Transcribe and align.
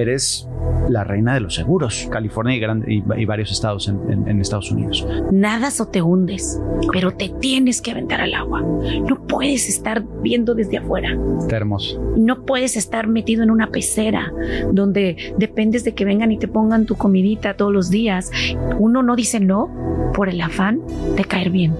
eres 0.00 0.48
la 0.88 1.02
reina 1.04 1.34
de 1.34 1.40
los 1.40 1.54
seguros, 1.56 2.08
California 2.10 2.54
y, 2.56 2.60
gran- 2.60 2.84
y- 2.88 3.02
y 3.16 3.24
varios 3.24 3.50
estados 3.50 3.88
en, 3.88 3.98
en- 4.10 4.28
en 4.28 4.40
Estados 4.40 4.70
Unidos. 4.70 5.06
Nadas 5.32 5.80
o 5.80 5.86
te 5.88 6.00
hundes, 6.00 6.60
pero 6.92 7.10
te 7.12 7.28
tienes 7.40 7.80
que 7.82 7.90
aventar 7.90 8.20
al 8.20 8.34
agua. 8.34 8.60
No 8.62 9.26
puedes 9.26 9.68
estar 9.68 10.02
viendo 10.22 10.54
desde 10.54 10.78
afuera. 10.78 11.16
Está 11.40 11.56
hermoso. 11.56 12.00
No 12.16 12.44
puedes 12.44 12.76
estar 12.76 13.08
metido 13.08 13.42
en 13.42 13.50
una 13.50 13.68
pecera 13.68 14.32
donde 14.72 15.34
dependes 15.38 15.82
de 15.84 15.92
que 15.92 16.04
vengan 16.04 16.30
y 16.32 16.38
te 16.38 16.46
pongan 16.48 16.86
tu 16.86 16.94
comidita 16.96 17.54
todos 17.56 17.72
los 17.72 17.90
días. 17.90 18.30
Uno 18.78 19.02
no 19.02 19.16
dice 19.16 19.40
no 19.40 20.12
por 20.14 20.28
el 20.28 20.40
afán 20.40 20.80
de 21.16 21.24
caer 21.24 21.50
bien. 21.50 21.74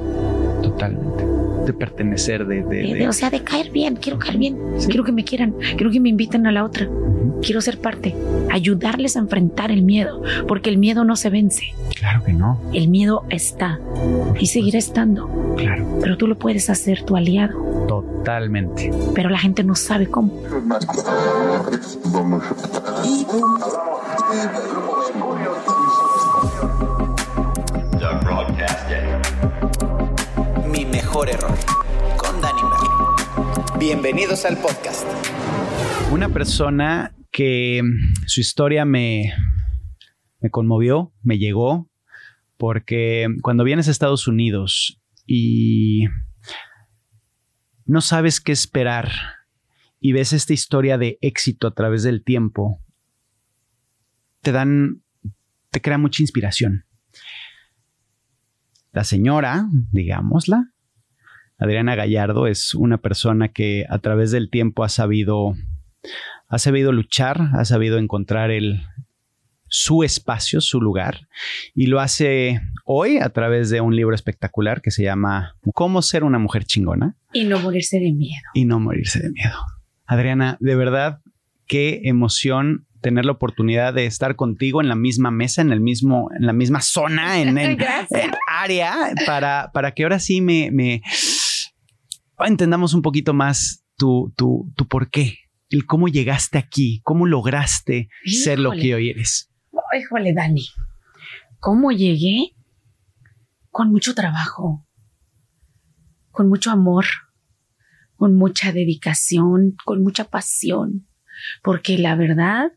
Totalmente. 0.63 1.25
De 1.71 1.79
pertenecer, 1.79 2.47
de... 2.49 2.63
de- 2.65 2.65
De- 2.65 2.83
de- 2.83 2.95
de- 2.95 3.09
o 3.09 3.13
sea, 3.13 3.31
de 3.31 3.45
caer 3.45 3.71
bien. 3.71 3.95
Quiero 3.95 4.19
caer 4.19 4.39
bien. 4.39 4.59
Quiero 4.89 5.05
que 5.05 5.13
me 5.13 5.23
quieran. 5.23 5.55
Quiero 5.77 5.91
que 5.93 6.01
me 6.01 6.09
inviten 6.09 6.47
a 6.49 6.53
la 6.53 6.65
otra. 6.65 6.89
Quiero 7.43 7.61
ser 7.61 7.79
parte. 7.79 8.15
Ayudarles 8.51 9.17
a 9.17 9.21
enfrentar 9.21 9.71
el 9.71 9.83
miedo. 9.83 10.21
Porque 10.49 10.69
el 10.69 10.79
miedo 10.79 11.05
no 11.05 11.15
se 11.15 11.31
vence. 11.31 11.73
Claro 11.95 12.25
que 12.25 12.33
no. 12.33 12.61
El 12.73 12.89
miedo 12.89 13.25
está 13.31 13.79
y 14.39 14.47
seguirá 14.47 14.79
estando. 14.79 15.55
Claro. 15.57 15.99
Pero 16.01 16.17
tú 16.17 16.27
lo 16.27 16.37
puedes 16.39 16.69
hacer 16.71 17.03
tu 17.05 17.17
aliado. 17.17 17.55
Totalmente. 17.87 18.91
Pero 19.15 19.31
la 19.31 19.39
gente 19.39 19.63
no 19.63 19.77
sabe 19.77 20.07
cómo. 20.09 20.33
Mejor 31.21 31.35
error 31.35 31.59
con 32.17 32.41
Merlo. 32.41 32.71
Bienvenidos 33.79 34.47
al 34.47 34.57
podcast. 34.57 35.07
Una 36.11 36.31
persona 36.31 37.15
que 37.31 37.83
mm, 37.83 38.25
su 38.27 38.41
historia 38.41 38.87
me, 38.87 39.35
me 40.41 40.49
conmovió, 40.49 41.13
me 41.23 41.37
llegó, 41.37 41.91
porque 42.57 43.27
cuando 43.43 43.65
vienes 43.65 43.87
a 43.87 43.91
Estados 43.91 44.29
Unidos 44.29 44.99
y 45.27 46.07
no 47.85 48.01
sabes 48.01 48.41
qué 48.41 48.53
esperar 48.53 49.13
y 50.01 50.13
ves 50.13 50.33
esta 50.33 50.55
historia 50.55 50.97
de 50.97 51.19
éxito 51.21 51.67
a 51.67 51.75
través 51.75 52.03
del 52.03 52.25
tiempo, 52.25 52.81
te 54.41 54.53
dan, 54.53 55.03
te 55.71 55.83
crea 55.83 55.99
mucha 55.99 56.23
inspiración. 56.23 56.87
La 58.93 59.05
señora, 59.05 59.67
digámosla, 59.93 60.73
Adriana 61.61 61.95
Gallardo 61.95 62.47
es 62.47 62.75
una 62.75 62.97
persona 62.99 63.49
que 63.49 63.85
a 63.89 63.99
través 63.99 64.31
del 64.31 64.51
tiempo 64.51 64.83
ha 64.83 64.89
sabido, 64.89 65.55
ha 66.49 66.59
sabido 66.59 66.91
luchar, 66.93 67.39
ha 67.55 67.65
sabido 67.65 67.99
encontrar 67.99 68.51
el, 68.51 68.83
su 69.69 70.03
espacio, 70.03 70.61
su 70.61 70.81
lugar, 70.81 71.29
y 71.75 71.87
lo 71.87 72.01
hace 72.01 72.61
hoy 72.85 73.19
a 73.19 73.29
través 73.29 73.71
de 73.71 73.81
un 73.81 73.95
libro 73.95 74.15
espectacular 74.15 74.81
que 74.83 74.91
se 74.91 75.03
llama 75.05 75.55
Cómo 75.75 76.03
ser 76.03 76.25
una 76.25 76.39
mujer 76.39 76.65
chingona 76.65 77.15
Y 77.33 77.45
no 77.45 77.61
morirse 77.61 78.01
de 78.01 78.11
miedo. 78.13 78.43
y 78.55 78.65
no 78.65 78.81
morirse 78.81 79.21
de 79.21 79.31
miedo. 79.31 79.57
Adriana, 80.07 80.57
de 80.61 80.75
verdad, 80.75 81.21
qué 81.67 82.01
emoción 82.05 82.87
tener 83.01 83.25
la 83.25 83.33
oportunidad 83.33 83.95
de 83.95 84.05
estar 84.07 84.35
contigo 84.37 84.83
en 84.83 84.89
la 84.89 84.95
misma 84.97 85.31
mesa, 85.31 85.63
en 85.63 85.73
el 85.73 85.81
mismo, 85.81 86.31
en 86.39 86.45
la 86.47 86.53
misma 86.53 86.81
zona, 86.83 87.41
en, 87.41 87.57
en- 87.57 87.79
en 88.11 88.31
área, 88.47 88.95
para, 89.25 89.71
para 89.73 89.93
que 89.93 90.03
ahora 90.03 90.19
sí 90.19 90.41
me, 90.43 90.71
me 90.71 91.01
entendamos 92.47 92.95
un 92.95 93.03
poquito 93.03 93.35
más 93.35 93.85
tu, 93.97 94.33
tu, 94.37 94.73
tu 94.77 94.87
por 94.89 95.11
qué, 95.11 95.39
el 95.69 95.87
cómo 95.87 96.09
llegaste 96.09 96.59
aquí, 96.59 97.01
cómo 97.03 97.27
lograste 97.27 98.09
ser 98.25 98.59
lo 98.59 98.73
que 98.73 98.95
hoy 98.95 99.11
eres. 99.11 99.51
Híjole, 99.99 100.33
Dani. 100.33 100.67
¿Cómo 101.59 101.93
llegué? 101.93 102.55
Con 103.71 103.93
mucho 103.93 104.15
trabajo, 104.15 104.87
con 106.31 106.49
mucho 106.49 106.71
amor, 106.71 107.05
con 108.17 108.35
mucha 108.35 108.73
dedicación, 108.73 109.77
con 109.85 110.03
mucha 110.03 110.25
pasión. 110.25 111.07
Porque 111.63 111.99
la 111.99 112.17
verdad, 112.17 112.73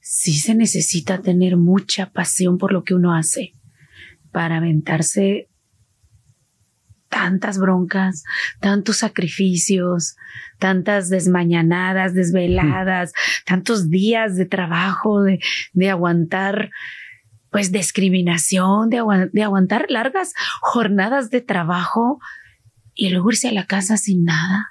sí 0.00 0.32
se 0.34 0.54
necesita 0.54 1.20
tener 1.20 1.56
mucha 1.56 2.10
pasión 2.10 2.56
por 2.58 2.72
lo 2.72 2.84
que 2.84 2.94
uno 2.94 3.14
hace 3.14 3.54
para 4.32 4.56
aventarse 4.56 5.49
tantas 7.10 7.58
broncas, 7.58 8.24
tantos 8.60 8.96
sacrificios, 8.98 10.16
tantas 10.58 11.10
desmañanadas, 11.10 12.14
desveladas, 12.14 13.12
tantos 13.44 13.90
días 13.90 14.36
de 14.36 14.46
trabajo, 14.46 15.22
de, 15.22 15.40
de 15.74 15.90
aguantar 15.90 16.70
pues 17.50 17.72
discriminación, 17.72 18.88
de, 18.90 18.98
agua- 18.98 19.26
de 19.32 19.42
aguantar 19.42 19.86
largas 19.90 20.32
jornadas 20.60 21.30
de 21.30 21.40
trabajo 21.40 22.20
y 22.94 23.10
luego 23.10 23.30
irse 23.30 23.48
a 23.48 23.52
la 23.52 23.66
casa 23.66 23.96
sin 23.96 24.24
nada. 24.24 24.68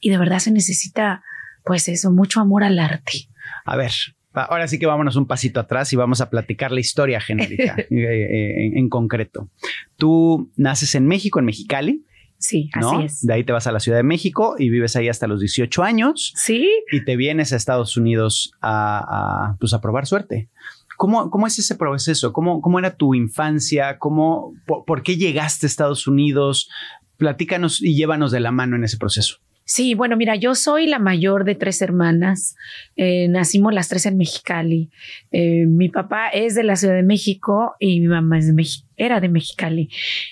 Y 0.00 0.10
de 0.10 0.18
verdad 0.18 0.38
se 0.38 0.50
necesita 0.50 1.22
pues 1.64 1.86
eso, 1.88 2.10
mucho 2.10 2.40
amor 2.40 2.64
al 2.64 2.78
arte. 2.78 3.28
A 3.66 3.76
ver, 3.76 3.92
ahora 4.32 4.68
sí 4.68 4.78
que 4.78 4.86
vámonos 4.86 5.16
un 5.16 5.26
pasito 5.26 5.60
atrás 5.60 5.92
y 5.92 5.96
vamos 5.96 6.20
a 6.20 6.30
platicar 6.30 6.72
la 6.72 6.80
historia 6.80 7.20
genérica 7.20 7.76
eh, 7.78 7.86
eh, 7.90 8.66
en, 8.66 8.78
en 8.78 8.88
concreto. 8.88 9.48
Tú 9.96 10.50
naces 10.56 10.94
en 10.94 11.06
México, 11.06 11.38
en 11.38 11.46
Mexicali, 11.46 12.04
Sí, 12.42 12.70
¿no? 12.80 12.90
así 12.90 13.04
es. 13.04 13.20
De 13.24 13.32
ahí 13.34 13.44
te 13.44 13.52
vas 13.52 13.68
a 13.68 13.72
la 13.72 13.78
Ciudad 13.78 13.98
de 13.98 14.02
México 14.02 14.56
y 14.58 14.68
vives 14.68 14.96
ahí 14.96 15.08
hasta 15.08 15.28
los 15.28 15.38
18 15.38 15.84
años 15.84 16.32
Sí, 16.34 16.68
y 16.90 17.04
te 17.04 17.16
vienes 17.16 17.52
a 17.52 17.56
Estados 17.56 17.96
Unidos 17.96 18.52
a, 18.60 19.50
a, 19.52 19.56
pues 19.60 19.72
a 19.74 19.80
probar 19.80 20.06
suerte. 20.06 20.48
¿Cómo, 20.96 21.30
¿Cómo 21.30 21.46
es 21.46 21.58
ese 21.58 21.76
proceso? 21.76 22.32
¿Cómo, 22.32 22.60
cómo 22.60 22.78
era 22.80 22.96
tu 22.96 23.14
infancia? 23.14 23.98
¿Cómo, 23.98 24.54
por, 24.66 24.84
por 24.84 25.02
qué 25.02 25.16
llegaste 25.16 25.66
a 25.66 25.68
Estados 25.68 26.08
Unidos? 26.08 26.68
Platícanos 27.16 27.80
y 27.80 27.94
llévanos 27.94 28.32
de 28.32 28.40
la 28.40 28.50
mano 28.50 28.74
en 28.74 28.84
ese 28.84 28.98
proceso. 28.98 29.36
Sí, 29.64 29.94
bueno, 29.94 30.16
mira, 30.16 30.36
yo 30.36 30.54
soy 30.54 30.86
la 30.86 30.98
mayor 30.98 31.44
de 31.44 31.54
tres 31.54 31.82
hermanas. 31.82 32.56
Eh, 32.96 33.28
nacimos 33.28 33.72
las 33.72 33.88
tres 33.88 34.06
en 34.06 34.16
Mexicali. 34.16 34.90
Eh, 35.30 35.66
mi 35.66 35.88
papá 35.88 36.28
es 36.28 36.54
de 36.54 36.64
la 36.64 36.76
Ciudad 36.76 36.94
de 36.94 37.02
México 37.02 37.74
y 37.78 38.00
mi 38.00 38.08
mamá 38.08 38.38
es 38.38 38.54
de 38.54 38.64
era 38.96 39.20
de 39.20 39.28
Mexicali. 39.28 39.88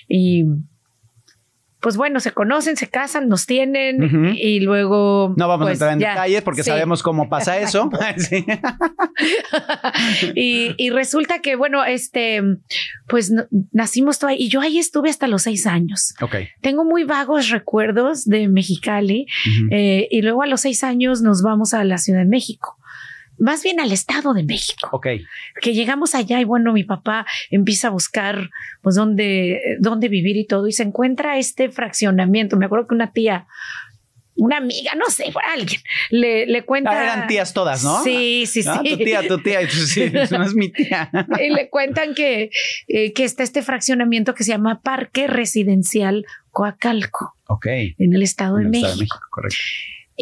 Y 0.07 0.45
pues 1.81 1.97
bueno, 1.97 2.19
se 2.19 2.31
conocen, 2.31 2.77
se 2.77 2.87
casan, 2.87 3.27
nos 3.27 3.47
tienen 3.47 4.35
y 4.37 4.59
luego. 4.59 5.33
No 5.35 5.47
vamos 5.47 5.65
pues, 5.65 5.71
a 5.71 5.73
entrar 5.73 5.93
en 5.93 5.99
ya, 5.99 6.09
detalles 6.11 6.41
porque 6.43 6.63
sí. 6.63 6.69
sabemos 6.69 7.01
cómo 7.01 7.27
pasa 7.27 7.57
eso. 7.59 7.89
Y, 10.35 10.73
y 10.77 10.89
resulta 10.89 11.39
que, 11.39 11.55
bueno, 11.55 11.83
este, 11.83 12.41
pues 13.07 13.33
nacimos 13.71 14.19
todo 14.19 14.29
ahí 14.29 14.37
y 14.39 14.49
yo 14.49 14.61
ahí 14.61 14.77
estuve 14.79 15.09
hasta 15.09 15.27
los 15.27 15.43
seis 15.43 15.67
años. 15.67 16.13
ok. 16.21 16.35
Tengo 16.61 16.85
muy 16.85 17.03
vagos 17.03 17.49
recuerdos 17.49 18.25
de 18.25 18.47
Mexicali. 18.47 19.25
Eh, 19.71 20.07
y 20.09 20.21
luego 20.21 20.43
a 20.43 20.47
los 20.47 20.61
seis 20.61 20.83
años 20.83 21.21
nos 21.21 21.41
vamos 21.41 21.73
a 21.73 21.83
la 21.83 21.97
Ciudad 21.97 22.19
de 22.19 22.25
México. 22.25 22.77
Más 23.41 23.63
bien 23.63 23.79
al 23.79 23.91
Estado 23.91 24.33
de 24.33 24.43
México, 24.43 24.87
ok. 24.91 25.07
que 25.61 25.73
llegamos 25.73 26.13
allá 26.15 26.39
y 26.39 26.43
bueno, 26.43 26.73
mi 26.73 26.83
papá 26.83 27.25
empieza 27.49 27.87
a 27.87 27.91
buscar 27.91 28.49
pues 28.81 28.95
dónde, 28.95 29.59
dónde 29.79 30.07
vivir 30.09 30.37
y 30.37 30.45
todo 30.45 30.67
y 30.67 30.71
se 30.71 30.83
encuentra 30.83 31.37
este 31.37 31.69
fraccionamiento. 31.69 32.55
Me 32.55 32.65
acuerdo 32.67 32.87
que 32.87 32.93
una 32.95 33.11
tía, 33.13 33.47
una 34.35 34.57
amiga, 34.57 34.93
no 34.95 35.05
sé, 35.09 35.31
fue 35.31 35.41
alguien, 35.53 35.81
le, 36.11 36.45
le 36.45 36.63
cuenta. 36.63 36.91
Ah, 36.91 37.03
eran 37.03 37.27
tías 37.27 37.53
todas, 37.53 37.83
¿no? 37.83 38.03
Sí, 38.03 38.45
sí, 38.45 38.61
Ah, 38.67 38.79
sí. 38.83 38.91
tu 38.91 39.03
tía, 39.03 39.27
tu 39.27 39.37
tía. 39.39 39.61
y 39.63 39.65
tú, 39.67 39.73
Sí, 39.75 40.11
no 40.31 40.43
es 40.43 40.53
mi 40.53 40.69
tía. 40.71 41.09
Y 41.43 41.49
le 41.49 41.69
cuentan 41.69 42.13
que, 42.15 42.49
eh, 42.87 43.11
que 43.13 43.23
está 43.23 43.43
este 43.43 43.61
fraccionamiento 43.63 44.33
que 44.35 44.43
se 44.43 44.51
llama 44.51 44.81
Parque 44.81 45.27
Residencial 45.27 46.25
Coacalco, 46.51 47.35
Ok. 47.47 47.65
en 47.67 48.13
el 48.13 48.21
Estado, 48.23 48.57
de, 48.57 48.61
En 48.61 48.65
el 48.67 48.71
México. 48.71 48.87
Estado 48.87 48.97
de 48.97 49.03
México, 49.03 49.19
correcto. 49.31 49.57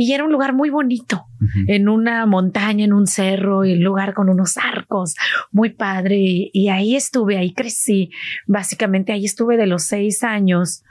Y 0.01 0.13
era 0.13 0.23
un 0.23 0.31
lugar 0.31 0.53
muy 0.53 0.69
bonito. 0.69 1.25
En 1.67 1.89
una 1.89 2.25
montaña, 2.25 2.85
en 2.85 2.93
un 2.93 3.05
cerro, 3.05 3.65
y 3.65 3.73
un 3.73 3.83
lugar 3.83 4.13
con 4.13 4.29
unos 4.29 4.55
arcos, 4.55 5.13
muy 5.51 5.71
padre. 5.71 6.15
Y, 6.17 6.51
y 6.53 6.69
ahí 6.69 6.95
estuve, 6.95 7.35
ahí 7.37 7.51
crecí. 7.53 8.09
Básicamente 8.47 9.11
ahí 9.11 9.25
estuve 9.25 9.57
de 9.57 9.67
los 9.67 9.83
seis 9.83 10.23
años 10.23 10.85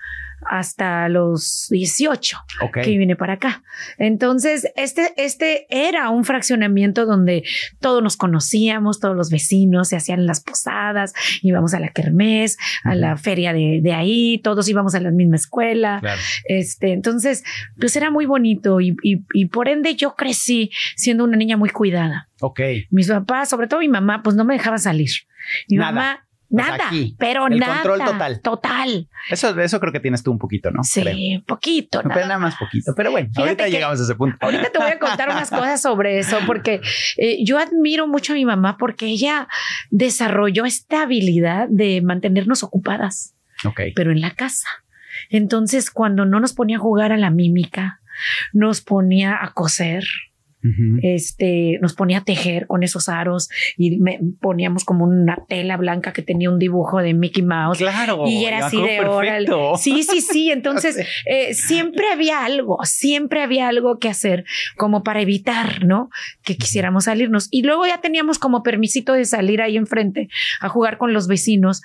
hasta 0.47 1.09
los 1.09 1.67
18 1.71 2.39
Ok. 2.63 2.81
que 2.83 2.99
vine 2.99 3.17
para 3.17 3.35
acá. 3.35 3.63
Entonces, 3.99 4.69
este, 4.77 5.13
este 5.17 5.67
era 5.71 6.11
un 6.11 6.25
fraccionamiento 6.25 7.07
donde 7.07 7.43
todos 7.81 8.03
nos 8.03 8.17
conocíamos, 8.17 9.01
todos 9.01 9.17
los 9.17 9.31
vecinos 9.31 9.89
se 9.89 9.97
hacían 9.97 10.27
las 10.27 10.41
posadas, 10.41 11.13
íbamos 11.43 11.75
a 11.75 11.81
la 11.81 11.89
kermés, 11.89 12.57
a 12.85 12.95
la 12.95 13.17
feria 13.17 13.53
de, 13.53 13.81
de 13.83 13.93
ahí, 13.93 14.39
todos 14.43 14.69
íbamos 14.69 14.95
a 14.95 15.01
la 15.01 15.11
misma 15.11 15.37
escuela. 15.37 15.99
Claro. 16.01 16.21
Este, 16.45 16.93
entonces, 16.93 17.45
pues 17.79 17.95
era 17.97 18.11
muy 18.11 18.27
bonito 18.27 18.81
y, 18.81 18.97
y, 19.03 19.25
y 19.35 19.47
por 19.47 19.69
ende 19.69 19.95
yo 19.97 20.15
crecí 20.15 20.71
siendo 20.97 21.25
una 21.25 21.37
niña 21.37 21.57
muy 21.57 21.71
cuidada. 21.71 22.29
Ok. 22.41 22.61
Mis 22.91 23.09
papás, 23.09 23.49
sobre 23.49 23.67
todo 23.67 23.81
mi 23.81 23.89
mamá, 23.89 24.23
pues 24.23 24.37
no 24.37 24.45
me 24.45 24.55
dejaba 24.55 24.79
salir. 24.79 25.11
Mi 25.69 25.77
Nada. 25.79 25.93
mamá 25.93 26.28
Pues 26.51 26.67
Nada, 26.67 26.87
aquí, 26.87 27.15
pero 27.19 27.47
el 27.47 27.59
nada. 27.59 27.75
control 27.83 27.99
total. 28.07 28.41
Total. 28.41 29.09
Eso, 29.29 29.61
eso 29.61 29.81
creo 29.81 29.93
que 29.93 30.01
tienes 30.01 30.23
tú 30.23 30.31
un 30.33 30.39
poquito, 30.39 30.71
¿no? 30.71 30.83
Sí, 30.83 31.03
Creo. 31.03 31.43
poquito. 31.47 31.99
Pero 32.03 32.09
nada 32.15 32.27
nada 32.27 32.39
más 32.39 32.57
poquito. 32.57 32.95
Pero 32.97 33.11
bueno, 33.11 33.29
Fíjate 33.29 33.43
ahorita 33.43 33.69
llegamos 33.69 34.01
a 34.01 34.05
ese 34.05 34.15
punto. 34.15 34.39
Ahorita 34.41 34.71
te 34.71 34.79
voy 34.79 34.91
a 34.91 34.99
contar 34.99 35.29
unas 35.29 35.51
cosas 35.51 35.83
sobre 35.83 36.19
eso, 36.19 36.39
porque 36.47 36.81
eh, 37.19 37.45
yo 37.45 37.59
admiro 37.59 38.07
mucho 38.07 38.33
a 38.33 38.37
mi 38.37 38.47
mamá 38.47 38.79
porque 38.79 39.05
ella 39.07 39.47
desarrolló 39.91 40.65
esta 40.65 41.03
habilidad 41.03 41.67
de 41.69 42.01
mantenernos 42.01 42.63
ocupadas, 42.63 43.35
Ok. 43.65 43.81
pero 43.95 44.11
en 44.11 44.21
la 44.23 44.31
casa. 44.31 44.69
Entonces, 45.31 45.91
cuando 45.91 46.25
no 46.25 46.41
nos 46.41 46.55
ponía 46.55 46.77
a 46.79 46.81
jugar 46.81 47.13
a 47.13 47.17
la 47.19 47.29
mímica, 47.31 48.01
nos 48.55 48.81
ponía 48.81 49.37
a 49.45 49.53
coser, 49.53 50.05
Este, 51.03 51.79
nos 51.81 51.95
ponía 51.95 52.19
a 52.19 52.25
tejer 52.25 52.67
con 52.67 52.83
esos 52.83 53.09
aros 53.09 53.49
y 53.77 53.99
me 53.99 54.19
poníamos 54.41 54.85
como 54.85 55.05
una 55.05 55.45
tela 55.49 55.77
blanca 55.77 56.13
que 56.13 56.23
tenía 56.23 56.51
un 56.51 56.59
dibujo 56.59 56.99
de 56.99 57.15
Mickey 57.15 57.45
Mouse. 57.45 57.79
Claro. 57.79 58.25
Y 58.27 58.45
era 58.45 58.67
así 58.67 58.77
de 58.77 59.01
órale. 59.01 59.47
perfecto. 59.47 59.77
Sí, 59.77 60.03
sí, 60.03 60.21
sí. 60.21 60.51
Entonces, 60.59 61.07
eh, 61.27 61.55
siempre 61.55 62.11
había 62.13 62.45
algo, 62.45 62.79
siempre 62.85 63.43
había 63.43 63.69
algo 63.69 63.99
que 63.99 64.09
hacer 64.09 64.45
como 64.77 65.03
para 65.03 65.21
evitar, 65.21 65.85
¿no? 65.85 66.11
Que 66.43 66.57
quisiéramos 66.57 67.05
salirnos. 67.05 67.49
Y 67.51 67.63
luego 67.63 67.87
ya 67.87 68.01
teníamos 68.01 68.39
como 68.39 68.63
permisito 68.63 69.13
de 69.13 69.25
salir 69.25 69.63
ahí 69.63 69.77
enfrente 69.77 70.29
a 70.61 70.69
jugar 70.69 70.99
con 70.99 71.13
los 71.13 71.29
vecinos, 71.29 71.83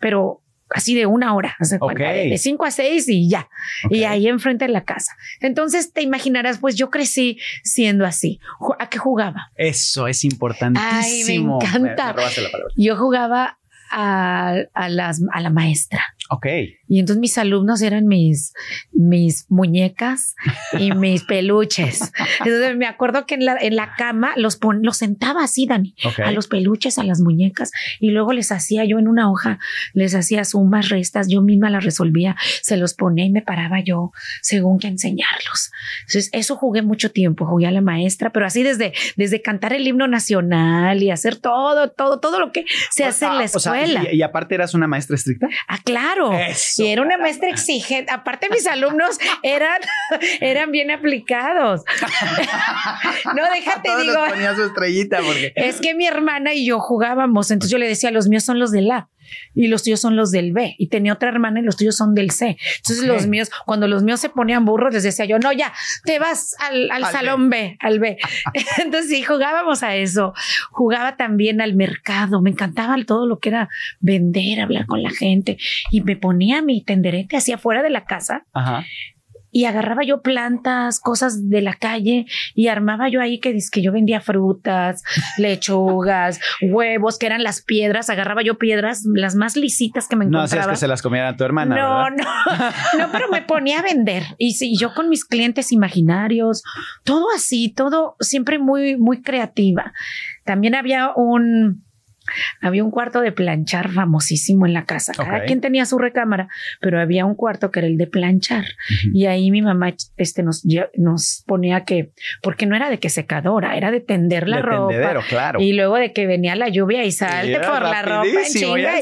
pero 0.00 0.42
así 0.70 0.94
de 0.94 1.06
una 1.06 1.34
hora, 1.34 1.56
haz 1.58 1.70
de 1.70 2.38
cinco 2.38 2.64
a 2.64 2.70
seis 2.70 3.08
y 3.08 3.28
ya. 3.28 3.48
Y 3.90 4.04
ahí 4.04 4.26
enfrente 4.28 4.66
de 4.66 4.72
la 4.72 4.84
casa. 4.84 5.16
Entonces 5.40 5.92
te 5.92 6.02
imaginarás, 6.02 6.58
pues 6.58 6.74
yo 6.76 6.90
crecí 6.90 7.38
siendo 7.62 8.04
así. 8.04 8.40
¿A 8.78 8.88
qué 8.88 8.98
jugaba? 8.98 9.50
Eso 9.56 10.08
es 10.08 10.24
importantísimo. 10.24 11.58
Ay, 11.60 11.68
me 11.68 11.78
encanta. 11.80 12.12
Me, 12.14 12.22
la. 12.22 12.50
Yo 12.76 12.96
jugaba 12.96 13.58
a, 13.90 14.54
a 14.74 14.88
las, 14.88 15.20
a 15.32 15.40
la 15.40 15.50
maestra. 15.50 16.02
Ok. 16.30 16.46
Y 16.88 16.98
entonces 16.98 17.20
mis 17.20 17.38
alumnos 17.38 17.82
eran 17.82 18.06
mis, 18.06 18.52
mis 18.92 19.46
muñecas 19.50 20.34
y 20.78 20.90
mis 20.94 21.22
peluches. 21.24 22.12
Entonces 22.40 22.76
me 22.76 22.86
acuerdo 22.86 23.26
que 23.26 23.34
en 23.34 23.44
la, 23.44 23.56
en 23.60 23.76
la 23.76 23.94
cama 23.96 24.32
los, 24.36 24.56
pon, 24.56 24.80
los 24.82 24.96
sentaba 24.96 25.44
así, 25.44 25.66
Dani, 25.66 25.94
Ok. 26.04 26.20
a 26.20 26.32
los 26.32 26.48
peluches, 26.48 26.98
a 26.98 27.04
las 27.04 27.20
muñecas, 27.20 27.70
y 28.00 28.10
luego 28.10 28.32
les 28.32 28.50
hacía 28.52 28.84
yo 28.84 28.98
en 28.98 29.08
una 29.08 29.30
hoja, 29.30 29.58
les 29.92 30.14
hacía 30.14 30.44
sumas, 30.44 30.88
restas, 30.88 31.28
yo 31.28 31.42
misma 31.42 31.70
las 31.70 31.84
resolvía, 31.84 32.36
se 32.62 32.76
los 32.76 32.94
ponía 32.94 33.24
y 33.24 33.30
me 33.30 33.42
paraba 33.42 33.80
yo 33.80 34.12
según 34.42 34.78
que 34.78 34.88
enseñarlos. 34.88 35.70
Entonces 36.02 36.30
eso 36.32 36.56
jugué 36.56 36.82
mucho 36.82 37.10
tiempo, 37.12 37.46
jugué 37.46 37.66
a 37.66 37.70
la 37.70 37.80
maestra, 37.80 38.30
pero 38.32 38.46
así 38.46 38.62
desde, 38.62 38.92
desde 39.16 39.42
cantar 39.42 39.72
el 39.72 39.86
himno 39.86 40.08
nacional 40.08 41.02
y 41.02 41.10
hacer 41.10 41.36
todo, 41.36 41.90
todo, 41.90 42.20
todo 42.20 42.40
lo 42.40 42.52
que 42.52 42.64
se 42.90 43.04
hace 43.04 43.26
en 43.26 43.34
la 43.38 43.44
Ah, 43.46 43.50
o 43.54 43.60
sea, 43.60 43.80
escuela. 43.80 44.12
y, 44.12 44.16
y 44.16 44.22
aparte 44.22 44.54
eras 44.54 44.74
una 44.74 44.86
maestra 44.86 45.14
estricta. 45.16 45.48
Ah, 45.68 45.78
claro. 45.84 46.15
Eso, 46.32 46.82
y 46.82 46.88
era 46.88 47.02
una 47.02 47.18
maestra 47.18 47.48
exigente. 47.48 48.12
Aparte, 48.12 48.48
mis 48.50 48.66
alumnos 48.66 49.18
eran, 49.42 49.80
eran 50.40 50.70
bien 50.70 50.90
aplicados. 50.90 51.82
no, 53.36 53.42
déjate, 53.52 53.96
digo. 54.02 54.24
les 54.24 54.32
ponía 54.32 54.54
su 54.54 54.64
estrellita 54.64 55.18
porque. 55.18 55.52
Es 55.56 55.80
que 55.80 55.94
mi 55.94 56.06
hermana 56.06 56.54
y 56.54 56.66
yo 56.66 56.80
jugábamos, 56.80 57.50
entonces 57.50 57.70
yo 57.70 57.78
le 57.78 57.88
decía, 57.88 58.10
los 58.10 58.28
míos 58.28 58.44
son 58.44 58.58
los 58.58 58.70
del 58.72 58.90
A 58.90 59.08
y 59.54 59.68
los 59.68 59.82
tuyos 59.82 60.00
son 60.00 60.16
los 60.16 60.30
del 60.30 60.52
B. 60.52 60.74
Y 60.78 60.88
tenía 60.88 61.12
otra 61.12 61.28
hermana 61.28 61.60
y 61.60 61.62
los 61.62 61.76
tuyos 61.76 61.96
son 61.96 62.14
del 62.14 62.30
C. 62.30 62.56
Entonces 62.76 63.06
los 63.06 63.26
míos, 63.26 63.50
cuando 63.64 63.88
los 63.88 64.02
míos 64.02 64.20
se 64.20 64.28
ponían 64.28 64.64
burros, 64.64 64.92
les 64.92 65.02
decía 65.02 65.24
yo, 65.24 65.38
no, 65.38 65.52
ya, 65.52 65.72
te 66.04 66.18
vas 66.18 66.54
al, 66.58 66.90
al 66.90 67.04
Al 67.04 67.12
salón 67.12 67.50
B. 67.50 67.76
al 67.80 67.98
B. 67.98 68.18
entonces 68.78 69.10
sí, 69.10 69.22
jugábamos 69.22 69.82
a 69.82 69.96
eso. 69.96 70.34
Jugaba 70.70 71.16
también 71.16 71.60
al 71.60 71.74
mercado. 71.74 72.40
Me 72.40 72.50
encantaba 72.50 72.96
todo 73.06 73.26
lo 73.26 73.38
que 73.38 73.50
era 73.50 73.68
vender, 74.00 74.60
hablar 74.60 74.86
con 74.86 75.02
la 75.02 75.10
gente. 75.10 75.58
Y 75.90 76.00
me 76.00 76.16
ponía 76.16 76.62
mi 76.62 76.82
tenderete 76.82 77.36
hacia 77.36 77.56
afuera 77.56 77.82
de 77.82 77.90
la 77.90 78.04
casa 78.04 78.44
Ajá. 78.52 78.84
Y 79.56 79.64
agarraba 79.64 80.02
yo 80.04 80.20
plantas, 80.20 81.00
cosas 81.00 81.48
de 81.48 81.62
la 81.62 81.72
calle 81.72 82.26
y 82.54 82.68
armaba 82.68 83.08
yo 83.08 83.22
ahí 83.22 83.40
que, 83.40 83.54
dice 83.54 83.70
que 83.72 83.80
yo 83.80 83.90
vendía 83.90 84.20
frutas, 84.20 85.02
lechugas, 85.38 86.38
huevos, 86.60 87.18
que 87.18 87.24
eran 87.24 87.42
las 87.42 87.62
piedras, 87.62 88.10
agarraba 88.10 88.42
yo 88.42 88.58
piedras, 88.58 89.04
las 89.06 89.34
más 89.34 89.56
lisitas 89.56 90.08
que 90.08 90.16
me 90.16 90.26
No 90.26 90.40
hacías 90.40 90.58
encontraba. 90.58 90.72
que 90.74 90.76
se 90.76 90.88
las 90.88 91.00
comiera 91.00 91.34
tu 91.38 91.44
hermana. 91.44 91.74
no, 91.74 92.04
¿verdad? 92.04 92.26
no, 92.98 92.98
no, 93.06 93.12
pero 93.12 93.28
me 93.28 93.40
ponía 93.40 93.78
a 93.78 93.82
vender. 93.82 94.24
Y 94.36 94.52
sí, 94.52 94.76
yo 94.76 94.92
con 94.92 95.08
mis 95.08 95.24
clientes 95.24 95.72
imaginarios, 95.72 96.62
todo 97.04 97.28
así, 97.34 97.72
todo 97.72 98.16
siempre 98.20 98.58
muy, 98.58 98.98
muy 98.98 99.22
creativa. 99.22 99.94
También 100.44 100.74
había 100.74 101.12
un, 101.16 101.85
había 102.60 102.84
un 102.84 102.90
cuarto 102.90 103.20
de 103.20 103.32
planchar 103.32 103.90
famosísimo 103.90 104.66
en 104.66 104.72
la 104.72 104.84
casa. 104.84 105.12
Cada 105.12 105.44
quien 105.44 105.60
tenía 105.60 105.86
su 105.86 105.98
recámara, 105.98 106.48
pero 106.80 107.00
había 107.00 107.24
un 107.24 107.34
cuarto 107.34 107.70
que 107.70 107.80
era 107.80 107.88
el 107.88 107.96
de 107.96 108.06
planchar. 108.06 108.64
Y 109.12 109.26
ahí 109.26 109.50
mi 109.50 109.62
mamá 109.62 109.94
este, 110.16 110.42
nos, 110.42 110.64
nos 110.96 111.44
ponía 111.46 111.84
que, 111.84 112.12
porque 112.42 112.66
no 112.66 112.76
era 112.76 112.90
de 112.90 112.98
que 112.98 113.08
secadora, 113.08 113.76
era 113.76 113.90
de 113.90 114.00
tender 114.00 114.48
la 114.48 114.56
De 114.56 114.62
ropa. 114.62 115.24
claro. 115.28 115.60
Y 115.60 115.72
luego 115.72 115.96
de 115.96 116.12
que 116.12 116.26
venía 116.26 116.56
la 116.56 116.68
lluvia 116.68 117.04
y 117.04 117.12
salte 117.12 117.58
por 117.60 117.82
la 117.82 118.02
ropa 118.02 118.26
en 118.26 118.52
chinga. 118.52 118.94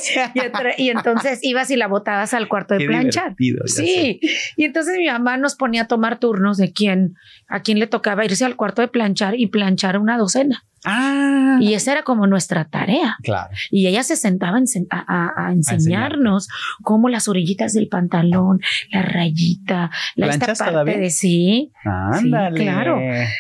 Y, 0.77 0.91
entonces 0.91 1.39
ibas 1.43 1.71
y 1.71 1.77
la 1.77 1.89
botabas 1.89 2.35
al 2.35 2.49
cuarto 2.49 2.75
de 2.75 2.81
Qué 2.81 2.87
planchar. 2.87 3.35
Sí. 3.67 4.21
Y 4.57 4.65
entonces 4.65 4.97
mi 4.99 5.07
mamá 5.07 5.37
nos 5.37 5.55
ponía 5.55 5.83
a 5.83 5.87
tomar 5.87 6.19
turnos 6.19 6.57
de 6.57 6.73
quién, 6.73 7.15
a 7.49 7.61
quién 7.61 7.79
le 7.79 7.87
tocaba 7.87 8.25
irse 8.25 8.45
al 8.45 8.57
cuarto 8.57 8.83
de 8.83 8.89
planchar 8.89 9.39
y 9.39 9.47
planchar 9.49 9.99
una 9.99 10.17
docena. 10.19 10.65
Ah. 10.87 11.57
Y 11.61 11.73
esa 11.75 11.93
era 11.93 12.03
como 12.03 12.27
nuestra 12.27 12.67
tarea. 12.67 13.17
Claro. 13.23 13.51
Y 13.71 13.87
ella 13.87 14.03
se 14.03 14.17
sentaba 14.17 14.59
a, 14.91 15.47
a- 15.47 15.53
enseñarnos 15.53 16.49
cómo 16.83 17.09
las 17.09 17.27
orillitas 17.29 17.73
del 17.73 17.89
pantalón, 17.89 18.61
la 18.91 19.01
rayita, 19.03 19.91
la 20.15 20.27
esta 20.27 20.39
¿Planchas 20.47 20.59
parte 20.59 20.73
todavía? 20.73 20.99
de 20.99 21.11
sí. 21.11 21.73
Ándale. 21.85 22.61
claro. 22.61 22.99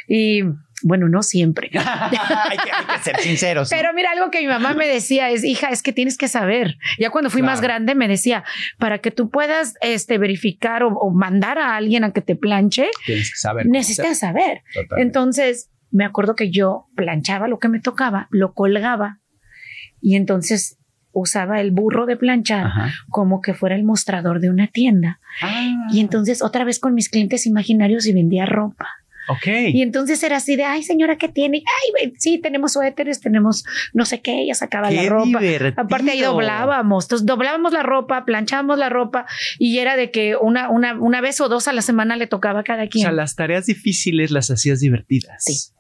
Y 0.09 0.43
bueno, 0.83 1.09
no 1.09 1.23
siempre. 1.23 1.71
hay, 1.75 2.57
que, 2.59 2.71
hay 2.73 2.97
que 2.97 3.03
ser 3.03 3.21
sinceros. 3.21 3.71
¿no? 3.71 3.77
Pero 3.77 3.93
mira, 3.95 4.11
algo 4.11 4.31
que 4.31 4.41
mi 4.41 4.47
mamá 4.49 4.75
me 4.75 4.87
decía 4.87 5.31
es, 5.31 5.45
hija, 5.45 5.69
es 5.69 5.83
que 5.83 5.93
tienes 5.93 6.19
que 6.19 6.29
saber. 6.29 6.77
Ya 6.99 7.11
cuando 7.11 7.31
fui 7.31 7.43
más 7.43 7.61
grande 7.61 7.95
me 7.95 8.09
decía, 8.09 8.45
para 8.79 8.99
que 8.99 9.11
tú 9.11 9.31
puedas 9.31 9.75
este, 9.81 10.19
verificar 10.19 10.83
o, 10.83 10.89
o 10.89 11.11
mandar 11.11 11.59
a 11.59 11.77
alguien 11.77 12.05
a 12.05 12.13
que 12.13 12.21
te 12.21 12.37
planche, 12.37 12.89
Tienes 13.07 13.31
que 13.31 13.37
saber. 13.39 13.67
necesitas 13.67 14.19
saber. 14.19 14.63
Totalmente. 14.75 15.03
Entonces, 15.03 15.71
me 15.91 16.05
acuerdo 16.05 16.35
que 16.35 16.51
yo 16.51 16.87
planchaba 16.97 17.47
lo 17.49 17.59
que 17.59 17.69
me 17.69 17.81
tocaba, 17.81 18.27
lo 18.31 18.53
colgaba 18.53 19.21
y 20.01 20.17
entonces 20.17 20.79
usaba 21.13 21.61
el 21.61 21.71
burro 21.71 22.07
de 22.07 22.17
planchar 22.17 22.67
Ajá. 22.67 22.93
como 23.09 23.41
que 23.41 23.55
fuera 23.55 23.77
el 23.77 23.85
mostrador 23.85 24.41
de 24.41 24.51
una 24.51 24.67
tienda. 24.67 25.21
Ah, 25.41 25.87
Y 25.93 26.01
entonces 26.01 26.43
otra 26.43 26.65
vez 26.65 26.81
con 26.81 26.93
mis 26.95 27.09
clientes 27.09 27.47
imaginarios 27.47 28.07
y 28.07 28.13
vendía 28.13 28.45
ropa. 28.47 28.89
Ok. 29.29 29.47
Y 29.73 29.83
entonces 29.83 30.23
era 30.23 30.37
así 30.37 30.57
de, 30.57 30.65
ay 30.65 30.83
señora, 30.83 31.17
¿qué 31.17 31.29
tiene? 31.29 31.63
Ay, 31.99 32.13
sí, 32.19 32.39
tenemos 32.41 32.73
suéteres, 32.73 33.21
tenemos 33.21 33.65
no 33.93 34.05
sé 34.05 34.21
qué, 34.21 34.43
ella 34.43 34.55
sacaba 34.55 34.91
la 34.91 35.09
ropa. 35.09 35.41
divertido. 35.41 35.83
Aparte 35.83 36.11
ahí 36.11 36.21
doblábamos, 36.21 37.05
entonces 37.05 37.27
doblábamos 37.27 37.73
la 37.73 37.83
ropa, 37.83 38.25
planchábamos 38.25 38.79
la 38.79 38.89
ropa 38.89 39.27
y 39.59 39.79
era 39.79 39.97
de 39.97 40.11
que 40.11 40.37
una, 40.37 40.69
una, 40.71 40.99
una 41.01 41.21
vez 41.21 41.41
o 41.41 41.49
dos 41.49 41.69
a 41.69 41.73
la 41.73 41.83
semana 41.83 42.17
le 42.17 42.27
tocaba 42.27 42.61
a 42.61 42.65
cada 42.65 42.85
O 42.85 42.89
quien. 42.89 43.03
sea, 43.03 43.13
las 43.13 43.35
tareas 43.35 43.67
difíciles 43.67 44.31
las 44.31 44.51
hacías 44.51 44.81
divertidas. 44.81 45.43
Sí. 45.45 45.71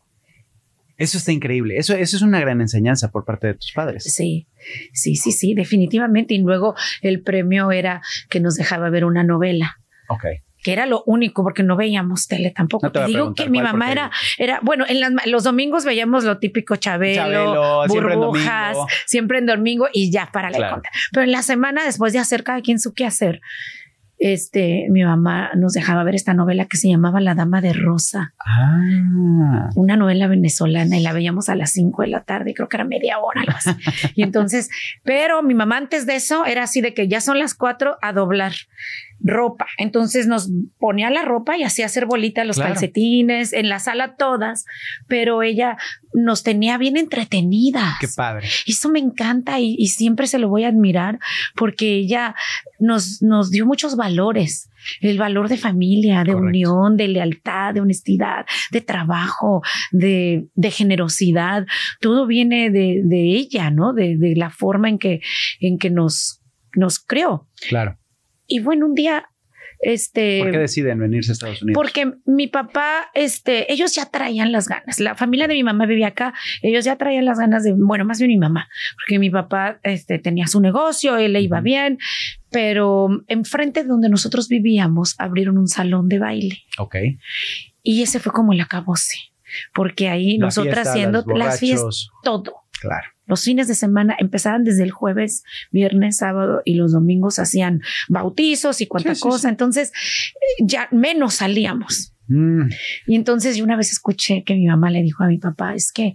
Eso 0.96 1.18
está 1.18 1.32
increíble. 1.32 1.76
Eso, 1.76 1.94
eso 1.94 2.16
es 2.16 2.22
una 2.22 2.38
gran 2.38 2.60
enseñanza 2.60 3.10
por 3.10 3.24
parte 3.24 3.48
de 3.48 3.54
tus 3.54 3.72
padres. 3.72 4.04
Sí, 4.04 4.46
sí, 4.92 5.16
sí, 5.16 5.32
sí, 5.32 5.52
definitivamente. 5.54 6.34
Y 6.34 6.38
luego 6.38 6.76
el 7.02 7.20
premio 7.20 7.72
era 7.72 8.00
que 8.30 8.38
nos 8.38 8.54
dejaba 8.54 8.90
ver 8.90 9.04
una 9.04 9.24
novela. 9.24 9.76
Ok. 10.08 10.24
Que 10.64 10.72
era 10.72 10.86
lo 10.86 11.02
único 11.06 11.44
porque 11.44 11.62
no 11.62 11.76
veíamos 11.76 12.26
tele 12.26 12.50
tampoco. 12.50 12.86
No 12.86 12.92
te 12.92 13.04
digo 13.04 13.34
que 13.34 13.50
mi 13.50 13.60
mamá 13.60 13.92
era, 13.92 14.10
era, 14.38 14.60
bueno, 14.62 14.86
en 14.88 14.98
las 14.98 15.12
los 15.26 15.44
domingos 15.44 15.84
veíamos 15.84 16.24
lo 16.24 16.38
típico 16.38 16.76
Chabelo, 16.76 17.22
Chabelo, 17.22 17.82
siempre 17.86 18.14
en 18.14 18.18
burbujas, 18.18 18.76
siempre 19.04 19.38
en 19.38 19.46
domingo 19.46 19.88
y 19.92 20.10
ya 20.10 20.30
para 20.32 20.50
la 20.50 20.56
Claro. 20.56 20.74
contar. 20.76 20.92
Pero 21.12 21.24
en 21.24 21.32
la 21.32 21.42
semana, 21.42 21.84
después 21.84 22.14
de 22.14 22.18
hacer 22.18 22.42
cada 22.44 22.62
quien 22.62 22.80
su 22.80 22.94
qué 22.94 23.04
hacer, 23.04 23.42
este, 24.18 24.86
mi 24.90 25.02
mamá 25.04 25.50
nos 25.56 25.72
dejaba 25.72 26.04
ver 26.04 26.14
esta 26.14 26.34
novela 26.34 26.66
que 26.66 26.76
se 26.76 26.88
llamaba 26.88 27.20
La 27.20 27.34
Dama 27.34 27.60
de 27.60 27.72
Rosa, 27.72 28.32
Ah. 28.46 29.70
una 29.76 29.96
novela 29.96 30.26
venezolana 30.28 30.96
y 30.96 31.02
la 31.02 31.12
veíamos 31.12 31.48
a 31.48 31.54
las 31.56 31.72
5 31.72 32.02
de 32.02 32.08
la 32.08 32.22
tarde, 32.22 32.54
creo 32.54 32.68
que 32.68 32.76
era 32.76 32.84
media 32.84 33.18
hora, 33.18 33.40
algo 33.42 33.52
así. 33.56 33.70
y 34.14 34.22
entonces, 34.22 34.68
pero 35.02 35.42
mi 35.42 35.54
mamá 35.54 35.76
antes 35.76 36.06
de 36.06 36.14
eso 36.16 36.44
era 36.46 36.62
así 36.64 36.80
de 36.80 36.94
que 36.94 37.08
ya 37.08 37.20
son 37.20 37.38
las 37.38 37.54
4 37.54 37.96
a 38.00 38.12
doblar. 38.12 38.52
ropa. 39.26 39.66
Entonces 39.78 40.26
nos 40.26 40.50
ponía 40.78 41.08
la 41.08 41.22
ropa 41.24 41.56
y 41.56 41.62
hacía 41.62 41.86
hacer 41.86 42.04
bolitas 42.04 42.46
los 42.46 42.56
Claro. 42.56 42.72
calcetines, 42.72 43.54
en 43.54 43.70
la 43.70 43.78
sala 43.78 44.16
todas, 44.16 44.66
pero 45.08 45.42
ella 45.42 45.78
nos 46.12 46.42
tenía 46.42 46.76
bien 46.76 46.98
entretenidas. 46.98 47.94
Qué 48.00 48.08
padre. 48.14 48.48
Eso 48.66 48.90
me 48.90 48.98
encanta 48.98 49.60
y, 49.60 49.76
y 49.78 49.86
siempre 49.86 50.26
se 50.26 50.38
lo 50.38 50.48
voy 50.48 50.64
a 50.64 50.68
admirar 50.68 51.20
porque 51.56 51.94
ella 51.94 52.34
nos, 52.78 53.22
nos 53.22 53.50
dio 53.50 53.66
muchos 53.66 53.96
valores. 53.96 54.70
El 55.00 55.18
valor 55.18 55.48
de 55.48 55.56
familia, 55.56 56.24
de 56.24 56.32
Correcto. 56.32 56.46
unión, 56.46 56.96
de 56.96 57.08
lealtad, 57.08 57.74
de 57.74 57.80
honestidad, 57.80 58.44
de 58.70 58.80
trabajo, 58.80 59.62
de, 59.92 60.46
de 60.54 60.70
generosidad. 60.70 61.66
Todo 62.00 62.26
viene 62.26 62.70
de, 62.70 63.02
de 63.04 63.36
ella, 63.36 63.70
¿no? 63.70 63.92
De, 63.92 64.16
de 64.16 64.36
la 64.36 64.50
forma 64.50 64.88
en 64.88 64.98
que, 64.98 65.20
en 65.60 65.78
que 65.78 65.90
nos, 65.90 66.42
nos 66.74 66.98
creó. 66.98 67.48
Claro. 67.68 67.98
Y 68.46 68.60
bueno, 68.60 68.86
un 68.86 68.94
día, 68.94 69.26
este. 69.84 70.40
¿Por 70.42 70.50
qué 70.52 70.58
deciden 70.58 70.98
venirse 70.98 71.30
a 71.30 71.34
Estados 71.34 71.62
Unidos? 71.62 71.74
Porque 71.74 72.12
mi 72.26 72.48
papá, 72.48 73.10
este, 73.14 73.72
ellos 73.72 73.94
ya 73.94 74.06
traían 74.06 74.52
las 74.52 74.68
ganas. 74.68 75.00
La 75.00 75.14
familia 75.14 75.46
de 75.46 75.54
mi 75.54 75.62
mamá 75.62 75.86
vivía 75.86 76.08
acá. 76.08 76.34
Ellos 76.62 76.84
ya 76.84 76.96
traían 76.96 77.24
las 77.24 77.38
ganas 77.38 77.62
de, 77.64 77.72
bueno, 77.76 78.04
más 78.04 78.18
bien 78.18 78.28
mi 78.28 78.38
mamá, 78.38 78.68
porque 78.96 79.18
mi 79.18 79.30
papá, 79.30 79.78
este, 79.82 80.18
tenía 80.18 80.46
su 80.46 80.60
negocio, 80.60 81.16
él 81.16 81.34
le 81.34 81.40
iba 81.40 81.60
bien, 81.60 81.98
pero 82.50 83.08
enfrente 83.28 83.82
de 83.82 83.88
donde 83.88 84.08
nosotros 84.08 84.48
vivíamos 84.48 85.14
abrieron 85.18 85.58
un 85.58 85.68
salón 85.68 86.08
de 86.08 86.18
baile 86.18 86.58
Ok. 86.78 86.96
y 87.82 88.02
ese 88.02 88.20
fue 88.20 88.32
como 88.32 88.52
el 88.52 88.60
acabose, 88.60 89.18
porque 89.74 90.08
ahí 90.08 90.38
La 90.38 90.46
nosotras 90.46 90.74
fiesta, 90.74 90.90
haciendo 90.90 91.24
las 91.34 91.58
fiestas, 91.60 92.08
todo. 92.22 92.54
Claro. 92.80 93.08
Los 93.26 93.42
fines 93.42 93.68
de 93.68 93.74
semana 93.74 94.14
empezaban 94.18 94.64
desde 94.64 94.82
el 94.82 94.90
jueves, 94.90 95.44
viernes, 95.70 96.18
sábado 96.18 96.60
y 96.64 96.74
los 96.74 96.92
domingos 96.92 97.38
hacían 97.38 97.80
bautizos 98.08 98.80
y 98.80 98.86
cuánta 98.86 99.14
Sí, 99.14 99.20
sí, 99.22 99.28
cosa. 99.28 99.48
Entonces 99.48 99.90
eh, 100.34 100.64
ya 100.66 100.88
menos 100.92 101.34
salíamos. 101.34 102.12
Mm, 102.28 102.68
Y 103.06 103.16
entonces 103.16 103.56
yo 103.56 103.64
una 103.64 103.76
vez 103.76 103.92
escuché 103.92 104.44
que 104.44 104.54
mi 104.54 104.66
mamá 104.66 104.90
le 104.90 105.02
dijo 105.02 105.24
a 105.24 105.28
mi 105.28 105.38
papá, 105.38 105.74
es 105.74 105.92
que 105.92 106.14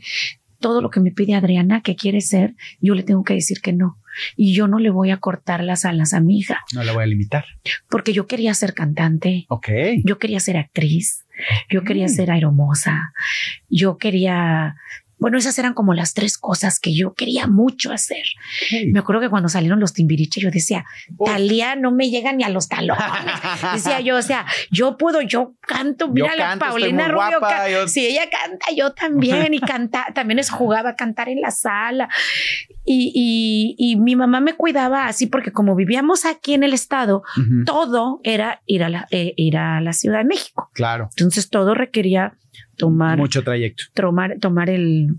todo 0.59 0.81
lo 0.81 0.89
que 0.89 0.99
me 0.99 1.11
pide 1.11 1.35
Adriana 1.35 1.81
que 1.81 1.95
quiere 1.95 2.19
ser, 2.19 2.55
yo 2.81 2.93
le 2.93 3.03
tengo 3.03 3.23
que 3.23 3.33
decir 3.33 3.61
que 3.61 3.71
no. 3.73 3.97
Y 4.35 4.53
yo 4.53 4.67
no 4.67 4.77
le 4.79 4.89
voy 4.89 5.11
a 5.11 5.17
cortar 5.17 5.63
las 5.63 5.85
alas 5.85 6.13
a 6.13 6.19
mi 6.19 6.39
hija, 6.39 6.59
no 6.73 6.83
la 6.83 6.91
voy 6.91 7.03
a 7.03 7.07
limitar. 7.07 7.45
porque 7.89 8.11
yo 8.11 8.27
quería 8.27 8.53
ser 8.53 8.73
cantante, 8.73 9.45
Ok. 9.49 9.69
yo 10.03 10.17
quería 10.19 10.39
ser 10.41 10.57
actriz, 10.57 11.25
yo 11.69 11.83
quería 11.83 12.05
Mm. 12.07 12.09
ser 12.09 12.31
aeromosa, 12.31 13.13
yo 13.69 13.97
quería... 13.97 14.75
Bueno, 15.19 15.37
esas 15.37 15.57
eran 15.59 15.73
como 15.73 15.93
las 15.93 16.13
tres 16.13 16.37
cosas 16.37 16.79
que 16.79 16.95
yo 16.95 17.13
quería 17.13 17.47
mucho 17.47 17.91
hacer. 17.91 18.23
Me 18.91 18.99
acuerdo 18.99 19.21
que 19.21 19.29
cuando 19.29 19.49
salieron 19.49 19.79
los 19.79 19.93
timbiriches, 19.93 20.41
yo 20.43 20.49
decía. 20.51 20.85
Talía 21.25 21.75
no 21.75 21.91
me 21.91 22.09
llega 22.09 22.31
ni 22.33 22.43
a 22.43 22.49
los 22.49 22.67
talones. 22.69 23.03
Decía 23.73 23.99
yo, 24.01 24.17
o 24.17 24.21
sea, 24.21 24.45
yo 24.71 24.97
puedo, 24.97 25.21
yo 25.21 25.55
canto, 25.61 26.07
mira 26.09 26.35
la 26.35 26.55
Paulina 26.57 27.07
Rubio. 27.07 27.39
guapa, 27.39 27.69
yo- 27.69 27.87
Si 27.87 28.05
ella 28.05 28.23
canta, 28.29 28.67
yo 28.75 28.93
también. 28.93 29.53
Y 29.53 29.59
canta, 29.59 30.07
también 30.13 30.39
es 30.39 30.49
jugaba 30.49 30.91
a 30.91 30.95
cantar 30.95 31.29
en 31.29 31.41
la 31.41 31.51
sala. 31.51 32.09
Y, 32.85 33.11
y, 33.13 33.75
y 33.77 33.95
mi 33.97 34.15
mamá 34.15 34.39
me 34.39 34.53
cuidaba 34.53 35.05
así 35.07 35.27
porque 35.27 35.51
como 35.51 35.75
vivíamos 35.75 36.25
aquí 36.25 36.53
en 36.53 36.63
el 36.63 36.73
estado, 36.73 37.23
todo 37.65 38.19
era 38.23 38.61
ir 38.65 38.83
a 38.83 38.89
la, 38.89 39.07
eh, 39.11 39.33
ir 39.37 39.57
a 39.57 39.81
la 39.81 39.93
Ciudad 39.93 40.19
de 40.19 40.23
México. 40.25 40.69
Claro. 40.73 41.09
Entonces 41.17 41.49
todo 41.49 41.75
requería 41.75 42.33
tomar, 42.79 43.17
Mucho 43.19 43.43
trayecto. 43.43 43.83
tomar, 43.93 44.39
tomar 44.39 44.69
el, 44.71 45.09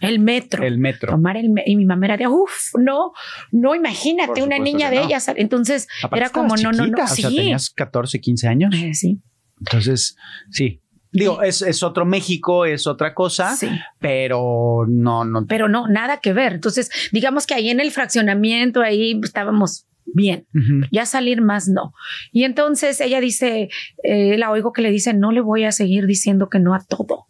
el 0.00 0.18
metro 0.18 0.64
El 0.64 0.78
metro. 0.78 1.10
tomar 1.12 1.36
el 1.36 1.50
me- 1.50 1.62
y 1.66 1.76
mi 1.76 1.84
mamá 1.86 2.06
era 2.06 2.16
de 2.16 2.26
uff 2.26 2.74
no 2.78 3.12
no 3.52 3.74
imagínate 3.76 4.42
una 4.42 4.58
niña 4.58 4.90
de 4.90 4.96
no. 4.96 5.02
ellas 5.04 5.30
entonces 5.36 5.86
Aparte 6.02 6.16
era 6.24 6.30
como 6.30 6.56
no 6.56 6.72
no 6.72 6.86
no 6.86 7.04
O 7.04 7.06
sea, 7.06 7.06
sí 7.08 7.22
tenías 7.36 7.70
14, 7.70 8.18
15 8.20 8.48
años. 8.48 8.74
Eh, 8.74 8.94
sí 8.94 9.20
Entonces, 9.60 10.16
sí. 10.50 10.80
Digo, 11.12 11.42
es, 11.42 11.60
es 11.62 11.82
otro 11.82 12.06
México, 12.06 12.64
es 12.64 12.86
otra 12.86 13.14
cosa, 13.14 13.54
sí 13.56 13.68
pero 13.98 14.86
no, 14.88 15.24
no. 15.24 15.44
pero 15.46 15.68
no 15.68 15.86
nada 15.88 16.18
que 16.18 16.32
ver 16.32 16.52
entonces 16.54 16.88
digamos 17.12 17.46
que 17.46 17.54
ahí 17.54 17.68
en 17.68 17.80
el 17.80 17.90
fraccionamiento 17.90 18.80
ahí 18.80 19.20
estábamos 19.22 19.86
bien 20.06 20.46
ya 20.90 21.06
salir 21.06 21.40
más 21.40 21.68
no 21.68 21.92
y 22.32 22.44
entonces 22.44 23.00
ella 23.00 23.20
dice 23.20 23.68
eh, 24.02 24.36
la 24.38 24.50
oigo 24.50 24.72
que 24.72 24.82
le 24.82 24.90
dice 24.90 25.14
no 25.14 25.30
le 25.32 25.40
voy 25.40 25.64
a 25.64 25.72
seguir 25.72 26.06
diciendo 26.06 26.48
que 26.48 26.58
no 26.58 26.74
a 26.74 26.84
todo 26.84 27.26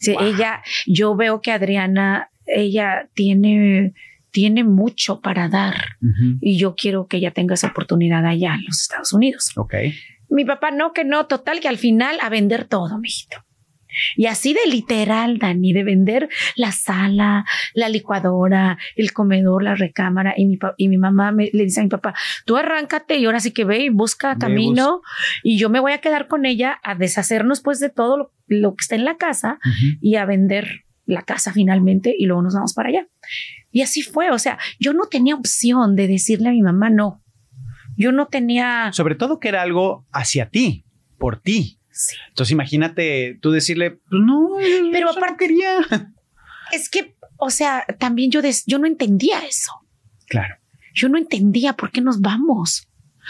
Sí, 0.00 0.12
Wow. 0.12 0.22
ella 0.22 0.62
yo 0.86 1.16
veo 1.16 1.40
que 1.40 1.50
Adriana 1.50 2.30
ella 2.46 3.08
tiene 3.14 3.94
tiene 4.30 4.62
mucho 4.62 5.20
para 5.20 5.48
dar 5.48 5.74
y 6.40 6.56
yo 6.58 6.74
quiero 6.76 7.06
que 7.08 7.16
ella 7.16 7.32
tenga 7.32 7.54
esa 7.54 7.68
oportunidad 7.68 8.24
allá 8.24 8.54
en 8.54 8.64
los 8.66 8.82
Estados 8.82 9.12
Unidos 9.12 9.50
Ok. 9.56 9.74
Mi 10.30 10.44
papá 10.44 10.70
no, 10.70 10.92
que 10.92 11.04
no, 11.04 11.26
total, 11.26 11.58
que 11.58 11.68
al 11.68 11.78
final 11.78 12.18
a 12.20 12.28
vender 12.28 12.64
todo, 12.66 12.98
mijito. 12.98 13.38
Y 14.16 14.26
así 14.26 14.54
de 14.54 14.60
literal, 14.70 15.38
Dani, 15.38 15.72
de 15.72 15.84
vender 15.84 16.28
la 16.56 16.72
sala, 16.72 17.44
la 17.74 17.88
licuadora, 17.88 18.78
el 18.96 19.12
comedor, 19.12 19.62
la 19.62 19.74
recámara. 19.74 20.34
Y 20.36 20.46
mi, 20.46 20.58
y 20.76 20.88
mi 20.88 20.98
mamá 20.98 21.32
me, 21.32 21.50
le 21.52 21.64
dice 21.64 21.80
a 21.80 21.84
mi 21.84 21.88
papá, 21.88 22.14
tú 22.44 22.56
arráncate 22.56 23.16
y 23.16 23.26
ahora 23.26 23.40
sí 23.40 23.52
que 23.52 23.64
ve 23.64 23.84
y 23.84 23.88
busca 23.88 24.36
camino. 24.36 25.02
Y 25.42 25.58
yo 25.58 25.70
me 25.70 25.80
voy 25.80 25.92
a 25.92 25.98
quedar 25.98 26.28
con 26.28 26.46
ella 26.46 26.78
a 26.82 26.94
deshacernos 26.94 27.60
pues 27.60 27.80
de 27.80 27.90
todo 27.90 28.16
lo, 28.16 28.32
lo 28.46 28.74
que 28.74 28.82
está 28.82 28.94
en 28.94 29.04
la 29.04 29.16
casa 29.16 29.58
y 30.00 30.16
a 30.16 30.24
vender 30.24 30.84
la 31.08 31.22
casa 31.22 31.52
finalmente 31.52 32.14
y 32.16 32.26
luego 32.26 32.42
nos 32.42 32.54
vamos 32.54 32.74
para 32.74 32.90
allá. 32.90 33.08
Y 33.70 33.82
así 33.82 34.02
fue, 34.02 34.30
o 34.30 34.38
sea, 34.38 34.58
yo 34.78 34.92
no 34.92 35.06
tenía 35.06 35.34
opción 35.34 35.96
de 35.96 36.06
decirle 36.06 36.50
a 36.50 36.52
mi 36.52 36.62
mamá 36.62 36.90
no. 36.90 37.22
Yo 37.96 38.12
no 38.12 38.26
tenía... 38.26 38.90
Sobre 38.92 39.14
todo 39.14 39.40
que 39.40 39.48
era 39.48 39.62
algo 39.62 40.06
hacia 40.12 40.50
ti, 40.50 40.84
por 41.18 41.40
ti. 41.40 41.77
Sí. 42.00 42.14
Entonces 42.28 42.52
imagínate 42.52 43.38
tú 43.42 43.50
decirle, 43.50 43.90
pues 43.90 44.22
no, 44.24 44.50
Pero 44.92 45.10
aparte- 45.10 45.36
quería. 45.46 45.78
Es 46.72 46.88
que, 46.90 47.16
o 47.38 47.48
sea, 47.50 47.84
también 47.98 48.30
yo, 48.30 48.40
des- 48.42 48.64
yo 48.66 48.78
no 48.78 48.86
entendía 48.86 49.40
eso. 49.46 49.72
Claro. 50.28 50.54
Yo 50.94 51.08
no 51.08 51.16
entendía 51.18 51.72
por 51.72 51.90
qué 51.90 52.00
nos 52.02 52.20
vamos. 52.20 52.86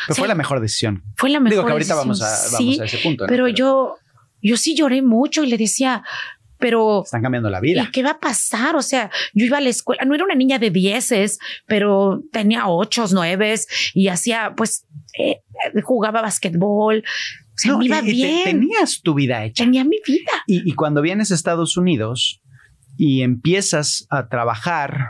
Pero 0.09 0.17
fue 0.17 0.29
la 0.29 0.35
mejor 0.35 0.61
decisión. 0.61 1.05
Fue 1.17 1.31
la 1.31 1.39
mejor 1.39 1.51
Digo 1.53 1.65
que 1.67 1.73
ahorita 1.73 1.95
decisión. 1.95 2.09
vamos 2.09 2.23
a, 2.23 2.51
vamos 2.57 2.75
sí, 2.75 2.81
a 2.81 2.85
ese 2.85 2.99
punto. 2.99 3.25
¿no? 3.25 3.29
pero 3.29 3.47
yo, 3.49 3.97
yo 4.43 4.57
sí 4.57 4.75
lloré 4.75 5.03
mucho 5.03 5.45
y 5.45 5.47
le 5.47 5.57
decía, 5.57 6.03
pero 6.59 7.05
Están 7.05 7.23
cambiando 7.23 7.49
la 7.49 7.61
vida. 7.61 7.85
¿y 7.85 7.91
qué 7.93 8.03
va 8.03 8.11
a 8.11 8.19
pasar? 8.21 8.75
O 8.75 8.83
sea, 8.83 9.09
yo 9.33 9.47
iba 9.47 9.59
a 9.59 9.61
la 9.61 9.69
escuela, 9.69 10.05
no 10.05 10.17
era 10.17 10.25
una 10.25 10.35
niña 10.35 10.59
de 10.59 10.71
dieces, 10.71 11.39
pero 11.67 12.23
tenía 12.33 12.67
ocho, 12.67 13.07
nueves 13.13 13.69
y 13.95 14.09
hacía, 14.09 14.53
pues, 14.57 14.85
eh, 15.17 15.43
jugaba 15.85 16.23
basquetbol. 16.23 17.05
O 17.59 17.61
sea, 17.61 17.73
No, 17.73 17.79
me 17.79 17.87
iba 17.87 17.97
y- 17.97 18.01
y 18.01 18.05
te- 18.05 18.13
bien. 18.13 18.45
tenías 18.45 19.01
tu 19.03 19.15
vida 19.15 19.45
hecha. 19.45 19.65
Tenía 19.65 19.83
mi 19.85 19.97
vida. 20.07 20.31
Y, 20.47 20.69
y 20.71 20.75
cuando 20.75 21.03
vienes 21.03 21.33
a 21.33 21.35
Estados 21.35 21.77
Unidos 21.77 22.41
y 22.97 23.23
empiezas 23.23 24.07
a 24.11 24.29
trabajar 24.29 25.09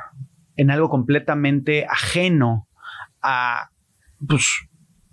en 0.57 0.71
algo 0.71 0.89
completamente 0.89 1.85
ajeno 1.87 2.67
a, 3.23 3.69
pues, 4.27 4.47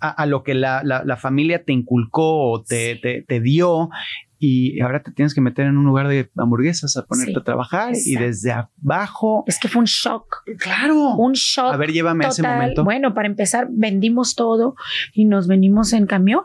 a, 0.00 0.08
a 0.10 0.26
lo 0.26 0.42
que 0.42 0.54
la, 0.54 0.82
la- 0.82 1.04
la 1.04 1.16
familia 1.16 1.62
te 1.64 1.72
inculcó 1.72 2.50
o 2.52 2.62
te, 2.62 2.94
Sí. 2.94 3.00
te- 3.02 3.22
te 3.28 3.40
dio, 3.40 3.90
y 4.38 4.80
ahora 4.80 5.02
te 5.02 5.12
tienes 5.12 5.32
que 5.34 5.40
meter 5.40 5.66
en 5.66 5.78
un 5.78 5.84
lugar 5.86 6.08
de 6.08 6.30
hamburguesas 6.36 6.96
a 6.98 7.06
ponerte 7.06 7.32
Sí, 7.32 7.38
a 7.40 7.42
trabajar 7.44 7.94
y 7.94 8.16
desde 8.16 8.52
abajo. 8.52 9.44
Es 9.46 9.58
que 9.58 9.68
fue 9.68 9.80
un 9.80 9.86
shock. 9.86 10.42
Claro. 10.58 11.14
Un 11.16 11.32
shock. 11.32 11.72
a 11.72 11.76
ver, 11.78 11.92
llévame 11.92 12.26
a 12.26 12.28
ese 12.28 12.42
momento. 12.42 12.84
Bueno, 12.84 13.14
para 13.14 13.28
empezar, 13.28 13.68
vendimos 13.70 14.34
todo 14.34 14.74
y 15.14 15.24
nos 15.24 15.46
venimos 15.48 15.94
en 15.94 16.06
camión, 16.06 16.42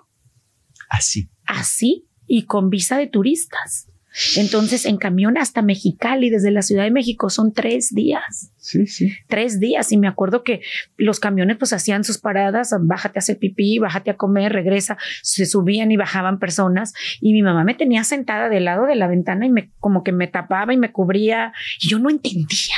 Así. 0.91 1.29
así 1.45 2.05
y 2.27 2.43
con 2.45 2.69
visa 2.69 2.97
de 2.97 3.07
turistas. 3.07 3.87
Entonces, 4.35 4.85
en 4.85 4.97
camión 4.97 5.37
hasta 5.37 5.61
Mexicali, 5.61 6.29
desde 6.29 6.51
la 6.51 6.61
Ciudad 6.63 6.83
de 6.83 6.91
México, 6.91 7.29
son 7.29 7.53
tres 7.53 7.93
días. 7.95 8.51
Sí, 8.57 8.85
sí. 8.85 9.13
Tres 9.29 9.57
días. 9.61 9.89
Y 9.93 9.97
me 9.97 10.09
acuerdo 10.09 10.43
que 10.43 10.59
los 10.97 11.21
camiones 11.21 11.55
pues 11.57 11.71
hacían 11.71 12.03
sus 12.03 12.17
paradas, 12.17 12.75
bájate 12.81 13.19
a 13.19 13.21
hacer 13.21 13.37
pipí, 13.39 13.79
bájate 13.79 14.11
a 14.11 14.17
comer, 14.17 14.51
regresa, 14.51 14.97
se 15.23 15.45
subían 15.45 15.93
y 15.93 15.95
bajaban 15.97 16.39
personas. 16.39 16.93
Y 17.21 17.31
mi 17.31 17.41
mamá 17.41 17.63
me 17.63 17.73
tenía 17.73 18.03
sentada 18.03 18.49
del 18.49 18.65
lado 18.65 18.85
de 18.85 18.95
la 18.95 19.07
ventana 19.07 19.45
y 19.45 19.49
me 19.49 19.71
como 19.79 20.03
que 20.03 20.11
me 20.11 20.27
tapaba 20.27 20.73
y 20.73 20.77
me 20.77 20.91
cubría. 20.91 21.53
Y 21.81 21.87
yo 21.87 21.97
no 21.97 22.09
entendía. 22.09 22.75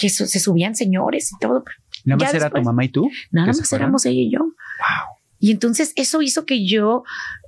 Que 0.00 0.06
eso- 0.06 0.24
se 0.26 0.40
subían 0.40 0.74
señores 0.74 1.32
y 1.32 1.38
todo. 1.38 1.64
Nada 2.06 2.18
Ya 2.18 2.24
más 2.26 2.34
era 2.34 2.44
después- 2.44 2.62
tu 2.62 2.64
mamá 2.64 2.84
y 2.84 2.88
tú. 2.88 3.10
Nada 3.30 3.48
¿Que 3.48 3.54
se 3.54 3.60
más 3.60 3.72
éramos 3.74 4.06
ella 4.06 4.20
y 4.22 4.32
yo. 4.32 4.38
Wow. 4.40 5.11
Y 5.44 5.50
entonces 5.50 5.92
eso 5.96 6.22
hizo 6.22 6.46
que 6.46 6.64
yo, 6.64 7.02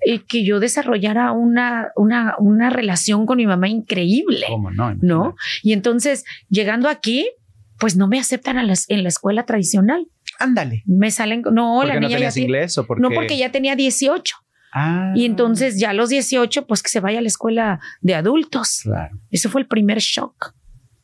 eh, 0.05 0.19
que 0.27 0.45
yo 0.45 0.59
desarrollara 0.59 1.31
una, 1.31 1.93
una, 1.95 2.35
una 2.41 2.69
relación 2.69 3.25
con 3.25 3.37
mi 3.37 3.47
mamá 3.47 3.69
increíble, 3.69 4.47
¿Cómo 4.49 4.73
no? 4.73 4.95
¿no? 5.01 5.37
Y 5.63 5.73
entonces, 5.73 6.25
llegando 6.49 6.89
aquí, 6.89 7.31
pues 7.79 7.97
no 7.97 8.09
me 8.09 8.19
aceptan 8.19 8.59
a 8.59 8.65
las, 8.65 8.91
en 8.91 9.05
la 9.05 9.09
escuela 9.11 9.47
tradicional. 9.47 10.09
Ándale. 10.41 10.83
Me 10.87 11.13
salen, 11.13 11.43
no, 11.53 11.77
¿Por 11.79 11.87
la 11.87 11.95
qué 11.95 12.01
no 12.01 12.09
niña 12.09 12.11
ya 12.11 12.17
tenías 12.17 12.35
tiene- 12.35 12.47
inglés 12.49 12.79
o 12.79 12.85
porque 12.85 13.01
no 13.01 13.11
porque 13.11 13.39
ya 13.39 13.53
tenía 13.53 13.77
18 13.77 14.35
Ah, 14.77 15.13
y 15.15 15.25
entonces 15.25 15.79
ya 15.79 15.91
a 15.91 15.95
los 15.95 16.09
18 16.09 16.67
pues 16.67 16.83
que 16.83 16.89
se 16.89 16.99
vaya 16.99 17.21
a 17.21 17.23
la 17.23 17.29
escuela 17.29 17.79
de 18.01 18.17
adultos. 18.17 18.81
Claro. 18.83 19.17
Eso 19.31 19.49
fue 19.49 19.61
el 19.61 19.69
primer 19.69 19.99
shock, 20.01 20.53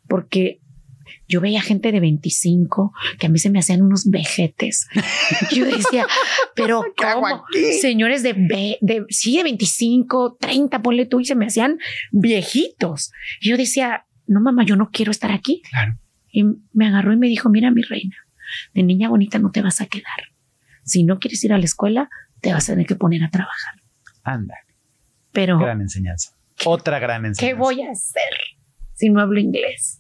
porque 0.09 0.61
yo 1.30 1.40
veía 1.40 1.62
gente 1.62 1.92
de 1.92 2.00
25 2.00 2.92
que 3.18 3.28
a 3.28 3.30
mí 3.30 3.38
se 3.38 3.50
me 3.50 3.60
hacían 3.60 3.82
unos 3.82 4.10
vejetes. 4.10 4.88
Yo 5.52 5.64
decía, 5.64 6.06
pero 6.56 6.82
¿Qué 6.96 7.04
hago 7.04 7.20
¿cómo? 7.20 7.44
Señores 7.80 8.25
de, 8.25 8.34
de, 8.80 9.04
sí, 9.08 9.37
de 9.37 9.44
25, 9.44 10.37
30, 10.40 10.82
ponle 10.82 11.06
tú, 11.06 11.20
y 11.20 11.25
se 11.25 11.37
me 11.37 11.46
hacían 11.46 11.78
viejitos. 12.10 13.12
Yo 13.40 13.56
decía, 13.56 14.06
no, 14.26 14.40
mamá, 14.40 14.64
yo 14.64 14.75
no 14.75 14.90
quiero 14.90 15.12
estar 15.12 15.30
aquí. 15.30 15.62
Claro. 15.70 15.96
Y 16.32 16.44
me 16.72 16.88
agarró 16.88 17.12
y 17.12 17.16
me 17.16 17.28
dijo, 17.28 17.49
mira, 17.49 17.70
mi 17.70 17.82
reina, 17.82 18.16
de 18.75 18.82
niña 18.82 19.08
bonita 19.08 19.38
no 19.38 19.52
te 19.52 19.62
vas 19.62 19.80
a 19.80 19.87
quedar. 19.87 20.32
Si 20.82 21.04
no 21.04 21.20
quieres 21.20 21.42
ir 21.44 21.52
a 21.52 21.58
la 21.58 21.64
escuela, 21.64 22.10
te 22.40 22.52
vas 22.52 22.68
a 22.68 22.72
tener 22.72 22.87
que 22.87 22.96
poner 22.96 23.22
a 23.22 23.30
trabajar. 23.30 23.75
Anda, 24.25 24.54
Pero, 25.30 25.58
gran 25.58 25.80
enseñanza. 25.80 26.37
Otra 26.64 26.99
gran 26.99 27.25
enseñanza. 27.25 27.46
¿qué 27.46 27.54
voy 27.54 27.82
a 27.82 27.92
hacer 27.92 28.34
si 28.94 29.08
no 29.08 29.20
hablo 29.20 29.38
inglés? 29.38 30.00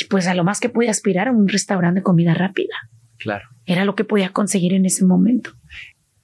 Y 0.00 0.04
pues 0.06 0.26
a 0.26 0.34
lo 0.34 0.44
más 0.44 0.60
que 0.60 0.68
pude 0.68 0.88
aspirar 0.88 1.28
a 1.28 1.32
un 1.32 1.48
restaurante 1.48 2.00
de 2.00 2.04
comida 2.04 2.34
rápida. 2.34 2.74
Claro. 3.18 3.48
Era 3.66 3.84
lo 3.84 3.94
que 3.94 4.04
podía 4.04 4.30
conseguir 4.32 4.74
en 4.74 4.84
ese 4.86 5.04
momento. 5.04 5.50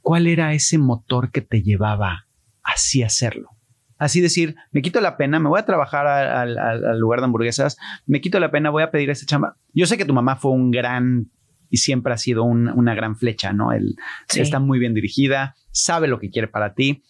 ¿Cuál 0.00 0.26
era 0.26 0.52
ese 0.52 0.78
motor 0.78 1.30
que 1.30 1.40
te 1.40 1.62
llevaba 1.62 2.26
así 2.62 3.02
a 3.02 3.06
hacerlo? 3.06 3.50
Así 3.96 4.20
decir, 4.20 4.54
me 4.70 4.82
quito 4.82 5.00
la 5.00 5.16
pena, 5.16 5.38
me 5.38 5.48
voy 5.48 5.58
a 5.60 5.64
trabajar 5.64 6.06
al- 6.06 6.98
lugar 6.98 7.20
de 7.20 7.26
hamburguesas, 7.26 7.76
me 8.06 8.20
quito 8.20 8.38
la 8.40 8.50
pena, 8.50 8.70
voy 8.70 8.82
a 8.82 8.90
pedir 8.90 9.08
esa 9.10 9.24
chamba. 9.24 9.56
Yo 9.72 9.86
sé 9.86 9.96
que 9.96 10.04
tu 10.04 10.12
mamá 10.12 10.36
fue 10.36 10.50
un 10.52 10.70
gran 10.70 11.30
y 11.70 11.78
siempre 11.78 12.12
ha 12.12 12.18
sido 12.18 12.42
un- 12.44 12.68
una 12.68 12.94
gran 12.94 13.16
flecha, 13.16 13.52
¿no? 13.52 13.72
Él 13.72 13.96
Sí. 14.28 14.40
está 14.40 14.58
muy 14.60 14.78
bien 14.78 14.94
dirigida, 14.94 15.54
sabe 15.70 16.06
lo 16.08 16.18
que 16.18 16.30
quiere 16.30 16.48
para 16.48 16.74
ti 16.74 17.02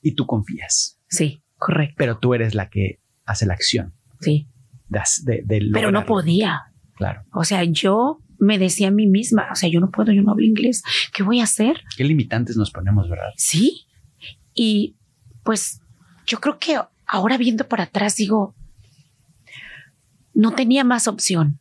y 0.00 0.14
tú 0.14 0.26
confías, 0.26 0.98
Sí, 1.08 1.42
correcto. 1.56 1.94
pero 1.98 2.18
tú 2.18 2.34
eres 2.34 2.54
la 2.54 2.70
que 2.70 3.00
hace 3.26 3.44
la 3.46 3.54
acción 3.54 3.94
Sí. 4.20 4.48
De, 4.88 5.42
de- 5.44 5.70
Pero 5.72 5.90
no 5.90 6.04
podía. 6.06 6.62
Claro. 6.96 7.22
O 7.32 7.44
sea, 7.44 7.62
yo 7.64 8.18
me 8.38 8.58
decía 8.58 8.88
a 8.88 8.90
mí 8.92 9.06
misma, 9.06 9.48
o 9.52 9.54
sea, 9.54 9.68
yo 9.68 9.80
no 9.80 9.90
puedo, 9.90 10.12
yo 10.12 10.22
no 10.22 10.32
hablo 10.32 10.44
inglés. 10.44 10.82
¿Qué 11.12 11.22
voy 11.22 11.40
a 11.40 11.44
hacer? 11.44 11.82
Qué 11.96 12.04
limitantes 12.04 12.56
nos 12.56 12.70
ponemos, 12.70 13.08
¿verdad? 13.08 13.30
Sí. 13.36 13.86
Y 14.54 14.96
pues 15.44 15.80
yo 16.26 16.38
creo 16.40 16.58
que 16.58 16.78
ahora 17.06 17.36
viendo 17.38 17.66
para 17.68 17.84
atrás 17.84 18.16
digo, 18.16 18.54
no 20.34 20.52
tenía 20.54 20.84
más 20.84 21.08
opción. 21.08 21.58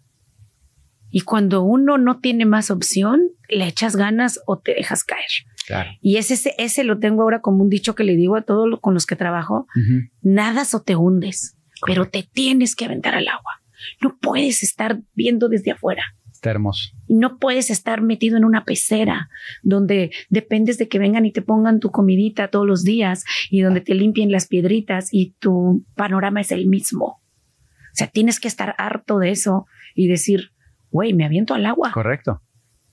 Y 1.10 1.22
cuando 1.22 1.64
uno 1.64 1.98
no 1.98 2.20
tiene 2.20 2.46
más 2.46 2.70
opción, 2.70 3.22
le 3.50 3.66
echas 3.68 3.96
ganas 3.96 4.40
o 4.46 4.60
te 4.60 4.74
dejas 4.74 5.04
caer. 5.04 5.26
Claro. 5.66 5.90
Y 6.02 6.18
ese, 6.18 6.54
ese, 6.58 6.84
lo 6.84 7.00
tengo 7.00 7.24
ahora 7.24 7.42
como 7.42 7.64
un 7.64 7.70
dicho 7.70 7.96
que 7.96 8.04
le 8.04 8.16
digo 8.16 8.36
a 8.36 8.42
todos 8.44 8.80
con 8.82 8.94
los 8.94 9.06
que 9.06 9.16
trabajo, 9.16 9.68
Ujú. 9.76 10.10
nadas 10.22 10.74
o 10.76 10.82
te 10.82 10.96
hundes, 10.96 11.57
pero 11.86 12.10
te 12.10 12.24
tienes 12.24 12.76
que 12.76 12.86
aventar 12.86 13.16
al 13.16 13.28
agua. 13.28 13.62
No 14.02 14.18
puedes 14.20 14.64
estar 14.64 15.00
viendo 15.14 15.50
desde 15.50 15.72
afuera. 15.72 16.04
Está 16.32 16.52
hermoso. 16.52 16.90
No 17.08 17.40
puedes 17.40 17.72
estar 17.72 18.02
metido 18.02 18.38
en 18.38 18.46
una 18.46 18.64
pecera 18.64 19.28
donde 19.64 20.12
dependes 20.30 20.78
de 20.78 20.88
que 20.88 21.00
vengan 21.00 21.26
y 21.26 21.32
te 21.32 21.42
pongan 21.42 21.80
tu 21.80 21.90
comidita 21.90 22.50
todos 22.50 22.68
los 22.68 22.84
días 22.84 23.24
y 23.50 23.62
donde 23.62 23.82
te 23.82 23.96
limpien 23.96 24.32
las 24.32 24.48
piedritas 24.48 25.10
y 25.12 25.32
tu 25.40 25.84
panorama 25.96 26.42
es 26.42 26.52
el 26.52 26.68
mismo. 26.68 27.06
O 27.06 27.94
sea, 27.94 28.08
tienes 28.08 28.40
que 28.40 28.48
estar 28.48 28.76
harto 28.78 29.18
de 29.18 29.32
eso 29.32 29.66
y 29.96 30.08
decir, 30.08 30.52
güey, 30.92 31.14
me 31.14 31.26
aviento 31.26 31.56
al 31.56 31.66
agua 31.66 31.92
Correcto. 31.92 32.44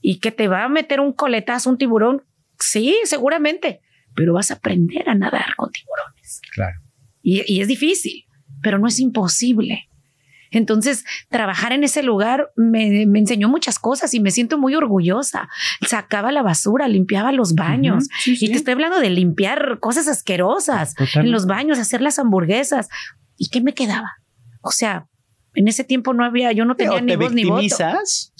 y 0.00 0.20
que 0.20 0.30
te 0.32 0.48
va 0.48 0.64
a 0.64 0.68
meter 0.70 1.00
un 1.00 1.12
coletazo, 1.12 1.68
un 1.68 1.76
tiburón. 1.76 2.22
Sí, 2.58 2.96
seguramente, 3.04 3.80
pero 4.14 4.32
vas 4.32 4.50
a 4.50 4.54
aprender 4.54 5.06
a 5.10 5.14
nadar 5.14 5.54
con 5.56 5.70
tiburones. 5.70 6.40
Claro. 6.54 6.80
Y, 7.20 7.42
y 7.52 7.60
es 7.60 7.68
difícil, 7.68 8.23
pero 8.64 8.78
no 8.80 8.88
es 8.88 8.98
imposible. 8.98 9.84
Entonces, 10.50 11.04
trabajar 11.30 11.72
en 11.72 11.82
ese 11.82 12.02
lugar 12.04 12.50
me, 12.56 13.06
me 13.06 13.18
enseñó 13.18 13.48
muchas 13.48 13.78
cosas 13.80 14.14
y 14.14 14.20
me 14.20 14.30
siento 14.30 14.56
muy 14.56 14.74
orgullosa. 14.76 15.48
Sacaba 15.86 16.30
la 16.32 16.42
basura, 16.42 16.86
limpiaba 16.86 17.32
los 17.32 17.54
baños. 17.56 18.06
Sí. 18.20 18.36
Y 18.40 18.48
te 18.48 18.54
estoy 18.54 18.74
hablando 18.74 19.00
de 19.00 19.10
limpiar 19.10 19.78
cosas 19.80 20.06
asquerosas 20.06 20.94
Totalmente. 20.94 21.20
en 21.26 21.32
los 21.32 21.46
baños, 21.46 21.78
hacer 21.80 22.00
las 22.00 22.18
hamburguesas. 22.20 22.88
¿Y 23.36 23.48
qué 23.48 23.60
me 23.60 23.74
quedaba? 23.74 24.12
O 24.62 24.70
sea, 24.70 25.06
en 25.56 25.66
ese 25.66 25.82
tiempo 25.82 26.14
no 26.14 26.24
había, 26.24 26.52
yo 26.52 26.64
no 26.64 26.76
tenía 26.76 26.98
o 26.98 27.00
ni 27.00 27.06
te 27.08 27.16
voz 27.16 27.32
ni 27.32 27.44
voto. 27.44 27.62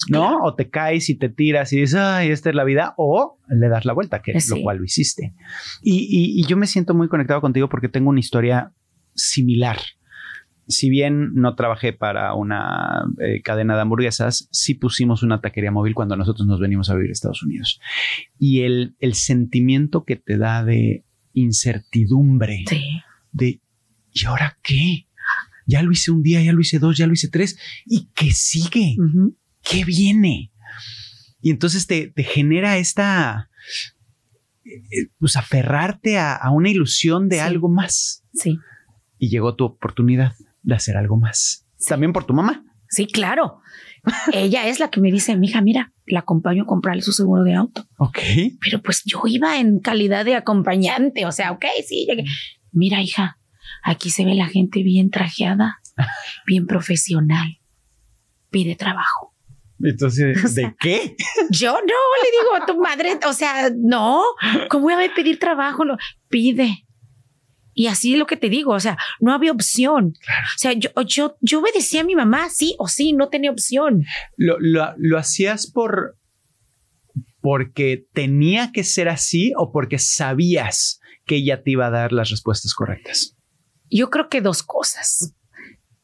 ¿no? 0.09 0.19
Claro. 0.19 0.39
O 0.43 0.55
te 0.55 0.69
caes 0.69 1.09
y 1.09 1.15
te 1.15 1.27
tiras 1.27 1.73
y 1.73 1.81
dices, 1.81 1.95
ay, 1.99 2.29
esta 2.29 2.49
es 2.49 2.55
la 2.55 2.63
vida, 2.63 2.93
o 2.97 3.39
le 3.49 3.67
das 3.67 3.83
la 3.83 3.91
vuelta, 3.91 4.21
que 4.21 4.31
es 4.31 4.45
Sí. 4.47 4.55
lo 4.55 4.61
cual 4.63 4.77
lo 4.77 4.85
hiciste. 4.85 5.33
Y, 5.81 5.95
y- 5.97 6.39
y 6.39 6.45
yo 6.45 6.55
me 6.55 6.67
siento 6.67 6.93
muy 6.93 7.09
conectado 7.09 7.41
contigo 7.41 7.67
porque 7.67 7.89
tengo 7.89 8.09
una 8.09 8.19
historia 8.21 8.71
similar. 9.13 9.79
Si 10.67 10.89
bien 10.89 11.33
no 11.35 11.55
trabajé 11.55 11.93
para 11.93 12.33
una 12.33 13.05
eh, 13.19 13.41
cadena 13.43 13.75
de 13.75 13.81
hamburguesas, 13.81 14.47
sí 14.51 14.73
pusimos 14.73 15.21
una 15.23 15.39
taquería 15.41 15.71
móvil 15.71 15.93
cuando 15.93 16.15
nosotros 16.15 16.47
nos 16.47 16.59
venimos 16.59 16.89
a 16.89 16.95
vivir 16.95 17.09
a 17.09 17.13
Estados 17.13 17.43
Unidos. 17.43 17.79
Y 18.39 18.61
el, 18.61 18.95
el 18.99 19.13
sentimiento 19.13 20.05
que 20.05 20.15
te 20.15 20.37
da 20.37 20.63
de 20.63 21.05
incertidumbre, 21.33 22.63
Sí. 22.67 22.81
de 23.31 23.61
¿y 24.11 24.25
ahora 24.25 24.57
qué? 24.63 25.07
Ya 25.67 25.81
lo 25.81 25.91
hice 25.91 26.11
un 26.11 26.21
día, 26.23 26.41
ya 26.41 26.53
lo 26.53 26.61
hice 26.61 26.79
dos, 26.79 26.97
ya 26.97 27.07
lo 27.07 27.13
hice 27.13 27.27
tres. 27.29 27.57
¿Y 27.85 28.09
qué 28.15 28.31
sigue? 28.31 28.95
Ujú. 28.99 29.35
¿Qué 29.63 29.83
viene? 29.83 30.51
Y 31.41 31.49
entonces 31.51 31.85
te, 31.87 32.07
te 32.07 32.23
genera 32.23 32.77
esta, 32.77 33.49
eh, 34.63 35.09
pues 35.19 35.35
aferrarte 35.35 36.17
a, 36.17 36.35
a 36.35 36.51
una 36.51 36.69
ilusión 36.69 37.29
de 37.29 37.37
Sí. 37.37 37.41
algo 37.41 37.69
más. 37.69 38.23
Sí. 38.33 38.57
Y 39.17 39.29
llegó 39.29 39.55
tu 39.55 39.65
oportunidad 39.65 40.33
de 40.65 40.75
hacer 40.75 40.97
algo 40.97 41.17
más. 41.17 41.65
También 41.87 42.11
por 42.11 42.25
tu 42.25 42.33
mamá. 42.33 42.63
Sí, 42.89 43.07
claro. 43.07 43.59
Ella 44.33 44.67
es 44.67 44.79
la 44.79 44.89
que 44.89 45.01
me 45.01 45.11
dice, 45.11 45.35
mija, 45.35 45.61
mira, 45.61 45.93
la 46.05 46.19
acompaño 46.19 46.63
a 46.63 46.67
comprarle 46.67 47.01
su 47.01 47.11
seguro 47.11 47.43
de 47.43 47.55
auto. 47.55 47.87
Ok. 47.97 48.19
Pero 48.61 48.81
pues 48.81 49.03
yo 49.05 49.21
iba 49.27 49.57
en 49.59 49.79
calidad 49.79 50.25
de 50.25 50.35
acompañante, 50.35 51.25
o 51.25 51.31
sea, 51.31 51.51
ok, 51.51 51.65
sí. 51.87 52.05
llegué. 52.07 52.25
Mira, 52.71 53.01
hija, 53.01 53.39
aquí 53.83 54.09
se 54.09 54.25
ve 54.25 54.35
la 54.35 54.47
gente 54.47 54.83
bien 54.83 55.09
trajeada, 55.09 55.79
bien 56.45 56.67
profesional. 56.67 57.59
Pide 58.49 58.75
trabajo. 58.75 59.33
Entonces, 59.83 60.37
O 60.43 60.47
sea, 60.47 60.67
¿de 60.67 60.75
qué? 60.79 61.15
Yo 61.49 61.73
no, 61.73 61.79
le 61.81 62.31
digo 62.31 62.55
a 62.55 62.65
tu 62.65 62.79
madre, 62.79 63.19
o 63.27 63.33
sea, 63.33 63.69
no, 63.75 64.23
¿cómo 64.69 64.85
voy 64.85 65.05
a 65.05 65.13
pedir 65.13 65.39
trabajo? 65.39 65.85
No, 65.85 65.97
pide. 66.29 66.84
Y 67.77 67.87
así 67.87 68.13
es 68.13 68.19
lo 68.19 68.25
que 68.25 68.37
te 68.37 68.49
digo, 68.49 68.71
o 68.71 68.79
sea, 68.79 68.97
no 69.19 69.33
había 69.33 69.51
opción. 69.51 70.13
O 70.17 70.57
sea, 70.57 70.71
yo, 70.73 70.89
yo, 71.05 71.35
yo 71.41 71.59
obedecía 71.59 72.01
a 72.01 72.05
mi 72.05 72.15
mamá, 72.15 72.49
sí 72.49 72.73
o 72.79 72.87
sí, 72.87 73.11
no 73.13 73.27
tenía 73.29 73.51
opción. 73.51 74.05
¿Lo, 74.37 74.55
lo, 74.59 74.93
lo 74.97 75.17
hacías 75.19 75.69
por 75.69 76.17
porque 77.41 78.07
tenía 78.13 78.71
que 78.71 78.83
ser 78.83 79.07
así 79.09 79.53
o 79.57 79.71
porque 79.71 79.99
sabías 79.99 80.99
que 81.25 81.35
ella 81.35 81.61
te 81.63 81.71
iba 81.71 81.87
a 81.87 81.91
dar 81.91 82.11
las 82.11 82.29
respuestas 82.29 82.73
correctas? 82.73 83.35
Yo 83.89 84.09
creo 84.09 84.29
que 84.29 84.41
dos 84.41 84.63
cosas. 84.63 85.35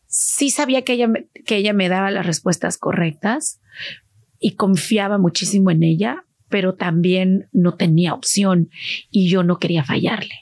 Sí 0.07 0.49
sabía 0.49 0.83
que 0.83 0.93
ella, 0.93 1.07
me- 1.07 1.29
que 1.45 1.55
ella 1.57 1.73
me 1.73 1.89
daba 1.89 2.11
las 2.11 2.25
respuestas 2.25 2.77
correctas 2.77 3.59
y 4.39 4.55
confiaba 4.55 5.17
muchísimo 5.17 5.71
en 5.71 5.83
ella, 5.83 6.25
pero 6.49 6.75
también 6.75 7.47
no 7.53 7.75
tenía 7.75 8.13
opción 8.13 8.69
y 9.09 9.29
yo 9.29 9.43
no 9.43 9.57
quería 9.57 9.83
fallarle. 9.83 10.33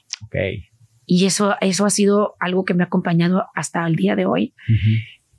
Y 1.12 1.26
eso, 1.26 1.56
eso 1.60 1.88
ha 1.88 1.90
sido 1.90 2.36
algo 2.40 2.66
que 2.66 2.76
me 2.76 2.84
ha 2.84 2.86
acompañado 2.86 3.48
hasta 3.56 3.84
el 3.88 3.96
día 3.96 4.16
de 4.16 4.28
hoy, 4.28 4.54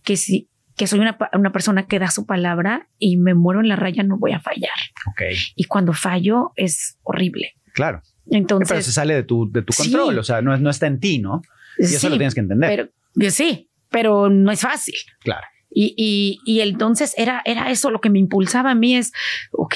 que 0.03 0.17
si 0.17 0.49
que 0.77 0.87
soy 0.89 0.99
una, 0.99 1.17
una 1.35 1.53
persona 1.53 1.87
que 1.87 1.99
da 2.01 2.11
su 2.11 2.25
palabra 2.27 2.89
y 2.99 3.19
me 3.19 3.35
muero 3.35 3.61
en 3.61 3.69
la 3.69 3.77
raya, 3.77 4.03
no 4.03 4.17
voy 4.19 4.33
a 4.33 4.41
fallar. 4.41 4.73
Ok. 5.11 5.23
Y 5.55 5.65
cuando 5.65 5.93
fallo 5.93 6.53
es 6.57 6.99
horrible. 7.05 7.53
Claro. 7.75 8.01
Pero 8.03 8.33
se 8.33 8.37
Entonces, 8.39 8.87
sale 8.87 9.15
de 9.15 9.23
tu, 9.23 9.49
de 9.53 9.63
tu 9.63 9.73
Sí. 9.75 9.83
control, 9.93 10.19
o 10.19 10.25
sea, 10.25 10.41
no, 10.43 10.57
no 10.57 10.71
está 10.71 10.87
en 10.89 10.99
ti, 10.99 11.19
¿no? 11.21 11.43
Y 11.79 11.85
eso 11.85 11.99
sí, 12.01 12.09
lo 12.09 12.17
tienes 12.17 12.35
que 12.35 12.41
entender. 12.41 12.91
pero, 13.15 13.31
sí, 13.31 13.69
pero 13.91 14.29
no 14.31 14.51
es 14.51 14.61
fácil. 14.63 14.95
claro. 15.21 15.47
Y, 15.71 15.95
y, 15.97 16.41
y 16.53 16.61
entonces 16.63 17.15
era, 17.17 17.43
era 17.45 17.71
eso 17.71 17.91
lo 17.91 18.01
que 18.01 18.11
me 18.11 18.19
impulsaba 18.19 18.73
a 18.73 18.75
mí 18.75 18.97
es, 18.97 19.13
ok, 19.53 19.75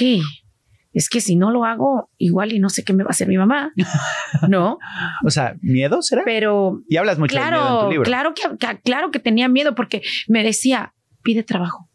es 0.95 1.11
que 1.11 1.21
si 1.21 1.37
no 1.37 1.51
lo 1.51 1.65
hago, 1.67 2.09
igual 2.17 2.53
y 2.53 2.59
no 2.61 2.71
sé 2.71 2.85
qué 2.85 2.93
me 2.95 3.03
va 3.05 3.09
a 3.09 3.11
hacer 3.11 3.29
mi 3.29 3.37
mamá, 3.37 3.73
¿no? 4.49 4.79
O 5.25 5.31
sea, 5.31 5.57
¿miedo 5.61 6.01
será? 6.01 6.23
Pero 6.25 6.81
y 6.89 6.97
hablas 6.97 7.19
mucho 7.19 7.35
de 7.35 7.41
miedo 7.43 7.53
en 7.53 7.61
tu 7.61 7.67
claro, 7.69 7.91
libro. 7.91 8.05
claro 8.05 8.35
que, 8.35 8.43
que- 8.59 8.81
claro 8.81 9.11
que 9.11 9.19
tenía 9.19 9.49
miedo 9.49 9.75
porque 9.75 10.01
me 10.29 10.43
decía, 10.43 10.95
pide 11.23 11.43
trabajo. 11.43 11.91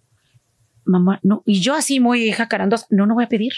Mamá, 0.85 1.19
no. 1.23 1.41
Y 1.45 1.61
yo 1.61 1.75
así 1.75 1.99
muy 1.99 2.31
jacarandosa, 2.31 2.85
no, 2.89 3.05
no 3.05 3.13
voy 3.15 3.23
a 3.23 3.29
pedir. 3.29 3.53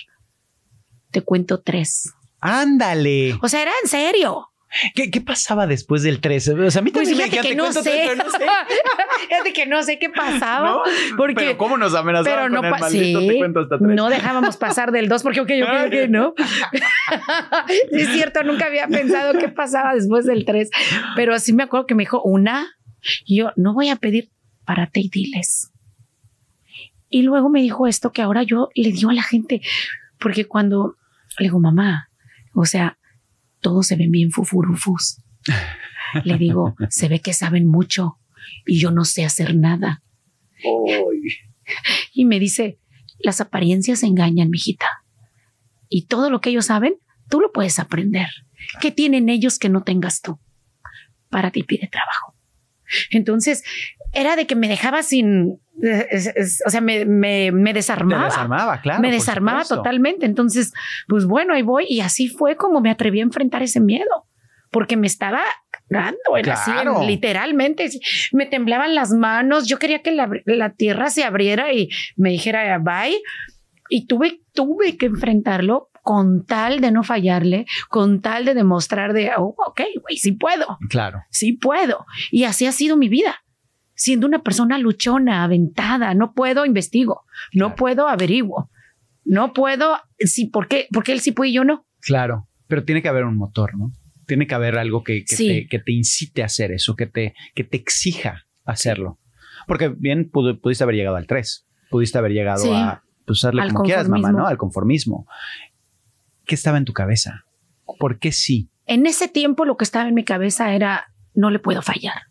Te 1.12 1.22
cuento 1.22 1.60
tres. 1.62 2.14
Ándale. 2.40 3.38
O 3.42 3.48
sea, 3.50 3.62
era 3.62 3.72
en 3.84 3.90
serio. 3.90 4.51
¿Qué, 4.96 5.12
qué 5.12 5.20
pasaba 5.22 5.68
después 5.68 6.02
del 6.04 6.22
13? 6.22 6.54
O 6.54 6.72
sea, 6.72 6.80
a 6.80 6.84
mí 6.84 6.92
Pues 6.92 7.10
también 7.10 7.30
me 7.30 7.32
fíjate 7.32 7.50
dijeron, 7.50 7.68
que 7.68 7.74
"Te 7.74 7.78
no 7.78 7.84
sé. 7.84 8.04
tres, 8.06 8.18
no 8.18 8.32
sé. 8.32 8.46
fíjate 9.28 9.54
que 9.54 9.66
no 9.66 9.84
sé 9.84 10.00
qué 10.00 10.10
pasaba. 10.10 10.70
¿No? 10.70 10.82
Porque, 11.18 11.36
Pero 11.36 11.58
cómo 11.58 11.78
nos 11.78 11.94
amenazaban 11.94 12.40
pero 12.40 12.50
no 12.50 12.58
con 12.62 12.66
el 12.66 12.72
maldito 12.80 13.20
sí, 13.20 13.28
te 13.28 13.38
cuento 13.38 13.60
hasta 13.62 13.78
tres. 13.78 13.90
no 13.96 14.10
dejábamos 14.10 14.58
pasar 14.58 14.92
del 14.92 15.10
2 15.10 15.24
porque 15.24 15.42
ok, 15.42 15.52
ok, 15.64 15.88
ok, 15.88 16.10
no. 16.10 16.34
Sí, 17.92 18.02
es 18.02 18.10
cierto, 18.10 18.44
nunca 18.44 18.66
había 18.68 18.88
pensado 18.88 19.38
qué 19.38 19.50
pasaba 19.50 19.94
después 19.94 20.26
del 20.26 20.46
3, 20.46 20.70
pero 21.16 21.38
sí 21.40 21.54
me 21.54 21.64
acuerdo 21.64 21.86
que 21.86 21.96
me 21.96 22.04
dijo 22.04 22.22
una 22.24 22.68
y 23.26 23.38
yo 23.40 23.52
no 23.58 23.74
voy 23.74 23.90
a 23.90 23.96
pedir 23.98 24.30
párate 24.66 25.02
y 25.02 25.10
diles. 25.10 25.72
Y 27.10 27.24
luego 27.24 27.50
me 27.50 27.62
dijo 27.62 27.88
esto 27.88 28.12
que 28.12 28.22
ahora 28.22 28.44
yo 28.44 28.70
le 28.74 28.92
digo 28.92 29.10
a 29.10 29.14
la 29.14 29.24
gente, 29.24 29.62
porque 30.18 30.46
cuando 30.46 30.96
le 31.40 31.46
digo, 31.48 31.60
mamá, 31.60 32.10
o 32.54 32.64
sea, 32.66 32.98
todos 33.62 33.88
se 33.88 33.96
ven 33.96 34.12
bien 34.12 34.32
fufurufus. 34.32 35.22
Le 36.24 36.38
digo, 36.38 36.76
se 36.90 37.08
ve 37.08 37.20
que 37.20 37.34
saben 37.34 37.68
mucho 37.68 38.20
y 38.66 38.80
yo 38.80 38.92
no 38.92 39.06
sé 39.06 39.24
hacer 39.24 39.56
nada. 39.56 40.04
Y 42.14 42.26
me 42.26 42.40
dice, 42.40 42.80
las 43.20 43.40
apariencias 43.40 44.04
engañan, 44.04 44.50
mijita. 44.50 44.88
Y 45.90 46.08
todo 46.08 46.30
lo 46.30 46.42
que 46.42 46.50
ellos 46.50 46.66
saben, 46.66 46.96
tú 47.30 47.40
lo 47.40 47.52
puedes 47.52 47.80
aprender. 47.80 48.28
¿Qué 48.82 48.92
tienen 48.92 49.30
ellos 49.30 49.58
que 49.58 49.70
no 49.70 49.84
tengas 49.84 50.22
tú? 50.22 50.40
Para 51.30 51.52
ti 51.52 51.64
pide 51.64 51.88
trabajo. 51.88 52.36
Entonces, 53.10 53.64
era 54.14 54.36
de 54.36 54.46
que 54.48 54.56
me 54.56 54.68
dejaba 54.68 55.04
sin, 55.04 55.60
es- 55.82 56.28
es- 56.36 56.64
o 56.66 56.70
sea, 56.70 56.82
me, 56.82 57.06
me, 57.06 57.52
me 57.52 57.74
desarmaba. 57.74 58.26
desarmaba, 58.26 58.82
claro. 58.82 59.02
me 59.02 59.12
desarmaba 59.12 59.60
supuesto. 59.64 59.78
totalmente. 59.78 60.26
Entonces, 60.26 60.74
pues 61.08 61.26
bueno, 61.26 61.54
ahí 61.54 61.62
voy. 61.62 61.86
Y 61.90 62.02
así 62.02 62.28
fue 62.28 62.56
como 62.56 62.82
me 62.82 62.92
atreví 62.92 63.20
a 63.20 63.24
enfrentar 63.24 63.64
ese 63.64 63.80
miedo, 63.80 64.26
porque 64.70 64.98
me 64.98 65.08
estaba 65.08 65.42
dando, 65.90 66.18
era 66.38 66.54
así, 66.54 66.72
Claro. 66.72 67.04
literalmente. 67.06 67.90
Me 68.32 68.46
temblaban 68.46 68.96
las 68.96 69.12
manos. 69.12 69.68
Yo 69.68 69.78
quería 69.80 70.02
que 70.02 70.12
la, 70.12 70.30
la 70.46 70.70
tierra 70.72 71.10
se 71.10 71.24
abriera 71.24 71.74
y 71.74 71.90
me 72.16 72.30
dijera 72.32 72.78
bye. 72.80 73.20
Y 73.90 74.08
tuve, 74.08 74.42
tuve 74.54 74.96
que 74.98 75.08
enfrentarlo 75.08 75.90
con 76.04 76.46
tal 76.46 76.80
de 76.80 76.92
no 76.92 77.04
fallarle, 77.04 77.66
con 77.90 78.22
tal 78.22 78.46
de 78.46 78.54
demostrar 78.56 79.14
de, 79.14 79.32
oh, 79.38 79.54
ok, 79.68 79.82
güey, 80.02 80.18
sí 80.18 80.32
puedo 80.32 80.80
Claro. 80.90 81.22
sí 81.30 81.54
puedo. 81.54 82.06
Y 82.32 82.46
así 82.46 82.66
ha 82.66 82.72
sido 82.72 82.96
mi 82.98 83.08
vida. 83.10 83.41
Siendo 84.04 84.26
una 84.26 84.42
persona 84.42 84.80
luchona, 84.80 85.44
aventada, 85.44 86.16
no 86.16 86.34
puedo, 86.34 86.66
investigo, 86.66 87.22
no 87.54 87.66
Claro. 87.68 87.76
puedo, 87.76 88.08
averiguo, 88.08 88.72
no 89.26 89.54
puedo, 89.54 89.96
sí, 90.18 90.48
¿por 90.48 90.68
qué? 90.68 90.88
Porque 90.92 91.12
él 91.12 91.20
sí 91.20 91.34
puede 91.34 91.52
y 91.52 91.54
yo 91.54 91.64
no. 91.64 91.86
Claro, 92.00 92.48
pero 92.66 92.84
tiene 92.84 93.04
que 93.04 93.10
haber 93.10 93.26
un 93.26 93.38
motor, 93.38 93.78
¿no? 93.78 93.92
Tiene 94.26 94.48
que 94.48 94.56
haber 94.56 94.80
algo 94.80 95.04
que, 95.04 95.24
que 95.24 95.36
Sí. 95.36 95.48
te, 95.48 95.68
que 95.68 95.78
te 95.78 95.92
incite 95.92 96.42
a 96.42 96.48
hacer 96.48 96.72
eso, 96.72 96.96
que 96.96 97.06
te, 97.06 97.36
que 97.54 97.64
te 97.64 97.78
exija 97.78 98.48
hacerlo. 98.66 99.20
Porque 99.68 99.90
bien 99.90 100.32
pudo- 100.32 100.60
pudiste 100.60 100.84
haber 100.84 100.96
llegado 100.96 101.18
al 101.18 101.28
3, 101.28 101.68
pudiste 101.92 102.18
haber 102.18 102.32
llegado 102.32 102.64
Sí. 102.64 102.72
a 102.74 103.04
pues, 103.28 103.42
como 103.72 103.84
quieras, 103.84 104.10
mamá. 104.10 104.32
¿no? 104.32 104.48
Al 104.48 104.58
conformismo. 104.58 105.28
¿Qué 106.46 106.56
estaba 106.56 106.80
en 106.80 106.86
tu 106.86 106.94
cabeza? 106.94 107.46
¿Por 108.00 108.18
qué 108.18 108.32
sí? 108.32 108.72
En 108.88 109.06
ese 109.06 109.28
tiempo 109.28 109.64
lo 109.64 109.78
que 109.78 109.84
estaba 109.84 110.10
en 110.10 110.16
mi 110.16 110.24
cabeza 110.24 110.74
era, 110.74 111.14
no 111.36 111.52
le 111.52 111.60
puedo 111.60 111.84
fallar. 111.84 112.31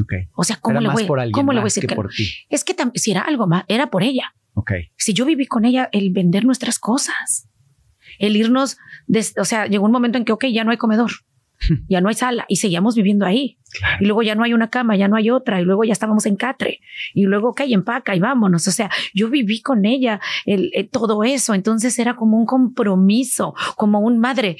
Ok. 0.00 0.12
O 0.34 0.44
sea, 0.44 0.56
¿cómo 0.56 0.78
Era 0.80 0.80
le 0.80 0.88
voy, 0.94 1.30
¿cómo 1.32 1.52
le 1.52 1.58
voy 1.58 1.64
a 1.64 1.64
decir 1.64 1.82
que 1.82 1.88
que 1.88 1.94
por 1.94 2.08
ti. 2.08 2.28
Es 2.48 2.64
que 2.64 2.74
si 2.94 3.10
era 3.10 3.20
algo 3.22 3.46
más, 3.46 3.64
era 3.68 3.90
por 3.90 4.02
ella. 4.02 4.34
Ok. 4.54 4.72
Si 4.96 5.12
yo 5.12 5.24
viví 5.24 5.46
con 5.46 5.64
ella, 5.64 5.88
el 5.92 6.10
vender 6.12 6.44
nuestras 6.44 6.78
cosas, 6.78 7.48
el 8.18 8.36
irnos, 8.36 8.76
des- 9.06 9.34
o 9.38 9.44
sea, 9.44 9.66
llegó 9.66 9.84
un 9.86 9.92
momento 9.92 10.18
en 10.18 10.24
que, 10.24 10.32
ok, 10.32 10.46
ya 10.46 10.64
no 10.64 10.70
hay 10.70 10.76
comedor, 10.76 11.10
ya 11.88 12.00
no 12.00 12.08
hay 12.08 12.14
sala 12.14 12.44
y 12.48 12.56
seguíamos 12.56 12.94
viviendo 12.94 13.24
ahí. 13.26 13.58
Claro. 13.78 13.96
Y 14.00 14.04
luego 14.06 14.22
ya 14.22 14.34
no 14.34 14.44
hay 14.44 14.52
una 14.52 14.68
cama, 14.68 14.96
ya 14.96 15.08
no 15.08 15.16
hay 15.16 15.30
otra, 15.30 15.60
y 15.60 15.64
luego 15.64 15.84
ya 15.84 15.92
estábamos 15.92 16.26
en 16.26 16.36
catre, 16.36 16.80
y 17.14 17.24
luego, 17.24 17.50
ok, 17.50 17.62
empaca 17.66 18.14
y 18.14 18.20
vámonos. 18.20 18.68
O 18.68 18.70
sea, 18.72 18.90
yo 19.14 19.30
viví 19.30 19.62
con 19.62 19.84
ella 19.86 20.20
el, 20.44 20.70
eh, 20.74 20.84
todo 20.84 21.24
eso, 21.24 21.54
entonces 21.54 21.98
era 21.98 22.14
como 22.16 22.36
un 22.38 22.44
compromiso, 22.46 23.54
como 23.76 24.00
un 24.00 24.18
madre. 24.18 24.56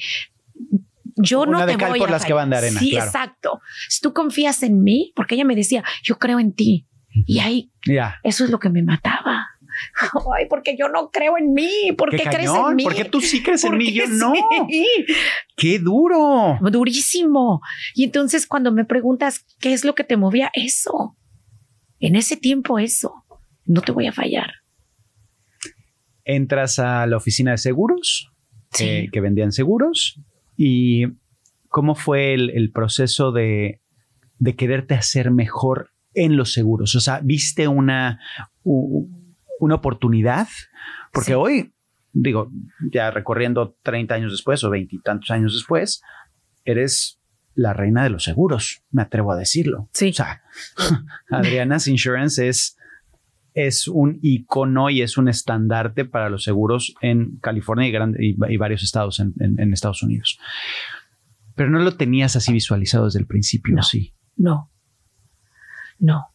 Yo 1.15 1.41
Una 1.41 1.59
no 1.59 1.65
de 1.65 1.73
te 1.73 1.77
cal 1.77 1.89
voy 1.91 1.99
por 1.99 2.09
a 2.09 2.11
las 2.11 2.25
que 2.25 2.33
van 2.33 2.49
de 2.49 2.57
arena, 2.57 2.79
Sí, 2.79 2.91
claro. 2.91 3.05
exacto. 3.05 3.59
Si 3.89 4.01
tú 4.01 4.13
confías 4.13 4.63
en 4.63 4.83
mí, 4.83 5.13
porque 5.15 5.35
ella 5.35 5.45
me 5.45 5.55
decía, 5.55 5.83
yo 6.03 6.17
creo 6.17 6.39
en 6.39 6.53
ti. 6.53 6.87
Y 7.27 7.39
ahí, 7.39 7.71
eso 8.23 8.43
es 8.43 8.49
lo 8.49 8.59
que 8.59 8.69
me 8.69 8.81
mataba. 8.81 9.47
Ay, 10.37 10.45
porque 10.49 10.75
yo 10.77 10.87
no 10.89 11.09
creo 11.09 11.37
en 11.37 11.53
mí. 11.53 11.91
¿Por 11.97 12.09
qué, 12.11 12.23
crees 12.23 12.49
en 12.49 12.75
mí? 12.75 12.83
¿Por 12.83 12.95
qué 12.95 13.05
tú 13.05 13.21
sí 13.21 13.41
crees 13.43 13.63
en 13.63 13.71
¿Por 13.71 13.77
mí? 13.77 13.91
Yo 13.91 14.07
no. 14.07 14.33
¡Qué 15.55 15.79
duro! 15.79 16.57
durísimo. 16.71 17.61
Y 17.93 18.03
entonces 18.03 18.47
cuando 18.47 18.71
me 18.71 18.85
preguntas 18.85 19.45
qué 19.59 19.73
es 19.73 19.83
lo 19.85 19.95
que 19.95 20.03
te 20.03 20.17
movía, 20.17 20.51
eso. 20.53 21.17
En 21.99 22.15
ese 22.15 22.37
tiempo 22.37 22.79
eso. 22.79 23.23
No 23.65 23.81
te 23.81 23.91
voy 23.91 24.07
a 24.07 24.11
fallar. 24.11 24.51
Entras 26.25 26.79
a 26.79 27.05
la 27.05 27.17
oficina 27.17 27.51
de 27.51 27.57
seguros, 27.57 28.29
Sí. 28.71 28.85
eh, 28.85 29.09
que 29.11 29.21
vendían 29.21 29.51
seguros, 29.51 30.19
y 30.57 31.05
cómo 31.69 31.95
fue 31.95 32.33
el, 32.33 32.49
el 32.51 32.71
proceso 32.71 33.31
de, 33.31 33.81
de 34.39 34.55
quererte 34.55 34.93
hacer 34.95 35.31
mejor 35.31 35.89
en 36.13 36.37
los 36.37 36.53
seguros. 36.53 36.93
O 36.95 36.99
sea, 36.99 37.19
viste 37.23 37.67
una, 37.67 38.19
u- 38.63 39.07
una 39.59 39.75
oportunidad, 39.75 40.47
porque 41.11 41.31
Sí. 41.31 41.33
hoy, 41.33 41.73
digo, 42.11 42.51
ya 42.91 43.09
recorriendo 43.11 43.75
30 43.81 44.13
años 44.15 44.31
después 44.31 44.63
o 44.63 44.69
veintitantos 44.69 45.31
años 45.31 45.53
después, 45.53 46.01
eres 46.65 47.19
la 47.55 47.73
reina 47.73 48.03
de 48.03 48.09
los 48.09 48.23
seguros, 48.23 48.83
me 48.91 49.01
atrevo 49.03 49.31
a 49.31 49.35
decirlo. 49.37 49.89
Sí. 49.93 50.09
O 50.09 50.13
sea, 50.13 50.43
Adriana's 51.29 51.87
Insurance 51.87 52.47
es, 52.47 52.77
es 53.53 53.87
un 53.87 54.19
icono 54.21 54.89
y 54.89 55.01
es 55.01 55.17
un 55.17 55.27
estandarte 55.27 56.05
para 56.05 56.29
los 56.29 56.43
seguros 56.43 56.95
en 57.01 57.37
California 57.41 57.87
y, 57.87 57.91
gran- 57.91 58.15
y- 58.19 58.35
y 58.51 58.57
varios 58.57 58.83
estados 58.83 59.19
en, 59.19 59.33
en- 59.39 59.59
en 59.59 59.73
Estados 59.73 60.01
Unidos. 60.03 60.39
Pero 61.55 61.69
no 61.69 61.79
lo 61.79 61.95
tenías 61.95 62.35
así 62.35 62.51
visualizado 62.51 63.05
desde 63.05 63.19
el 63.19 63.27
principio, 63.27 63.75
No. 63.75 63.83
sí. 63.83 64.13
No. 64.35 64.71
No. 65.99 66.25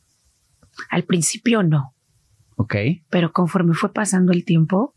Al 0.90 1.04
principio 1.04 1.62
no. 1.62 1.94
Ok. 2.57 2.74
Pero 3.11 3.33
conforme 3.33 3.74
fue 3.74 3.92
pasando 3.92 4.33
el 4.33 4.44
tiempo, 4.44 4.94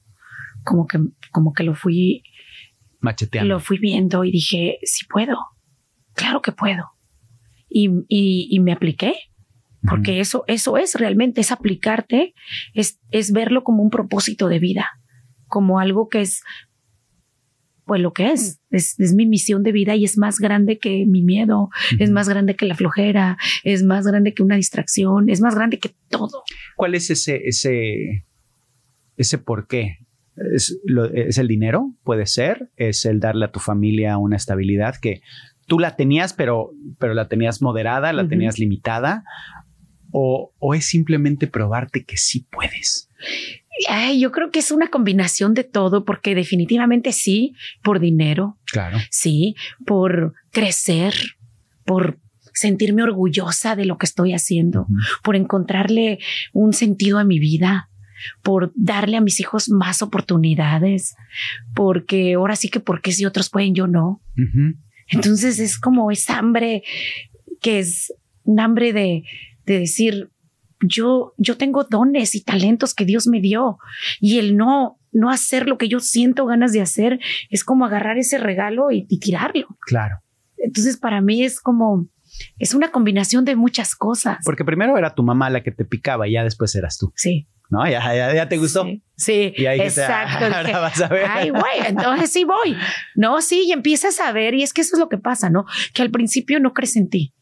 como 0.64 0.86
que, 0.88 1.00
como 1.32 1.54
que 1.54 1.64
lo 1.64 1.74
fui, 1.76 2.24
Macheteando. 3.00 3.56
lo 3.56 3.60
fui 3.60 3.80
viendo 3.80 4.24
y 4.24 4.32
dije, 4.32 4.78
sí 4.84 5.06
puedo. 5.10 5.38
Claro 6.14 6.42
que 6.42 6.52
puedo. 6.52 6.92
Y, 7.68 7.90
y- 8.08 8.48
y 8.52 8.60
me 8.60 8.74
apliqué. 8.74 9.16
Porque 9.90 10.20
eso, 10.20 10.44
eso 10.48 10.78
es 10.78 10.96
realmente, 10.96 11.42
es 11.42 11.52
aplicarte, 11.52 12.34
es, 12.74 13.00
es 13.12 13.32
verlo 13.32 13.64
como 13.64 13.82
un 13.84 13.90
propósito 13.90 14.48
de 14.48 14.60
vida, 14.60 14.88
como 15.48 15.80
algo 15.80 16.08
que 16.08 16.22
es, 16.22 16.42
pues 17.86 18.00
lo 18.00 18.14
que 18.14 18.32
es, 18.32 18.62
es, 18.70 18.98
es 19.00 19.14
mi 19.16 19.26
misión 19.26 19.64
de 19.64 19.72
vida 19.72 19.96
y 19.96 20.06
es 20.06 20.18
más 20.18 20.38
grande 20.40 20.78
que 20.78 21.06
mi 21.08 21.24
miedo, 21.24 21.70
es 22.00 22.10
más 22.12 22.30
grande 22.30 22.56
que 22.56 22.66
la 22.66 22.76
flojera, 22.76 23.38
es 23.64 23.84
más 23.84 24.06
grande 24.06 24.34
que 24.34 24.44
una 24.44 24.56
distracción, 24.56 25.30
es 25.30 25.42
más 25.42 25.56
grande 25.56 25.80
que 25.80 25.92
todo. 26.10 26.44
¿Cuál 26.76 26.96
es 26.96 27.10
ese, 27.10 27.42
ese, 27.48 28.26
ese 29.18 29.38
por 29.40 29.68
qué? 29.68 29.98
¿Es, 30.54 30.80
lo- 30.86 31.12
¿Es 31.12 31.38
el 31.38 31.48
dinero? 31.48 31.94
Puede 32.04 32.28
ser. 32.28 32.70
¿Es 32.78 33.06
el 33.06 33.20
darle 33.20 33.46
a 33.46 33.52
tu 33.52 33.60
familia 33.60 34.18
una 34.18 34.38
estabilidad 34.38 34.96
que 35.02 35.22
tú 35.68 35.78
la 35.80 35.96
tenías, 35.96 36.34
pero, 36.34 36.72
pero 37.00 37.14
la 37.14 37.28
tenías 37.28 37.62
moderada, 37.62 38.14
la 38.14 38.24
tenías 38.30 38.58
limitada? 38.60 39.24
O, 40.12 40.54
¿O 40.60 40.74
es 40.74 40.86
simplemente 40.86 41.48
probarte 41.48 42.04
que 42.04 42.18
sí 42.18 42.46
puedes? 42.52 43.10
Ay, 43.90 44.20
yo 44.20 44.32
creo 44.32 44.52
que 44.52 44.60
es 44.60 44.72
una 44.72 44.90
combinación 44.90 45.54
de 45.54 45.64
todo, 45.64 46.04
porque 46.06 46.36
definitivamente 46.36 47.12
sí, 47.14 47.54
por 47.82 48.00
dinero, 48.00 48.58
Claro. 48.66 48.98
sí, 49.10 49.56
por 49.86 50.34
crecer, 50.52 51.14
por 51.86 52.20
sentirme 52.54 53.02
orgullosa 53.04 53.76
de 53.76 53.86
lo 53.86 53.98
que 53.98 54.06
estoy 54.06 54.34
haciendo, 54.34 54.86
por 55.24 55.36
encontrarle 55.36 56.20
un 56.54 56.74
sentido 56.74 57.18
a 57.18 57.24
mi 57.24 57.40
vida, 57.40 57.90
por 58.44 58.72
darle 58.76 59.18
a 59.18 59.22
mis 59.22 59.40
hijos 59.40 59.70
más 59.70 60.02
oportunidades, 60.02 61.16
porque 61.74 62.34
ahora 62.34 62.56
sí 62.56 62.70
que 62.70 62.80
porque 62.82 63.14
si 63.14 63.26
otros 63.26 63.50
pueden, 63.50 63.74
yo 63.74 63.88
no. 63.88 64.22
Entonces 65.08 65.60
es 65.60 65.80
como 65.80 66.12
esa 66.12 66.38
hambre 66.38 66.84
que 67.62 67.80
es 67.80 68.14
un 68.44 68.60
hambre 68.60 68.92
de, 68.94 69.24
de 69.66 69.80
decir, 69.80 70.30
yo, 70.82 71.34
yo 71.38 71.58
tengo 71.58 71.84
dones 71.84 72.36
y 72.36 72.44
talentos 72.44 72.94
que 72.94 73.06
Dios 73.06 73.28
me 73.28 73.40
dio 73.42 73.78
y 74.20 74.40
el 74.40 74.58
no, 74.58 75.00
no 75.12 75.30
hacer 75.30 75.68
lo 75.68 75.78
que 75.78 75.88
yo 75.88 76.00
siento 76.00 76.46
ganas 76.46 76.72
de 76.74 76.82
hacer 76.82 77.20
es 77.50 77.64
como 77.64 77.86
agarrar 77.86 78.18
ese 78.18 78.38
regalo 78.38 78.92
y, 78.92 79.06
y 79.10 79.20
tirarlo. 79.20 79.68
Claro. 79.82 80.16
Entonces 80.58 80.98
para 80.98 81.22
mí 81.22 81.44
es 81.44 81.60
como, 81.60 82.08
es 82.58 82.74
una 82.74 82.92
combinación 82.92 83.46
de 83.46 83.56
muchas 83.56 83.96
cosas. 83.96 84.38
Porque 84.44 84.66
primero 84.66 84.98
era 84.98 85.14
tu 85.14 85.24
mamá 85.24 85.50
la 85.50 85.62
que 85.64 85.72
te 85.72 85.86
picaba 85.86 86.28
y 86.28 86.34
ya 86.34 86.44
después 86.44 86.74
eras 86.76 86.98
tú. 86.98 87.12
Sí. 87.16 87.48
¿No? 87.70 87.88
Ya, 87.90 88.02
ya, 88.14 88.34
ya 88.34 88.50
te 88.50 88.58
gustó. 88.58 88.84
Sí, 88.84 89.02
sí, 89.16 89.54
Y 89.56 89.66
ahí 89.66 89.80
exacto. 89.80 90.40
"Ah, 90.42 90.48
Dije, 90.60 90.74
ahora 90.74 90.80
vas 90.82 91.02
a 91.02 91.08
ver. 91.08 91.26
Ay, 91.30 91.52
güey, 91.52 91.88
entonces 91.88 92.30
sí 92.30 92.44
voy. 92.44 92.76
No, 93.16 93.42
sí, 93.42 93.64
y 93.68 93.72
empiezas 93.72 94.20
a 94.20 94.34
ver, 94.34 94.56
y 94.56 94.64
es 94.64 94.74
que 94.74 94.82
eso 94.82 94.98
es 94.98 95.00
lo 95.00 95.08
que 95.08 95.18
pasa, 95.18 95.50
¿no? 95.50 95.64
Que 95.94 96.02
al 96.02 96.12
principio 96.12 96.60
no 96.60 96.74
crees 96.74 96.98
en 96.98 97.10
ti. 97.10 97.34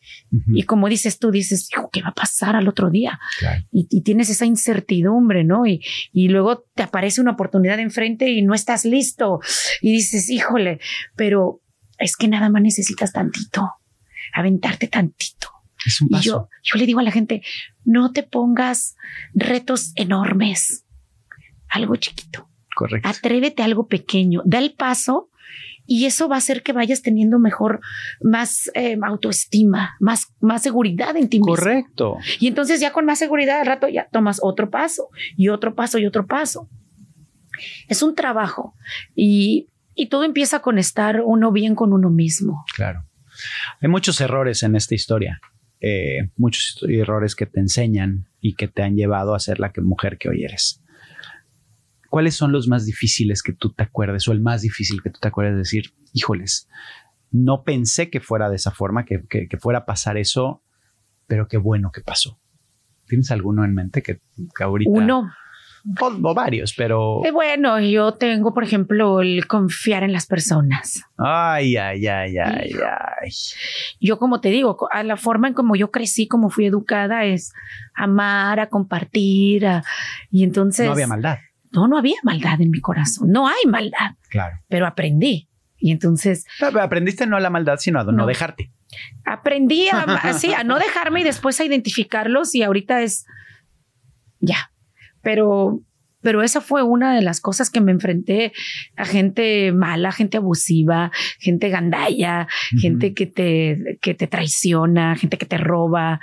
Y 0.53 0.63
como 0.63 0.89
dices 0.89 1.17
tú, 1.17 1.31
dices, 1.31 1.69
hijo, 1.71 1.89
¿qué 1.91 2.01
va 2.03 2.09
a 2.09 2.13
pasar 2.13 2.55
al 2.55 2.67
otro 2.67 2.89
día? 2.91 3.19
Claro. 3.39 3.63
Y, 3.71 3.87
y 3.89 4.01
tienes 4.01 4.29
esa 4.29 4.45
incertidumbre, 4.45 5.43
¿no? 5.43 5.65
Y, 5.65 5.83
y 6.13 6.27
luego 6.27 6.65
te 6.75 6.83
aparece 6.83 7.19
una 7.19 7.31
oportunidad 7.31 7.79
enfrente 7.79 8.29
y 8.29 8.43
no 8.43 8.53
estás 8.53 8.85
listo. 8.85 9.39
Y 9.81 9.91
dices, 9.91 10.29
híjole, 10.29 10.79
pero 11.15 11.61
es 11.97 12.15
que 12.15 12.27
nada 12.27 12.49
más 12.49 12.61
necesitas 12.61 13.11
tantito, 13.11 13.71
aventarte 14.33 14.87
tantito. 14.87 15.49
Es 15.85 16.01
un 16.01 16.09
Y 16.11 16.19
yo, 16.21 16.49
yo 16.61 16.77
le 16.77 16.85
digo 16.85 16.99
a 16.99 17.03
la 17.03 17.11
gente, 17.11 17.41
no 17.83 18.11
te 18.11 18.23
pongas 18.23 18.95
retos 19.33 19.93
enormes, 19.95 20.85
algo 21.69 21.95
chiquito, 21.95 22.49
Correcto. 22.75 23.07
atrévete 23.09 23.61
a 23.61 23.65
algo 23.65 23.87
pequeño, 23.87 24.41
da 24.45 24.59
el 24.59 24.73
paso 24.73 25.29
y 25.89 26.05
eso 26.05 26.29
va 26.29 26.35
a 26.35 26.37
hacer 26.37 26.61
que 26.61 26.71
vayas 26.71 27.01
teniendo 27.01 27.39
mejor, 27.39 27.81
más 28.21 28.69
eh, 28.75 28.97
autoestima, 29.03 29.95
más, 29.99 30.27
más 30.39 30.61
seguridad 30.61 31.17
en 31.17 31.27
ti 31.27 31.39
mismo. 31.39 31.55
Correcto. 31.55 32.17
Y 32.39 32.47
entonces 32.47 32.79
ya 32.79 32.93
con 32.93 33.05
más 33.05 33.17
seguridad 33.19 33.59
al 33.59 33.65
rato 33.65 33.87
ya 33.89 34.07
tomas 34.11 34.39
otro 34.43 34.69
paso 34.69 35.09
y 35.35 35.49
otro 35.49 35.73
paso 35.73 35.97
y 35.97 36.05
otro 36.05 36.27
paso. 36.27 36.69
Es 37.87 38.03
un 38.03 38.13
trabajo 38.13 38.75
y, 39.15 39.67
y 39.95 40.07
todo 40.07 40.23
empieza 40.23 40.59
con 40.59 40.77
estar 40.77 41.21
uno 41.25 41.51
bien 41.51 41.73
con 41.75 41.91
uno 41.91 42.09
mismo. 42.09 42.63
Claro. 42.75 43.03
Hay 43.81 43.89
muchos 43.89 44.21
errores 44.21 44.63
en 44.63 44.75
esta 44.75 44.93
historia. 44.95 45.41
eh, 45.81 46.29
muchos 46.35 46.83
errores 46.87 47.35
que 47.35 47.45
te 47.45 47.59
enseñan 47.59 48.27
y 48.41 48.55
que 48.55 48.67
te 48.67 48.83
han 48.83 48.95
llevado 48.95 49.33
a 49.33 49.39
ser 49.39 49.59
la 49.59 49.71
que 49.71 49.81
mujer 49.81 50.17
que 50.17 50.29
hoy 50.29 50.43
eres. 50.43 50.81
¿Cuáles 52.09 52.35
son 52.35 52.51
los 52.51 52.67
más 52.67 52.85
difíciles 52.85 53.43
que 53.43 53.53
tú 53.53 53.71
te 53.71 53.83
acuerdes 53.83 54.27
o 54.27 54.31
el 54.31 54.41
más 54.41 54.61
difícil 54.61 55.01
que 55.03 55.09
tú 55.09 55.19
te 55.19 55.27
acuerdes 55.27 55.53
de 55.53 55.59
decir, 55.59 55.93
híjoles, 56.13 56.67
no 57.31 57.63
pensé 57.63 58.09
que 58.09 58.19
fuera 58.19 58.49
de 58.49 58.55
esa 58.55 58.71
forma, 58.71 59.05
que, 59.05 59.23
que- 59.29 59.47
que 59.47 59.57
fuera 59.57 59.79
a 59.79 59.85
pasar 59.85 60.17
eso, 60.17 60.63
pero 61.27 61.47
qué 61.47 61.57
bueno 61.57 61.91
que 61.91 62.01
pasó? 62.01 62.39
¿Tienes 63.07 63.29
alguno 63.31 63.63
en 63.63 63.73
mente 63.73 64.01
que, 64.01 64.21
que 64.55 64.63
ahorita... 64.63 64.89
Uno, 64.91 65.31
O, 66.01 66.05
o 66.23 66.33
varios, 66.33 66.73
pero... 66.75 67.23
eh, 67.25 67.31
bueno, 67.31 67.79
yo 67.79 68.15
tengo, 68.15 68.53
por 68.53 68.63
ejemplo, 68.63 69.21
el 69.21 69.47
confiar 69.47 70.03
en 70.03 70.11
las 70.11 70.25
personas. 70.25 71.01
Ay, 71.17 71.77
ay, 71.77 72.05
ay, 72.07 72.37
ay, 72.37 72.71
ay. 73.21 73.29
Yo, 74.01 74.17
como 74.19 74.41
te 74.41 74.49
digo, 74.49 74.89
a 74.91 75.03
la 75.03 75.15
forma 75.15 75.47
en 75.47 75.53
como 75.53 75.75
yo 75.75 75.89
crecí, 75.89 76.27
como 76.27 76.49
fui 76.49 76.65
educada, 76.65 77.23
es 77.25 77.53
amar, 77.95 78.59
a 78.59 78.67
compartir. 78.69 79.65
a- 79.67 79.83
y 80.31 80.43
entonces... 80.43 80.85
No 80.85 80.91
había 80.91 81.07
maldad. 81.07 81.37
No, 81.71 81.87
no 81.87 81.97
había 81.97 82.17
maldad 82.23 82.59
en 82.61 82.71
mi 82.71 82.81
corazón. 82.81 83.29
No 83.31 83.47
hay 83.47 83.65
maldad, 83.67 84.15
Claro. 84.29 84.57
pero 84.67 84.87
aprendí. 84.87 85.47
Y 85.77 85.91
entonces 85.91 86.45
Pero 86.59 86.81
Aprendiste 86.81 87.25
no 87.25 87.37
a 87.37 87.39
la 87.39 87.49
maldad, 87.49 87.77
sino 87.77 87.99
a 87.99 88.03
no, 88.03 88.11
No. 88.11 88.25
dejarte. 88.25 88.71
aprendí 89.25 89.87
a, 89.89 90.01
así, 90.23 90.53
a 90.53 90.63
no 90.63 90.77
dejarme 90.79 91.21
y 91.21 91.23
después 91.23 91.59
a 91.59 91.65
identificarlos 91.65 92.53
y 92.55 92.63
ahorita 92.63 93.01
es 93.01 93.25
ya. 94.39 94.71
Pero, 95.21 95.81
pero 96.21 96.43
esa 96.43 96.61
fue 96.61 96.83
una 96.83 97.15
de 97.15 97.21
las 97.21 97.39
cosas 97.41 97.69
que 97.69 97.81
me 97.81 97.91
enfrenté 97.91 98.51
a 98.95 99.05
gente 99.05 99.71
mala, 99.71 100.11
gente 100.11 100.37
abusiva, 100.37 101.11
gente 101.39 101.69
gandalla, 101.69 102.47
gente 102.79 103.13
que 103.13 103.25
te, 103.25 103.97
que 104.01 104.13
te 104.13 104.27
traiciona, 104.27 105.15
gente 105.15 105.37
que 105.37 105.45
te 105.45 105.57
roba. 105.57 106.19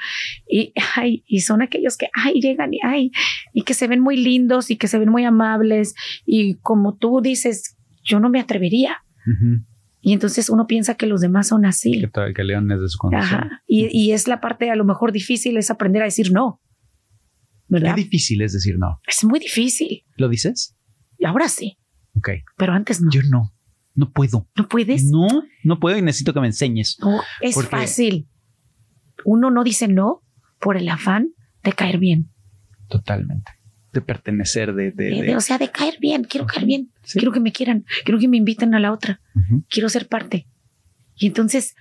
Y, 0.49 0.73
ay, 0.97 1.25
y 1.27 1.41
son 1.41 1.63
aquellos 1.63 1.97
que 1.97 2.09
ay, 2.15 2.41
llegan 2.41 2.75
y 2.75 2.79
ay, 2.83 3.11
y 3.53 3.63
que 3.63 3.75
se 3.75 3.89
ven 3.89 4.01
muy 4.01 4.17
lindos 4.17 4.71
y 4.71 4.77
que 4.77 4.89
se 4.89 4.99
ven 4.99 5.09
muy 5.09 5.25
amables. 5.25 5.95
Y 6.27 6.55
como 6.57 6.97
tú 6.97 7.21
dices, 7.23 7.77
yo 8.05 8.21
no 8.21 8.29
me 8.29 8.41
atrevería. 8.41 9.03
Y 10.01 10.13
entonces 10.13 10.51
uno 10.51 10.69
piensa 10.69 10.95
que 10.95 11.07
los 11.07 11.21
demás 11.21 11.49
son 11.49 11.65
así. 11.65 12.01
Que, 12.01 12.33
que 12.33 12.45
su 12.89 12.99
condición. 12.99 13.41
Ajá. 13.41 13.63
Y, 13.67 13.89
y 13.91 14.13
es 14.13 14.29
la 14.29 14.41
parte 14.41 14.71
a 14.71 14.77
lo 14.77 14.85
mejor 14.85 15.11
difícil, 15.11 15.57
es 15.57 15.71
aprender 15.71 16.03
a 16.03 16.05
decir 16.05 16.31
no. 16.31 16.61
Qué 17.69 17.75
¿Verdad? 17.81 17.97
difícil 17.97 18.43
es 18.43 18.53
decir 18.53 18.77
no. 18.79 19.01
Es 19.07 19.25
muy 19.25 19.39
difícil. 19.41 20.05
¿Lo 20.17 20.29
dices? 20.29 20.77
Y 21.19 21.25
ahora 21.27 21.49
sí, 21.49 21.79
Ok. 22.17 22.31
pero 22.57 22.73
antes 22.73 23.01
no. 23.01 23.11
Yo 23.11 23.23
no. 23.31 23.53
No 23.95 24.13
puedo. 24.13 24.47
no 24.57 24.69
puedes. 24.69 25.05
No, 25.05 25.27
no 25.65 25.81
puedo 25.81 25.97
y 25.97 26.03
necesito 26.03 26.35
que 26.35 26.41
me 26.41 26.47
enseñes. 26.49 26.99
No, 27.01 27.21
es 27.41 27.55
Porque- 27.55 27.71
fácil. 27.71 28.29
Uno 29.25 29.51
no 29.51 29.65
dice 29.65 29.89
no 29.89 30.23
por 30.61 30.77
el 30.77 30.89
afán 30.89 31.31
de 31.65 31.73
caer 31.73 31.99
bien. 31.99 32.31
Totalmente. 32.89 33.53
De 33.93 34.01
pertenecer, 34.03 34.75
de... 34.75 34.93
de- 34.93 35.11
De- 35.11 35.23
de- 35.23 35.37
o 35.37 35.41
sea, 35.41 35.57
de 35.59 35.71
caer 35.71 35.97
bien. 36.01 36.25
Quiero 36.25 36.47
caer 36.47 36.67
bien. 36.67 36.93
Sí. 37.03 37.19
Quiero 37.19 37.33
que 37.33 37.41
me 37.41 37.53
quieran. 37.53 37.85
Quiero 38.05 38.19
que 38.21 38.29
me 38.29 38.37
inviten 38.37 38.75
a 38.75 38.81
la 38.81 38.93
otra. 38.93 39.21
Quiero 39.71 39.89
ser 39.89 40.07
parte. 40.09 40.47
Y 41.15 41.27
entonces, 41.29 41.75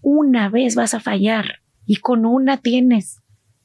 una 0.00 0.48
vez 0.48 0.76
vas 0.76 0.94
a 0.94 1.00
fallar 1.00 1.62
y 1.84 1.96
con 1.96 2.24
una 2.24 2.58
tienes 2.58 3.19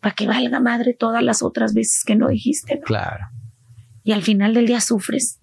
para 0.05 0.13
que 0.13 0.27
valga 0.27 0.59
madre 0.59 0.93
todas 0.93 1.23
las 1.23 1.41
otras 1.41 1.73
veces 1.73 2.03
que 2.05 2.15
no 2.15 2.27
dijiste. 2.27 2.75
¿no? 2.75 2.81
Claro. 2.81 3.25
y 4.03 4.11
al 4.11 4.21
final 4.21 4.53
del 4.53 4.67
día 4.67 4.79
sufres. 4.81 5.41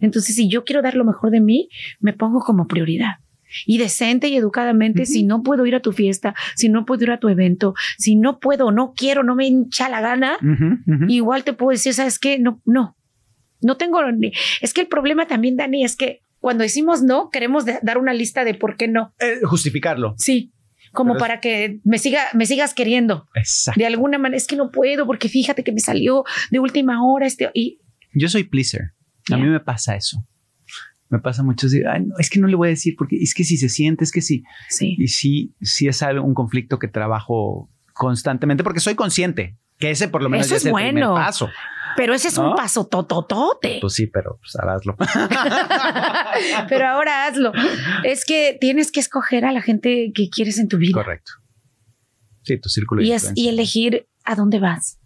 Entonces, 0.00 0.34
si 0.34 0.48
yo 0.48 0.64
quiero 0.64 0.80
dar 0.80 0.94
lo 0.94 1.04
mejor 1.04 1.30
de 1.30 1.40
mí, 1.42 1.68
me 2.00 2.14
pongo 2.14 2.40
como 2.40 2.66
prioridad. 2.66 3.16
Y 3.66 3.76
decente 3.76 4.28
y 4.28 4.36
educadamente, 4.36 5.02
Ujú. 5.02 5.12
si 5.12 5.24
no 5.24 5.42
puedo 5.42 5.66
ir 5.66 5.74
a 5.74 5.80
tu 5.80 5.92
fiesta, 5.92 6.34
si 6.56 6.70
no 6.70 6.86
puedo 6.86 7.04
ir 7.04 7.10
a 7.10 7.18
tu 7.18 7.28
evento, 7.28 7.74
si 7.98 8.16
no 8.16 8.38
puedo, 8.38 8.72
no 8.72 8.94
quiero, 8.96 9.24
no 9.24 9.34
me 9.34 9.46
hincha 9.46 9.90
la 9.90 10.00
gana, 10.00 10.38
Ujú, 10.40 10.78
ujú. 10.94 11.04
igual 11.08 11.44
te 11.44 11.52
puedo 11.52 11.72
decir, 11.72 11.92
¿sabes 11.92 12.18
qué? 12.18 12.38
No, 12.38 12.62
no, 12.64 12.96
no 13.60 13.76
tengo, 13.76 14.00
ni- 14.12 14.32
es 14.62 14.72
que 14.72 14.80
el 14.80 14.88
problema 14.88 15.26
también, 15.26 15.56
Dani, 15.56 15.84
es 15.84 15.94
que 15.96 16.20
cuando 16.38 16.62
decimos 16.62 17.02
no, 17.02 17.28
queremos 17.28 17.66
de- 17.66 17.78
dar 17.82 17.98
una 17.98 18.14
lista 18.14 18.44
de 18.44 18.54
por 18.54 18.78
qué 18.78 18.88
no. 18.88 19.12
Eh, 19.20 19.40
justificarlo. 19.44 20.14
Sí, 20.16 20.52
como 20.92 21.12
Pero 21.14 21.16
es- 21.24 21.28
para 21.28 21.40
que 21.40 21.80
me 21.84 21.98
siga, 21.98 22.22
me 22.34 22.46
sigas 22.46 22.74
queriendo. 22.74 23.26
Exacto. 23.34 23.78
De 23.78 23.86
alguna 23.86 24.18
manera, 24.18 24.36
es 24.36 24.46
que 24.46 24.56
no 24.56 24.70
puedo 24.70 25.06
porque 25.06 25.28
fíjate 25.28 25.62
que 25.64 25.72
me 25.72 25.80
salió 25.80 26.24
de 26.50 26.58
última 26.58 27.04
hora 27.06 27.26
este, 27.26 27.50
y 27.54 27.78
Yo 28.14 28.28
soy 28.28 28.44
pleaser. 28.44 28.92
A 29.30 29.36
mí 29.36 29.46
me 29.46 29.60
pasa 29.60 29.94
eso. 29.96 30.24
Me 31.10 31.18
pasa 31.18 31.42
mucho 31.42 31.66
decir, 31.68 31.86
"Ay, 31.88 32.04
no, 32.04 32.14
es 32.18 32.28
que 32.30 32.38
no 32.38 32.46
le 32.48 32.56
voy 32.56 32.68
a 32.68 32.70
decir 32.70 32.94
porque 32.96 33.16
es 33.16 33.32
que 33.34 33.44
si 33.44 33.56
se 33.56 33.68
siente, 33.68 34.04
es 34.04 34.12
que 34.12 34.20
sí. 34.22 34.42
sí. 34.68 34.94
Y 34.98 35.08
sí, 35.08 35.54
sí 35.60 35.88
es 35.88 36.02
algo, 36.02 36.24
un 36.26 36.34
conflicto 36.34 36.78
que 36.78 36.88
trabajo 36.88 37.70
constantemente 37.94 38.62
porque 38.64 38.80
soy 38.80 38.94
consciente 38.94 39.56
que 39.78 39.90
ese 39.90 40.08
por 40.08 40.22
lo 40.22 40.28
menos 40.28 40.46
Eso 40.46 40.54
ya 40.54 40.56
es 40.58 40.64
el 40.66 40.72
primer 40.72 40.92
bueno. 40.92 41.14
paso. 41.14 41.48
Pero 41.98 42.14
ese 42.14 42.28
es 42.28 42.38
¿No? 42.38 42.50
un 42.50 42.54
paso 42.56 42.86
tototote. 42.86 43.78
Pues 43.80 43.94
sí, 43.94 44.06
pero 44.06 44.38
pues 44.40 44.54
ahora 44.54 44.74
hazlo. 44.76 44.96
Pero 46.68 46.86
ahora 46.86 47.26
hazlo. 47.26 47.52
Es 48.04 48.24
que 48.24 48.56
tienes 48.60 48.92
que 48.92 49.00
escoger 49.00 49.44
a 49.44 49.50
la 49.50 49.62
gente 49.62 50.12
que 50.14 50.28
quieres 50.30 50.58
en 50.58 50.68
tu 50.68 50.76
vida 50.78 50.92
Correcto. 50.94 51.32
Sí, 52.44 52.56
tu 52.60 52.68
círculo 52.68 53.02
de 53.02 53.08
y, 53.08 53.12
es, 53.12 53.22
influencia. 53.24 53.44
y 53.44 53.48
elegir 53.48 54.08
a 54.24 54.36
dónde 54.36 54.60
vas. 54.60 55.00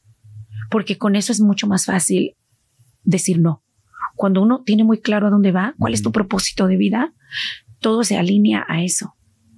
Porque 0.71 0.99
con 0.99 1.17
eso 1.17 1.33
es 1.33 1.41
mucho 1.41 1.67
más 1.67 1.87
fácil 1.87 2.37
decir 3.05 3.39
no. 3.41 3.65
Cuando 4.15 4.43
uno 4.43 4.63
tiene 4.63 4.85
muy 4.85 5.01
claro 5.01 5.29
a 5.29 5.31
dónde 5.31 5.51
va, 5.51 5.75
cuál 5.79 5.95
es 5.95 6.03
tu 6.03 6.13
propósito 6.13 6.67
de 6.67 6.77
vida, 6.77 7.15
todo 7.81 8.05
se 8.05 8.19
alinea 8.19 8.67
a 8.69 8.83
eso. 8.83 9.15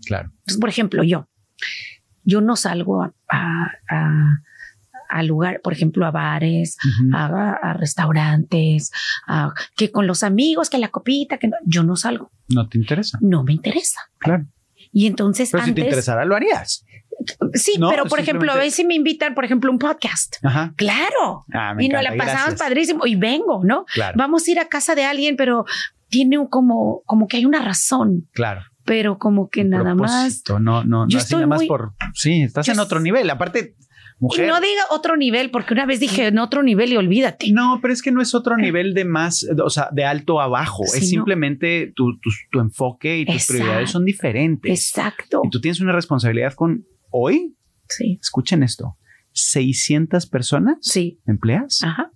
Claro. 0.06 0.30
Entonces, 0.30 0.60
por 0.60 0.68
ejemplo, 0.68 1.02
yo, 1.02 1.28
yo 2.22 2.40
no 2.40 2.54
salgo 2.54 3.02
a, 3.02 3.12
a, 3.28 3.72
a- 3.90 4.42
a 5.18 5.22
lugar, 5.22 5.60
por 5.62 5.72
ejemplo, 5.72 6.06
a 6.06 6.10
bares, 6.10 6.76
a, 7.12 7.52
a 7.62 7.72
restaurantes, 7.74 8.90
a- 9.26 9.52
que 9.76 9.90
con 9.90 10.06
los 10.06 10.22
amigos, 10.22 10.70
que 10.70 10.78
la 10.78 10.88
copita, 10.88 11.38
que 11.38 11.48
no, 11.48 11.56
yo 11.64 11.82
no 11.82 11.96
salgo, 11.96 12.30
No 12.48 12.68
te 12.68 12.78
interesa. 12.78 13.18
no 13.20 13.44
me 13.44 13.52
interesa. 13.52 14.00
Claro. 14.18 14.46
Y 14.92 15.06
entonces 15.06 15.48
Pero 15.50 15.64
si 15.64 15.72
te 15.72 15.80
interesara, 15.82 16.24
lo 16.24 16.36
harías. 16.36 16.84
sí, 17.54 17.74
No, 17.78 17.90
pero 17.90 18.04
por 18.06 18.20
ejemplo, 18.20 18.50
a 18.52 18.56
veces 18.56 18.84
me 18.86 18.94
invitan, 18.94 19.34
por 19.34 19.44
ejemplo, 19.44 19.70
un 19.70 19.78
podcast. 19.78 20.36
Ajá. 20.44 20.72
Claro. 20.76 21.44
Ah, 21.52 21.74
me 21.74 21.84
y 21.84 21.88
nos 21.88 22.02
la 22.02 22.10
pasamos 22.16 22.40
gracias. 22.50 22.60
padrísimo 22.60 23.06
y 23.06 23.16
vengo, 23.16 23.62
¿no? 23.64 23.84
Claro, 23.92 24.14
Vamos 24.16 24.46
a 24.46 24.50
ir 24.50 24.58
a 24.60 24.68
casa 24.68 24.94
de 24.94 25.04
alguien, 25.04 25.36
pero 25.36 25.64
tiene 26.08 26.38
un 26.38 26.46
como, 26.46 27.02
como 27.06 27.26
que 27.26 27.38
hay 27.38 27.44
una 27.44 27.60
razón, 27.60 28.28
claro. 28.32 28.62
pero 28.84 29.18
como 29.18 29.48
que 29.48 29.62
Un 29.62 29.70
nada 29.70 29.94
más. 29.96 30.42
No, 30.48 30.58
no, 30.60 30.84
no. 30.84 31.08
Yo 31.08 31.18
así 31.18 31.24
estoy 31.24 31.36
nada 31.38 31.46
más 31.48 31.58
muy- 31.60 31.66
por. 31.68 31.94
Sí, 32.14 32.42
estás 32.42 32.68
en 32.68 32.78
otro 32.78 33.00
nivel. 33.00 33.28
Aparte, 33.30 33.74
Y 34.20 34.40
no 34.42 34.60
diga 34.60 34.82
otro 34.90 35.16
nivel, 35.16 35.50
porque 35.50 35.74
una 35.74 35.86
vez 35.86 36.00
dije 36.00 36.28
en 36.28 36.38
otro 36.38 36.62
nivel 36.62 36.92
y 36.92 36.96
olvídate. 36.96 37.50
No, 37.52 37.78
pero 37.82 37.92
es 37.92 38.00
que 38.00 38.10
no 38.12 38.22
es 38.22 38.34
otro 38.34 38.56
nivel 38.56 38.94
de 38.94 39.04
más, 39.04 39.46
o 39.62 39.68
sea, 39.70 39.88
de 39.92 40.04
alto 40.04 40.40
a 40.40 40.46
bajo. 40.46 40.84
Es 40.84 40.94
no. 41.02 41.06
simplemente 41.08 41.92
tu, 41.94 42.18
tu, 42.20 42.30
tu 42.50 42.60
enfoque 42.60 43.18
y 43.18 43.26
tus 43.26 43.34
Exacto. 43.34 43.52
prioridades 43.58 43.90
son 43.90 44.04
diferentes. 44.04 44.70
Exacto. 44.70 45.42
Y 45.44 45.50
tú 45.50 45.60
tienes 45.60 45.80
una 45.80 45.92
responsabilidad 45.92 46.54
con 46.54 46.86
hoy. 47.10 47.56
Sí. 47.88 48.18
Escuchen 48.22 48.62
esto: 48.62 48.96
600 49.32 50.26
personas 50.26 50.78
Sí. 50.80 51.20
empleas. 51.26 51.80
Ajá. 51.82 52.10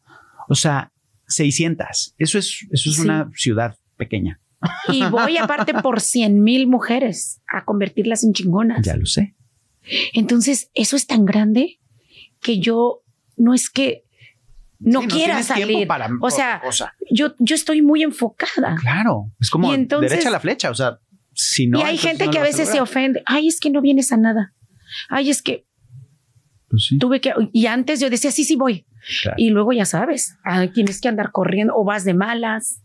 O 0.48 0.54
sea, 0.54 0.92
600. 1.26 2.14
Eso 2.16 2.38
es, 2.38 2.66
eso 2.70 2.90
es 2.90 2.96
Sí. 2.96 3.02
una 3.02 3.30
ciudad 3.34 3.76
pequeña. 3.96 4.40
Y 4.88 5.04
voy 5.04 5.36
aparte 5.36 5.74
por 5.74 6.00
100 6.00 6.42
mil 6.42 6.66
mujeres 6.66 7.40
a 7.52 7.64
convertirlas 7.64 8.24
en 8.24 8.32
chingonas. 8.32 8.84
Ya 8.84 8.96
lo 8.96 9.04
sé. 9.06 9.34
Entonces, 10.12 10.70
eso 10.74 10.96
es 10.96 11.06
tan 11.06 11.24
grande 11.24 11.78
que 12.40 12.58
yo 12.60 13.02
no 13.36 13.54
es 13.54 13.70
que 13.70 14.04
no 14.80 15.02
Sí, 15.02 15.08
quiera 15.08 15.26
tienes 15.34 15.46
tiempo 15.48 15.72
salir. 15.72 15.88
para 15.88 16.08
o 16.20 16.30
sea, 16.30 16.60
cosa. 16.60 16.94
yo, 17.10 17.34
yo 17.38 17.54
estoy 17.56 17.82
muy 17.82 18.02
enfocada. 18.02 18.76
Claro, 18.80 19.32
es 19.40 19.50
como 19.50 19.72
entonces- 19.74 20.10
derecha 20.10 20.28
a 20.28 20.32
la 20.32 20.40
flecha. 20.40 20.70
O 20.70 20.74
sea, 20.74 20.98
si 21.32 21.66
no. 21.66 21.80
y 21.80 21.82
hay 21.82 21.98
gente 21.98 22.26
no 22.26 22.30
que 22.32 22.38
a 22.38 22.42
veces 22.42 22.68
se 22.68 22.80
ofende. 22.80 23.22
Ay, 23.26 23.48
es 23.48 23.58
que 23.60 23.70
no 23.70 23.80
vienes 23.80 24.12
a 24.12 24.16
nada. 24.16 24.54
Ay, 25.08 25.30
es 25.30 25.42
que 25.42 25.66
Pues 26.68 26.86
sí, 26.86 26.98
tuve 26.98 27.20
que. 27.20 27.32
Y 27.52 27.66
antes 27.66 27.98
yo 28.00 28.08
decía, 28.10 28.30
sí, 28.30 28.44
sí 28.44 28.56
voy. 28.56 28.86
claro. 29.22 29.36
Y 29.38 29.50
luego 29.50 29.72
ya 29.72 29.84
sabes, 29.84 30.36
ah, 30.44 30.66
tienes 30.72 31.00
que 31.00 31.08
andar 31.08 31.30
corriendo 31.32 31.74
o 31.76 31.84
vas 31.84 32.04
de 32.04 32.14
malas. 32.14 32.82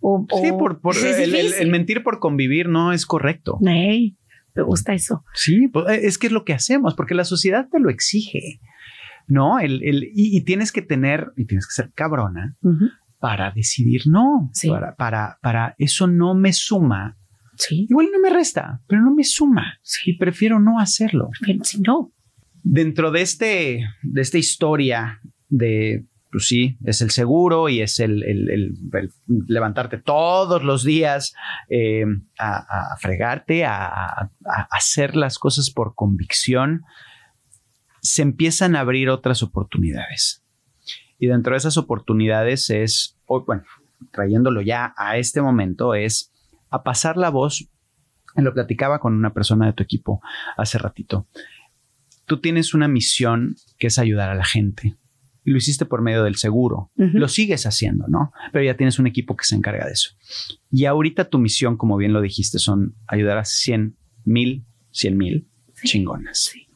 O, 0.00 0.26
Sí, 0.42 0.50
o- 0.50 0.58
por, 0.58 0.80
por 0.80 0.96
el, 0.96 1.04
el- 1.04 1.30
difícil. 1.32 1.54
el 1.60 1.68
mentir 1.70 2.02
por 2.02 2.18
convivir 2.20 2.68
no 2.70 2.92
es 2.94 3.04
correcto. 3.04 3.58
Ey, 3.66 4.16
Me 4.54 4.62
gusta 4.62 4.94
eso. 4.94 5.24
Sí, 5.34 5.68
pues, 5.68 5.86
eh, 5.90 6.00
es 6.06 6.16
que 6.18 6.26
es 6.28 6.32
lo 6.32 6.44
que 6.44 6.52
hacemos, 6.54 6.94
porque 6.94 7.14
la 7.14 7.24
sociedad 7.24 7.68
te 7.70 7.78
lo 7.78 7.88
exige, 7.90 8.60
¿no? 9.30 9.58
El, 9.58 9.82
el- 9.82 10.04
y, 10.04 10.36
y 10.36 10.42
tienes 10.42 10.72
que 10.72 10.82
tener, 10.82 11.32
y 11.36 11.44
tienes 11.46 11.66
que 11.66 11.72
ser 11.72 11.92
cabrona 11.94 12.56
para 13.18 13.50
decidir 13.50 14.02
no, 14.06 14.50
Sí. 14.52 14.68
para, 14.68 14.94
para, 14.96 15.38
para 15.42 15.74
eso 15.78 16.06
no 16.06 16.34
me 16.34 16.52
suma. 16.52 17.16
Sí. 17.56 17.86
Igual 17.90 18.08
no 18.12 18.20
me 18.20 18.30
resta, 18.30 18.80
pero 18.86 19.02
no 19.02 19.14
me 19.14 19.24
suma. 19.24 19.78
Sí. 19.82 20.12
Y 20.12 20.16
prefiero 20.18 20.58
no 20.60 20.78
hacerlo. 20.80 21.28
Si 21.62 21.80
no, 21.80 22.12
Dentro 22.62 23.10
de 23.10 23.22
este, 23.22 23.84
de 24.02 24.20
esta 24.20 24.36
historia 24.38 25.20
de, 25.48 26.06
pues 26.30 26.46
sí, 26.46 26.76
es 26.84 27.00
el 27.00 27.10
seguro 27.10 27.68
y 27.70 27.80
es 27.80 28.00
el, 28.00 28.22
el- 28.22 28.50
el- 28.50 28.74
el 28.92 29.10
levantarte 29.46 29.96
todos 29.98 30.62
los 30.62 30.84
días 30.84 31.34
eh, 31.70 32.04
a, 32.38 32.92
a 32.92 32.96
fregarte, 32.98 33.64
a, 33.64 33.86
a- 33.86 34.30
a 34.46 34.68
hacer 34.70 35.16
las 35.16 35.38
cosas 35.38 35.70
por 35.70 35.94
convicción, 35.94 36.82
se 38.02 38.22
empiezan 38.22 38.76
a 38.76 38.80
abrir 38.80 39.08
otras 39.10 39.42
oportunidades. 39.42 40.42
Y 41.18 41.26
dentro 41.26 41.52
de 41.52 41.58
esas 41.58 41.76
oportunidades 41.76 42.70
es, 42.70 43.18
bueno, 43.26 43.62
trayéndolo 44.12 44.62
ya 44.62 44.94
a 44.96 45.18
este 45.18 45.42
momento, 45.42 45.94
es 45.94 46.32
a 46.70 46.82
pasar 46.82 47.16
la 47.16 47.30
voz. 47.30 47.68
Lo 48.36 48.54
platicaba 48.54 49.00
con 49.00 49.14
una 49.14 49.32
persona 49.34 49.66
de 49.66 49.72
tu 49.72 49.82
equipo 49.82 50.22
hace 50.56 50.78
ratito. 50.78 51.26
Tú 52.26 52.40
tienes 52.40 52.74
una 52.74 52.88
misión 52.88 53.56
que 53.78 53.88
es 53.88 53.98
ayudar 53.98 54.30
a 54.30 54.34
la 54.34 54.44
gente. 54.44 54.96
Y 55.44 55.50
lo 55.50 55.56
hiciste 55.56 55.84
por 55.84 56.00
medio 56.02 56.22
del 56.22 56.36
seguro. 56.36 56.90
Lo 56.96 57.26
sigues 57.28 57.66
haciendo, 57.66 58.06
¿no? 58.08 58.32
Pero 58.52 58.64
ya 58.64 58.76
tienes 58.76 58.98
un 58.98 59.06
equipo 59.06 59.36
que 59.36 59.44
se 59.44 59.56
encarga 59.56 59.86
de 59.86 59.92
eso. 59.92 60.10
Y 60.70 60.84
ahorita 60.84 61.28
tu 61.28 61.38
misión, 61.38 61.76
como 61.76 61.96
bien 61.96 62.12
lo 62.12 62.20
dijiste, 62.20 62.58
son 62.58 62.94
ayudar 63.06 63.38
a 63.38 63.44
100 63.44 63.96
mil, 64.24 64.64
100 64.92 65.16
mil 65.18 65.48
Sí. 65.74 65.88
chingonas. 65.88 66.38
Sí. 66.44 66.66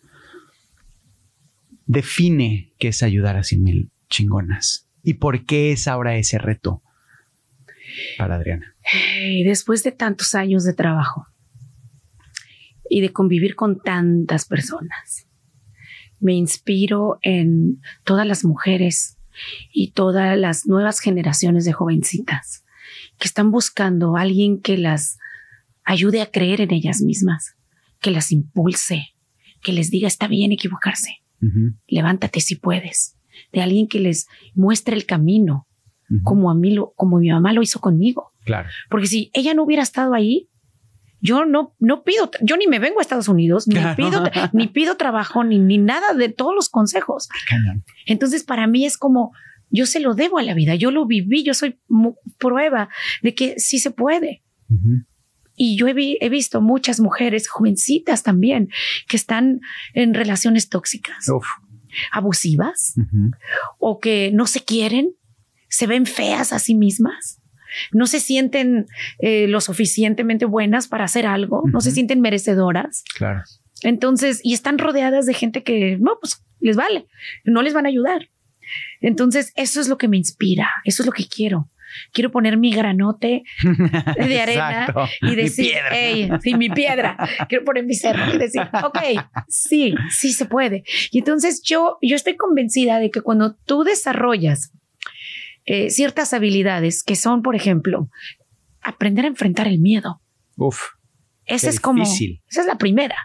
Define 1.87 2.73
qué 2.79 2.89
es 2.89 3.03
ayudar 3.03 3.37
a 3.37 3.43
100 3.43 3.63
mil 3.63 3.91
chingonas. 4.09 4.89
¿Y 5.03 5.15
por 5.15 5.45
qué 5.45 5.73
es 5.73 5.87
ahora 5.87 6.17
ese 6.17 6.39
reto 6.39 6.83
para 8.19 8.37
Adriana? 8.37 8.75
Después 9.45 9.83
de 9.83 9.93
tantos 9.93 10.35
años 10.35 10.65
de 10.65 10.73
trabajo 10.73 11.27
y 12.89 13.01
de 13.01 13.13
convivir 13.13 13.55
con 13.55 13.81
tantas 13.81 14.47
personas, 14.47 15.27
me 16.21 16.33
inspiro 16.33 17.19
en 17.23 17.83
todas 18.05 18.27
las 18.27 18.45
mujeres 18.45 19.19
y 19.73 19.93
todas 19.93 20.39
las 20.39 20.67
nuevas 20.67 21.01
generaciones 21.01 21.65
de 21.65 21.73
jovencitas 21.73 22.65
que 23.19 23.29
están 23.29 23.51
buscando 23.51 24.17
a 24.17 24.23
alguien 24.23 24.61
que 24.61 24.79
las 24.79 25.19
ayude 25.85 26.23
a 26.23 26.31
creer 26.31 26.61
en 26.61 26.73
ellas 26.73 27.01
mismas, 27.01 27.57
que 28.01 28.11
las 28.11 28.33
impulse, 28.33 29.15
que 29.61 29.73
les 29.73 29.91
diga 29.91 30.09
está 30.09 30.29
bien 30.29 30.53
equivocarse, 30.53 31.24
Levántate 31.89 32.41
si 32.41 32.57
puedes, 32.57 33.17
de 33.53 33.63
alguien 33.63 33.89
que 33.89 34.01
les 34.01 34.27
muestre 34.55 34.97
el 34.97 35.07
camino, 35.07 35.67
como 36.23 36.51
a 36.51 36.55
mí 36.55 36.73
lo, 36.73 36.93
como 36.97 37.19
mi 37.19 37.31
mamá 37.31 37.53
lo 37.53 37.63
hizo 37.63 37.81
conmigo. 37.81 38.33
Claro. 38.45 38.69
Porque 38.91 39.07
si 39.07 39.31
ella 39.33 39.55
no 39.55 39.65
hubiera 39.65 39.83
estado 39.83 40.15
ahí, 40.15 40.49
yo 41.21 41.47
no, 41.47 41.75
no 41.79 42.05
pido, 42.05 42.31
yo 42.43 42.57
ni 42.59 42.67
me 42.67 42.79
vengo 42.79 42.99
a 42.99 43.03
Estados 43.03 43.29
Unidos, 43.29 43.67
ni 43.67 43.77
Claro. 43.77 43.97
pido, 43.97 44.25
ni 44.53 44.69
pido 44.69 44.97
trabajo, 44.97 45.43
ni, 45.43 45.59
ni 45.59 45.79
nada 45.79 46.13
de 46.13 46.29
todos 46.29 46.55
los 46.55 46.69
consejos. 46.69 47.29
Cañón. 47.49 47.83
Entonces, 48.05 48.45
para 48.45 48.67
mí 48.67 48.85
es 48.85 48.99
como, 48.99 49.33
yo 49.71 49.87
se 49.87 50.01
lo 50.01 50.15
debo 50.15 50.39
a 50.39 50.43
la 50.43 50.53
vida, 50.55 50.75
yo 50.75 50.91
lo 50.91 51.07
viví, 51.07 51.43
yo 51.43 51.55
soy 51.55 51.79
prueba 52.39 52.91
de 53.23 53.35
que 53.35 53.59
sí 53.59 53.79
se 53.79 53.91
puede. 53.91 54.43
Y 55.57 55.77
yo 55.77 55.87
he, 55.89 55.93
vi- 55.95 56.19
he 56.21 56.29
visto 56.29 56.61
muchas 56.61 57.01
mujeres 57.01 57.49
jovencitas 57.49 58.23
también 58.23 58.69
que 59.09 59.17
están 59.17 59.61
en 59.93 60.15
relaciones 60.15 60.69
tóxicas, 60.69 61.29
Uf. 61.29 61.47
abusivas, 62.13 62.95
o 63.79 64.01
que 64.01 64.31
no 64.33 64.47
se 64.47 64.61
quieren, 64.65 65.13
se 65.69 65.87
ven 65.87 66.07
feas 66.07 66.53
a 66.53 66.59
sí 66.59 66.75
mismas, 66.75 67.41
no 67.93 68.07
se 68.07 68.21
sienten 68.21 68.87
eh, 69.19 69.47
lo 69.49 69.61
suficientemente 69.61 70.45
buenas 70.45 70.87
para 70.89 71.05
hacer 71.05 71.27
algo, 71.27 71.63
no 71.73 71.81
se 71.81 71.91
sienten 71.91 72.21
merecedoras. 72.21 73.03
Claro. 73.17 73.43
Entonces, 73.83 74.41
y 74.45 74.55
están 74.55 74.79
rodeadas 74.79 75.27
de 75.27 75.35
gente 75.35 75.63
que 75.63 75.99
no, 76.01 76.19
pues 76.21 76.43
les 76.61 76.77
vale, 76.77 77.07
no 77.45 77.63
les 77.63 77.75
van 77.75 77.87
a 77.87 77.89
ayudar. 77.89 78.29
Entonces, 79.01 79.53
eso 79.57 79.81
es 79.81 79.89
lo 79.89 79.99
que 79.99 80.09
me 80.09 80.17
inspira, 80.17 80.69
eso 80.85 81.03
es 81.03 81.07
lo 81.07 81.13
que 81.13 81.27
quiero. 81.27 81.69
Quiero 82.13 82.31
poner 82.31 82.57
mi 82.57 82.73
granote 82.73 83.43
de 83.63 84.41
arena 84.41 84.81
Exacto. 84.87 85.07
y 85.23 85.27
Mi 85.27 85.37
decir, 85.37 85.71
piedra. 85.73 85.89
hey, 85.93 86.31
sí, 86.43 86.55
mi 86.55 86.69
piedra. 86.71 87.17
Quiero 87.49 87.65
poner 87.65 87.85
mi 87.85 87.95
cerro 87.95 88.35
y 88.35 88.39
decir, 88.39 88.63
ok, 88.83 88.99
sí, 89.49 89.95
sí 90.11 90.33
se 90.33 90.47
puede. 90.47 90.85
Y 91.11 91.19
entonces 91.19 91.63
yo, 91.63 91.99
yo 92.03 92.17
estoy 92.17 92.37
convencida 92.37 92.99
de 92.99 93.11
que 93.11 93.21
cuando 93.21 93.55
tú 93.55 93.85
desarrollas 93.85 94.73
eh, 95.67 95.91
ciertas 95.91 96.35
habilidades 96.35 97.03
que 97.03 97.17
son, 97.17 97.43
por 97.43 97.57
ejemplo, 97.57 98.09
aprender 98.83 99.25
a 99.25 99.29
enfrentar 99.29 99.67
el 99.67 99.79
miedo. 99.79 100.21
Uf. 100.57 100.81
Esa 101.47 101.69
es 101.69 101.81
como, 101.81 102.05
difícil. 102.05 102.43
esa 102.49 102.63
es 102.63 102.67
la 102.67 102.79
primera 102.79 103.17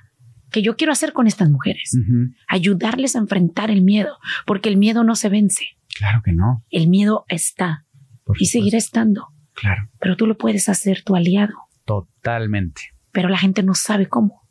que 0.51 0.61
yo 0.61 0.75
quiero 0.75 0.91
hacer 0.91 1.13
con 1.13 1.27
estas 1.27 1.49
mujeres. 1.49 1.95
Ayudarles 2.47 3.15
a 3.15 3.19
enfrentar 3.19 3.69
el 3.71 3.81
miedo, 3.83 4.17
porque 4.45 4.67
el 4.69 4.77
miedo 4.77 5.03
no 5.03 5.15
se 5.15 5.29
vence. 5.29 5.65
Claro 5.95 6.21
que 6.23 6.31
no. 6.31 6.63
El 6.69 6.87
miedo 6.87 7.25
está 7.27 7.85
y 8.37 8.45
seguirá 8.47 8.77
estando, 8.77 9.27
Claro. 9.53 9.89
pero 9.99 10.15
tú 10.17 10.27
lo 10.27 10.37
puedes 10.37 10.69
hacer 10.69 11.03
tu 11.03 11.15
aliado, 11.15 11.53
Totalmente. 11.85 12.81
pero 13.11 13.29
la 13.29 13.37
gente 13.37 13.63
no 13.63 13.73
sabe 13.73 14.07
cómo. 14.07 14.41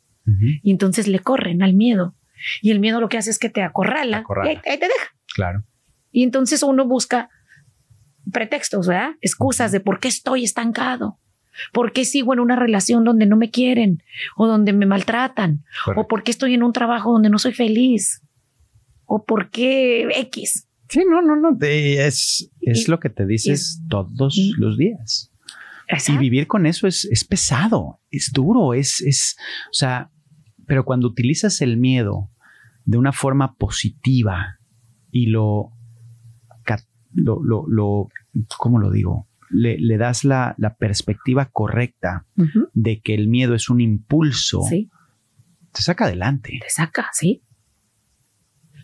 Y 0.61 0.69
entonces 0.71 1.07
le 1.07 1.19
corren 1.19 1.63
al 1.63 1.73
miedo. 1.73 2.15
Y 2.61 2.69
el 2.71 2.79
miedo 2.79 3.01
lo 3.01 3.09
que 3.09 3.17
hace 3.17 3.31
es 3.31 3.39
que 3.39 3.49
te 3.49 3.63
acorrala, 3.63 4.19
Acorrala. 4.19 4.51
Y 4.51 4.55
ahí, 4.57 4.61
ahí 4.73 4.79
te 4.79 4.85
deja. 4.87 5.07
Claro. 5.33 5.63
Y 6.11 6.23
entonces 6.23 6.61
uno 6.61 6.85
busca 6.87 7.29
pretextos, 8.31 8.87
¿verdad? 8.87 9.11
Excusas 9.21 9.71
de 9.71 9.79
por 9.79 9.99
qué 9.99 10.07
estoy 10.07 10.43
estancado, 10.43 11.19
por 11.73 11.93
qué 11.93 12.05
sigo 12.05 12.33
en 12.33 12.39
una 12.39 12.55
relación 12.55 13.03
donde 13.03 13.25
no 13.25 13.37
me 13.37 13.49
quieren 13.49 14.03
o 14.37 14.45
donde 14.47 14.71
me 14.71 14.85
maltratan, 14.85 15.63
o 15.95 16.07
por 16.07 16.21
qué 16.23 16.29
estoy 16.31 16.53
en 16.53 16.61
un 16.63 16.73
trabajo 16.73 17.11
donde 17.11 17.29
no 17.31 17.39
soy 17.39 17.53
feliz, 17.53 18.21
o 19.05 19.25
por 19.25 19.49
qué 19.49 20.07
X. 20.15 20.67
Sí, 20.89 21.03
no, 21.09 21.21
no, 21.21 21.35
no. 21.35 21.57
es, 21.61 22.49
es 22.61 22.87
Y- 22.87 22.91
lo 22.91 22.99
que 22.99 23.09
te 23.09 23.25
dices 23.25 23.81
todos 23.89 24.35
los 24.57 24.77
días. 24.77 25.31
Y 26.07 26.17
vivir 26.17 26.45
con 26.47 26.65
eso 26.67 26.85
es, 26.87 27.05
es 27.05 27.23
pesado, 27.23 27.99
es 28.11 28.31
duro, 28.31 28.73
es, 28.75 29.01
es, 29.01 29.35
o 29.71 29.73
sea, 29.73 30.11
pero 30.67 30.85
cuando 30.85 31.07
utilizas 31.07 31.61
el 31.61 31.77
miedo 31.77 32.29
de 32.85 32.97
una 32.97 33.11
forma 33.11 33.55
positiva 33.55 34.59
y 35.11 35.27
lo, 35.27 35.71
lo, 37.13 37.41
lo, 37.43 37.65
lo- 37.67 38.09
¿cómo 38.59 38.77
lo 38.79 38.91
digo? 38.91 39.27
Le, 39.49 39.79
le 39.79 39.97
das 39.97 40.23
la, 40.25 40.53
la 40.59 40.75
perspectiva 40.75 41.45
correcta 41.51 42.27
de 42.73 43.01
que 43.01 43.15
el 43.15 43.27
miedo 43.27 43.55
es 43.55 43.69
un 43.71 43.81
impulso, 43.81 44.61
Sí, 44.69 44.91
te 45.71 45.81
saca 45.81 46.05
adelante. 46.05 46.59
te 46.61 46.69
saca, 46.69 47.09
sí. 47.13 47.41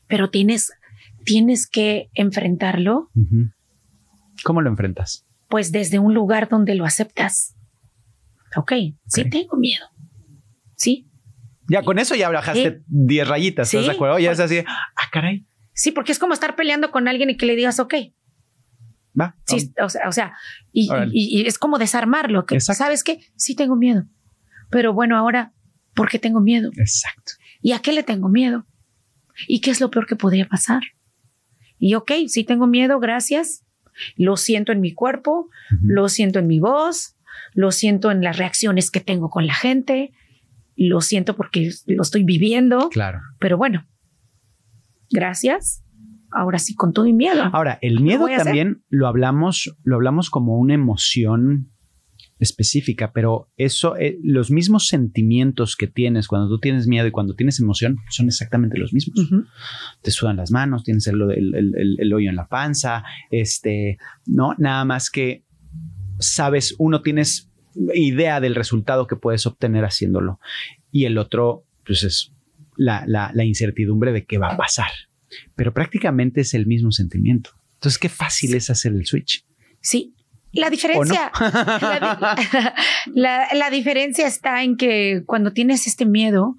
Pero 0.07 0.31
tienes, 0.31 0.71
tienes 1.25 1.67
que 1.67 2.09
enfrentarlo. 2.13 3.09
¿Cómo 4.43 4.61
lo 4.61 4.69
enfrentas? 4.69 5.23
pues 5.47 5.71
desde 5.71 5.99
un 5.99 6.13
lugar 6.15 6.49
donde 6.49 6.73
lo 6.75 6.85
aceptas. 6.85 7.55
Ok, 8.57 8.71
sí 9.07 9.21
Ok. 9.21 9.27
tengo 9.29 9.57
miedo. 9.57 9.85
Sí, 10.75 11.07
Ya 11.67 11.81
con 11.83 11.99
eso 11.99 12.15
ya 12.15 12.29
bajaste 12.29 12.81
10 12.87 13.27
rayitas, 13.27 13.67
¿estás 13.67 13.81
Sí, 13.85 13.89
de 13.89 13.95
acuerdo? 13.95 14.19
Ya 14.19 14.31
es 14.31 14.39
así, 14.39 14.59
ah, 14.67 15.09
caray, 15.11 15.45
sí, 15.73 15.91
porque 15.91 16.11
es 16.11 16.19
como 16.19 16.33
estar 16.33 16.55
peleando 16.55 16.89
con 16.91 17.07
alguien 17.07 17.29
y 17.29 17.37
que 17.37 17.45
le 17.45 17.55
digas, 17.55 17.79
ok, 17.79 17.93
va. 19.19 19.35
Sí, 19.45 19.71
o 19.81 19.87
sea, 19.89 20.09
o 20.09 20.11
sea, 20.11 20.33
y, 20.73 20.89
Órale. 20.89 21.11
y- 21.13 21.41
y 21.41 21.45
es 21.47 21.57
como 21.59 21.77
desarmarlo, 21.77 22.45
que 22.45 22.55
Exacto. 22.55 22.83
sabes 22.83 23.03
qué, 23.03 23.19
sí 23.35 23.55
tengo 23.55 23.75
miedo, 23.75 24.05
pero 24.71 24.93
bueno, 24.93 25.15
ahora, 25.17 25.53
¿por 25.93 26.09
qué 26.09 26.19
tengo 26.19 26.39
miedo? 26.41 26.71
Exacto. 26.75 27.33
¿Y 27.61 27.71
a 27.71 27.79
qué 27.79 27.93
le 27.93 28.03
tengo 28.03 28.29
miedo? 28.29 28.65
¿Y 29.47 29.61
qué 29.61 29.71
es 29.71 29.79
lo 29.79 29.89
peor 29.91 30.05
que 30.07 30.15
podría 30.15 30.47
pasar? 30.47 30.81
Y 31.79 31.95
ok, 31.95 32.11
sí 32.27 32.43
tengo 32.43 32.67
miedo, 32.67 32.99
gracias, 32.99 33.63
lo 34.17 34.37
siento 34.37 34.71
en 34.71 34.81
mi 34.81 34.93
cuerpo, 34.93 35.49
lo 35.81 36.09
siento 36.09 36.39
en 36.39 36.47
mi 36.47 36.59
voz, 36.59 37.15
lo 37.53 37.71
siento 37.71 38.11
en 38.11 38.21
las 38.21 38.37
reacciones 38.37 38.91
que 38.91 38.99
tengo 38.99 39.29
con 39.29 39.45
la 39.47 39.53
gente, 39.53 40.11
lo 40.75 41.01
siento 41.01 41.35
porque 41.35 41.71
lo 41.87 42.01
estoy 42.01 42.23
viviendo, 42.23 42.89
Claro. 42.89 43.21
pero 43.39 43.57
bueno, 43.57 43.85
gracias, 45.11 45.83
ahora 46.31 46.59
sí 46.59 46.75
con 46.75 46.93
todo 46.93 47.05
y 47.05 47.13
miedo. 47.13 47.43
Ahora, 47.53 47.77
el 47.81 48.01
miedo 48.01 48.27
también 48.27 48.83
lo 48.89 49.07
hablamos, 49.07 49.75
lo 49.83 49.95
hablamos 49.95 50.29
como 50.29 50.57
una 50.57 50.73
emoción 50.73 51.71
específica, 52.39 53.11
pero 53.13 53.49
eso, 53.57 53.95
eh, 53.97 54.17
los 54.23 54.51
mismos 54.51 54.87
sentimientos 54.87 55.75
que 55.75 55.87
tienes 55.87 56.27
cuando 56.27 56.49
tú 56.49 56.59
tienes 56.59 56.85
miedo 56.87 57.07
y 57.07 57.11
cuando 57.11 57.33
tienes 57.35 57.59
emoción 57.59 57.97
son 58.09 58.27
exactamente 58.27 58.77
los 58.77 58.93
mismos. 58.93 59.19
Te 60.01 60.11
sudan 60.11 60.37
las 60.37 60.51
manos, 60.51 60.83
tienes 60.83 61.07
el, 61.07 61.21
el- 61.21 61.55
el- 61.55 61.73
el- 61.77 61.95
el 61.99 62.13
hoyo 62.13 62.29
en 62.29 62.35
la 62.35 62.47
panza, 62.47 63.03
este, 63.31 63.97
no, 64.25 64.53
nada 64.57 64.83
más 64.85 65.09
que 65.09 65.43
sabes, 66.19 66.75
uno 66.77 67.01
tienes 67.01 67.49
idea 67.93 68.39
del 68.39 68.55
resultado 68.55 69.05
que 69.07 69.15
puedes 69.17 69.45
obtener 69.45 69.83
haciéndolo. 69.85 70.39
y 70.91 71.03
el 71.05 71.17
otro, 71.17 71.65
pues 71.85 72.03
es 72.03 72.31
la, 72.77 73.03
la- 73.05 73.31
la 73.33 73.43
incertidumbre 73.43 74.13
de 74.13 74.25
qué 74.25 74.37
va 74.37 74.53
a 74.53 74.57
pasar. 74.57 74.87
Pero 75.55 75.73
prácticamente 75.73 76.39
es 76.41 76.53
el 76.53 76.65
mismo 76.67 76.91
sentimiento. 76.91 77.49
Entonces, 77.73 77.97
qué 77.99 78.07
fácil 78.07 78.53
es 78.55 78.69
hacer 78.69 78.93
el 78.93 79.05
switch. 79.05 79.45
Sí. 79.81 80.15
La 80.55 80.69
diferencia, 80.69 81.31
la, 81.39 82.17
di- 83.05 83.11
la- 83.13 83.47
la 83.53 83.69
diferencia 83.69 84.27
está 84.27 84.63
en 84.63 84.77
que 84.77 85.23
cuando 85.25 85.51
tienes 85.53 85.87
este 85.87 86.05
miedo 86.05 86.55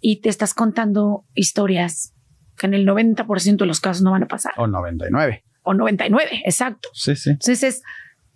y 0.00 0.20
te 0.20 0.28
estás 0.28 0.54
contando 0.54 1.24
historias 1.34 2.14
que 2.56 2.66
en 2.66 2.74
el 2.74 2.86
90% 2.86 3.56
de 3.56 3.66
los 3.66 3.80
casos 3.80 4.02
no 4.02 4.10
van 4.12 4.24
a 4.24 4.26
pasar, 4.28 4.52
O 4.56 4.66
99. 4.66 5.44
o 5.62 5.74
99, 5.74 6.42
exacto. 6.44 6.88
Sí, 6.92 7.14
sí. 7.14 7.30
Entonces 7.30 7.62
es 7.62 7.82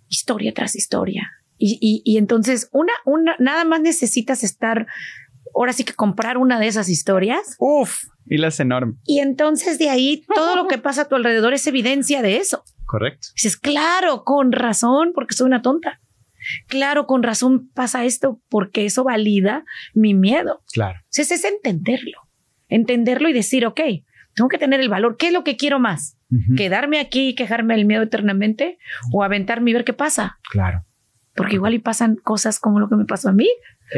historia 0.08 0.52
tras 0.54 0.76
historia. 0.76 1.30
Y, 1.58 1.78
y- 1.80 2.02
y 2.04 2.18
entonces 2.18 2.68
una, 2.72 2.92
una, 3.04 3.34
nada 3.38 3.64
más 3.64 3.80
necesitas 3.80 4.42
estar, 4.44 4.86
ahora 5.54 5.72
sí 5.72 5.84
que 5.84 5.94
comprar 5.94 6.36
una 6.38 6.58
de 6.60 6.66
esas 6.66 6.88
historias. 6.88 7.56
Uf, 7.58 8.04
y 8.26 8.38
las 8.38 8.58
enorme. 8.60 8.94
Y 9.04 9.18
entonces 9.20 9.78
de 9.78 9.88
ahí 9.90 10.24
todo 10.34 10.54
lo 10.56 10.68
que 10.68 10.78
pasa 10.78 11.02
a 11.02 11.08
tu 11.08 11.14
alrededor 11.16 11.54
es 11.54 11.66
evidencia 11.66 12.22
de 12.22 12.36
eso. 12.36 12.64
Correcto. 12.92 13.28
Dices, 13.34 13.56
claro, 13.56 14.22
con 14.22 14.52
razón, 14.52 15.12
porque 15.14 15.32
soy 15.32 15.46
una 15.46 15.62
tonta. 15.62 16.02
Claro, 16.68 17.06
con 17.06 17.22
razón 17.22 17.70
pasa 17.72 18.04
esto, 18.04 18.42
porque 18.50 18.84
eso 18.84 19.02
valida 19.02 19.64
mi 19.94 20.12
miedo. 20.12 20.62
Claro. 20.74 20.98
Entonces 21.04 21.30
es 21.30 21.44
entenderlo, 21.46 22.28
entenderlo 22.68 23.30
y 23.30 23.32
decir, 23.32 23.64
ok, 23.64 23.80
tengo 24.34 24.48
que 24.50 24.58
tener 24.58 24.80
el 24.80 24.90
valor. 24.90 25.16
¿Qué 25.16 25.28
es 25.28 25.32
lo 25.32 25.42
que 25.42 25.56
quiero 25.56 25.78
más? 25.78 26.18
¿Quedarme 26.54 27.00
aquí 27.00 27.28
y 27.28 27.34
quejarme 27.34 27.74
del 27.76 27.86
miedo 27.86 28.02
eternamente 28.02 28.76
o 29.10 29.24
aventarme 29.24 29.70
y 29.70 29.72
ver 29.74 29.84
qué 29.84 29.94
pasa? 29.94 30.38
Claro. 30.50 30.84
Porque 31.34 31.54
igual 31.54 31.72
y 31.72 31.78
pasan 31.78 32.16
cosas 32.16 32.60
como 32.60 32.78
lo 32.78 32.90
que 32.90 32.96
me 32.96 33.06
pasó 33.06 33.30
a 33.30 33.32
mí. 33.32 33.48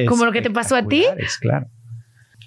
¿Como 0.07 0.25
lo 0.25 0.31
que 0.31 0.41
te 0.41 0.51
pasó 0.51 0.77
a 0.77 0.87
ti? 0.87 1.01
Espectaculares, 1.01 1.39
Claro. 1.39 1.67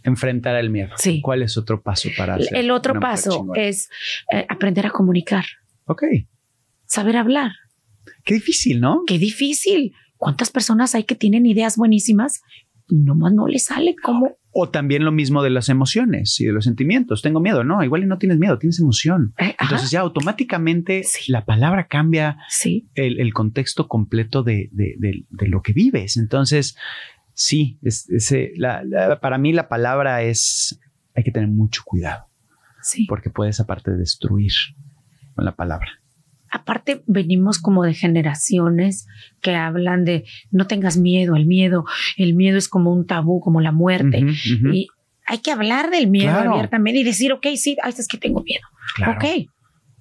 Enfrentar 0.04 0.56
el 0.56 0.70
miedo. 0.70 0.94
Sí. 0.96 1.20
¿Cuál 1.20 1.44
es 1.44 1.58
otro 1.58 1.82
paso 1.82 2.08
para 2.18 2.36
hacer 2.36 2.56
El 2.56 2.72
otro 2.72 3.02
paso 3.02 3.48
es 3.56 3.90
eh, 4.32 4.46
aprender 4.48 4.86
a 4.86 4.92
comunicar, 4.92 5.44
Ok. 5.88 6.04
Saber 6.88 7.18
hablar. 7.18 7.52
Qué 8.24 8.34
difícil, 8.34 8.80
¿no? 8.82 9.04
Qué 9.08 9.20
difícil. 9.20 9.94
¿Cuántas 10.18 10.50
personas 10.50 10.96
hay 10.96 11.04
que 11.04 11.16
tienen 11.16 11.46
ideas 11.46 11.78
buenísimas 11.78 12.42
y 12.90 12.96
nomás 12.96 13.34
no 13.34 13.48
les 13.48 13.66
sale 13.66 13.96
como... 14.02 14.38
O 14.52 14.70
también 14.70 15.06
lo 15.06 15.12
mismo 15.12 15.44
de 15.44 15.52
las 15.52 15.70
emociones 15.70 16.40
y 16.40 16.46
de 16.46 16.52
los 16.54 16.64
sentimientos. 16.64 17.22
Tengo 17.22 17.40
miedo. 17.40 17.64
No, 17.64 17.84
igual 17.84 18.02
y 18.04 18.08
no 18.08 18.18
tienes 18.18 18.40
miedo, 18.40 18.58
tienes 18.58 18.80
emoción. 18.80 19.34
Eh, 19.38 19.54
ajá, 19.58 19.66
Entonces 19.66 19.92
ya 19.92 20.00
automáticamente 20.00 21.04
Sí. 21.04 21.32
la 21.32 21.46
palabra 21.46 21.88
cambia 21.88 22.38
sí, 22.50 22.90
el, 22.96 23.20
el 23.20 23.34
contexto 23.34 23.88
completo 23.88 24.42
de, 24.42 24.70
de- 24.72 24.96
de- 24.98 25.26
de 25.30 25.48
lo 25.48 25.62
que 25.62 25.74
vives. 25.74 26.18
Entonces, 26.18 26.76
sí, 27.34 27.78
es, 27.84 28.10
ese- 28.10 28.54
la- 28.56 28.84
la- 28.84 29.20
para 29.20 29.38
mí 29.38 29.54
la 29.54 29.70
palabra 29.70 30.24
es, 30.24 30.80
hay 31.14 31.24
que 31.24 31.32
tener 31.32 31.50
mucho 31.50 31.84
cuidado 31.86 32.26
sí. 32.82 33.06
porque 33.08 33.30
puedes 33.30 33.60
aparte 33.60 33.92
destruir 33.92 34.54
con 35.36 35.46
la 35.46 35.56
palabra. 35.56 35.90
Aparte, 36.52 37.04
venimos 37.08 37.60
como 37.60 37.84
de 37.84 37.94
generaciones 37.94 39.08
que 39.42 39.56
hablan 39.56 40.06
de 40.06 40.26
no 40.52 40.68
tengas 40.68 40.98
miedo 40.98 41.36
al 41.36 41.46
miedo. 41.46 41.86
El 42.18 42.34
miedo 42.36 42.58
es 42.58 42.70
como 42.70 42.94
un 42.94 43.06
tabú, 43.06 43.40
como 43.42 43.62
la 43.62 43.72
muerte. 43.72 44.24
Y 44.74 44.88
hay 45.26 45.38
que 45.40 45.52
hablar 45.52 45.90
del 45.90 46.08
miedo 46.10 46.32
Claro. 46.32 46.54
abiertamente 46.54 47.00
y 47.00 47.04
decir, 47.04 47.34
ok, 47.34 47.48
sí, 47.56 47.76
ay, 47.84 47.94
es 47.98 48.08
que 48.08 48.18
tengo 48.18 48.42
miedo. 48.44 48.64
Claro. 48.96 49.14
Ok, 49.14 49.50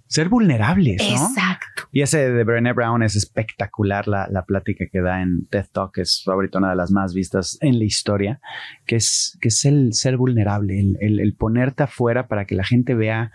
Ser 0.08 0.28
vulnerables, 0.28 1.02
¿no? 1.02 1.16
exacto. 1.16 1.88
Y 1.90 2.02
ese 2.02 2.30
de 2.30 2.44
Brené 2.44 2.72
Brown 2.72 3.02
es 3.02 3.16
espectacular, 3.16 4.06
la, 4.06 4.28
la 4.30 4.44
plática 4.44 4.84
que 4.90 5.00
da 5.00 5.20
en 5.20 5.46
TED 5.48 5.66
Talk, 5.72 5.98
es 5.98 6.22
ahorita 6.28 6.58
una 6.58 6.70
de 6.70 6.76
las 6.76 6.92
más 6.92 7.12
vistas 7.12 7.58
en 7.60 7.80
la 7.80 7.84
historia, 7.86 8.38
que 8.86 8.94
es, 8.94 9.36
que 9.40 9.48
es 9.48 9.64
el 9.64 9.94
ser 9.94 10.16
vulnerable, 10.16 10.78
el, 10.78 10.96
el- 11.00 11.18
el 11.18 11.34
ponerte 11.34 11.82
afuera 11.82 12.28
para 12.28 12.44
que 12.44 12.54
la 12.54 12.62
gente 12.62 12.94
vea 12.94 13.32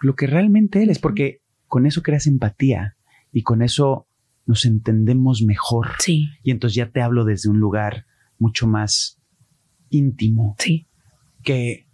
lo 0.00 0.16
que 0.16 0.26
realmente 0.26 0.82
eres, 0.82 0.98
porque 0.98 1.41
con 1.72 1.86
eso 1.86 2.02
creas 2.02 2.26
empatía 2.26 2.96
y 3.32 3.42
con 3.44 3.62
eso 3.62 4.06
nos 4.44 4.66
entendemos 4.66 5.40
mejor. 5.40 5.86
Sí, 6.00 6.28
Y 6.42 6.50
entonces 6.50 6.74
ya 6.76 6.90
te 6.90 7.00
hablo 7.00 7.24
desde 7.24 7.48
un 7.48 7.60
lugar 7.60 8.04
mucho 8.38 8.66
más 8.66 9.18
íntimo 9.88 10.54
sí, 10.58 10.86
que 11.42 11.86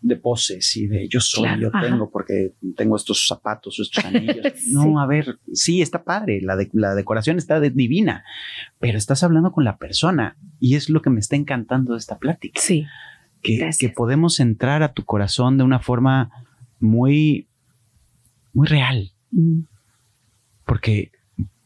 de 0.00 0.16
poses 0.16 0.74
y 0.78 0.86
de 0.86 1.08
yo 1.08 1.20
soy, 1.20 1.42
Claro, 1.44 1.60
yo 1.60 1.68
ajá. 1.68 1.82
tengo 1.82 2.10
porque 2.10 2.54
tengo 2.74 2.96
estos 2.96 3.26
zapatos 3.28 3.78
o 3.78 3.82
estos 3.82 4.02
anillos. 4.06 4.46
Sí. 4.56 4.72
No, 4.72 4.98
a 4.98 5.06
ver, 5.06 5.38
sí, 5.52 5.82
está 5.82 6.04
padre, 6.04 6.40
la, 6.40 6.56
de- 6.56 6.70
la 6.72 6.94
decoración 6.94 7.36
está 7.36 7.60
de- 7.60 7.68
divina, 7.70 8.24
pero 8.80 8.96
estás 8.96 9.22
hablando 9.22 9.52
con 9.52 9.64
la 9.64 9.76
persona 9.76 10.38
y 10.58 10.74
es 10.76 10.88
lo 10.88 11.02
que 11.02 11.10
me 11.10 11.20
está 11.20 11.36
encantando 11.36 11.92
de 11.92 11.98
esta 11.98 12.16
plática, 12.18 12.58
sí. 12.62 12.86
que 13.42 13.90
podemos 13.94 14.40
entrar 14.40 14.82
a 14.82 14.94
tu 14.94 15.04
corazón 15.04 15.58
de 15.58 15.64
una 15.64 15.80
forma 15.80 16.30
muy, 16.80 17.48
muy 18.52 18.66
real, 18.66 19.10
Mm, 19.34 19.62
porque, 20.66 21.10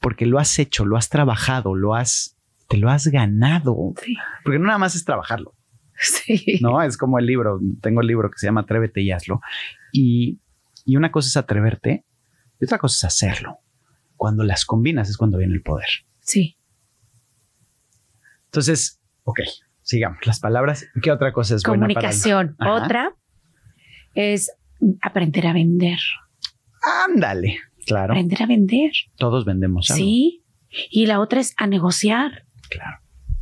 porque 0.01 0.25
lo 0.25 0.39
has 0.39 0.59
hecho, 0.61 0.85
lo 0.85 0.97
has 0.97 1.09
trabajado, 1.09 1.75
lo 1.75 1.95
has, 1.97 2.37
te 2.69 2.77
lo 2.77 2.91
has 2.91 3.09
ganado, 3.09 3.93
Sí, 4.05 4.15
porque 4.45 4.59
no 4.61 4.67
nada 4.67 4.79
más 4.79 4.95
es 4.95 5.05
trabajarlo. 5.05 5.53
sí. 5.99 6.59
¿no? 6.63 6.81
Es 6.83 6.97
como 6.97 7.19
el 7.19 7.27
libro, 7.27 7.59
tengo 7.81 8.03
el 8.03 8.07
libro 8.07 8.31
que 8.31 8.39
se 8.39 8.47
llama 8.47 8.61
Atrévete 8.61 9.01
y 9.03 9.11
hazlo. 9.11 9.41
Y, 9.93 10.39
y 10.85 10.97
una 10.97 11.11
cosa 11.11 11.27
es 11.29 11.37
atreverte 11.37 12.05
y 12.61 12.65
otra 12.67 12.79
cosa 12.79 13.09
es 13.09 13.15
hacerlo. 13.15 13.59
Cuando 14.17 14.45
las 14.45 14.65
combinas 14.65 15.11
es 15.11 15.17
cuando 15.17 15.39
viene 15.39 15.55
el 15.55 15.63
poder. 15.63 15.89
Sí. 16.21 16.57
Entonces, 18.47 19.01
ok, 19.25 19.41
sigamos. 19.83 20.19
Las 20.25 20.41
palabras, 20.41 20.87
¿qué 21.03 21.11
otra 21.11 21.33
cosa 21.33 21.57
es 21.57 21.63
buena 21.65 21.87
para 21.89 21.95
Comunicación. 21.95 22.57
Otra 22.61 23.15
es 24.15 24.53
aprender 25.03 25.47
a 25.49 25.53
vender. 25.53 25.99
Ándale, 27.09 27.59
claro. 27.85 28.13
Aprender 28.15 28.43
a 28.43 28.47
vender. 28.47 28.93
Todos 29.17 29.45
vendemos 29.45 29.91
algo. 29.91 30.05
Sí. 30.05 30.43
Y 30.91 31.07
la 31.07 31.21
otra 31.21 31.41
es 31.41 31.55
a 31.57 31.67
negociar. 31.67 32.45
Claro. 32.69 32.99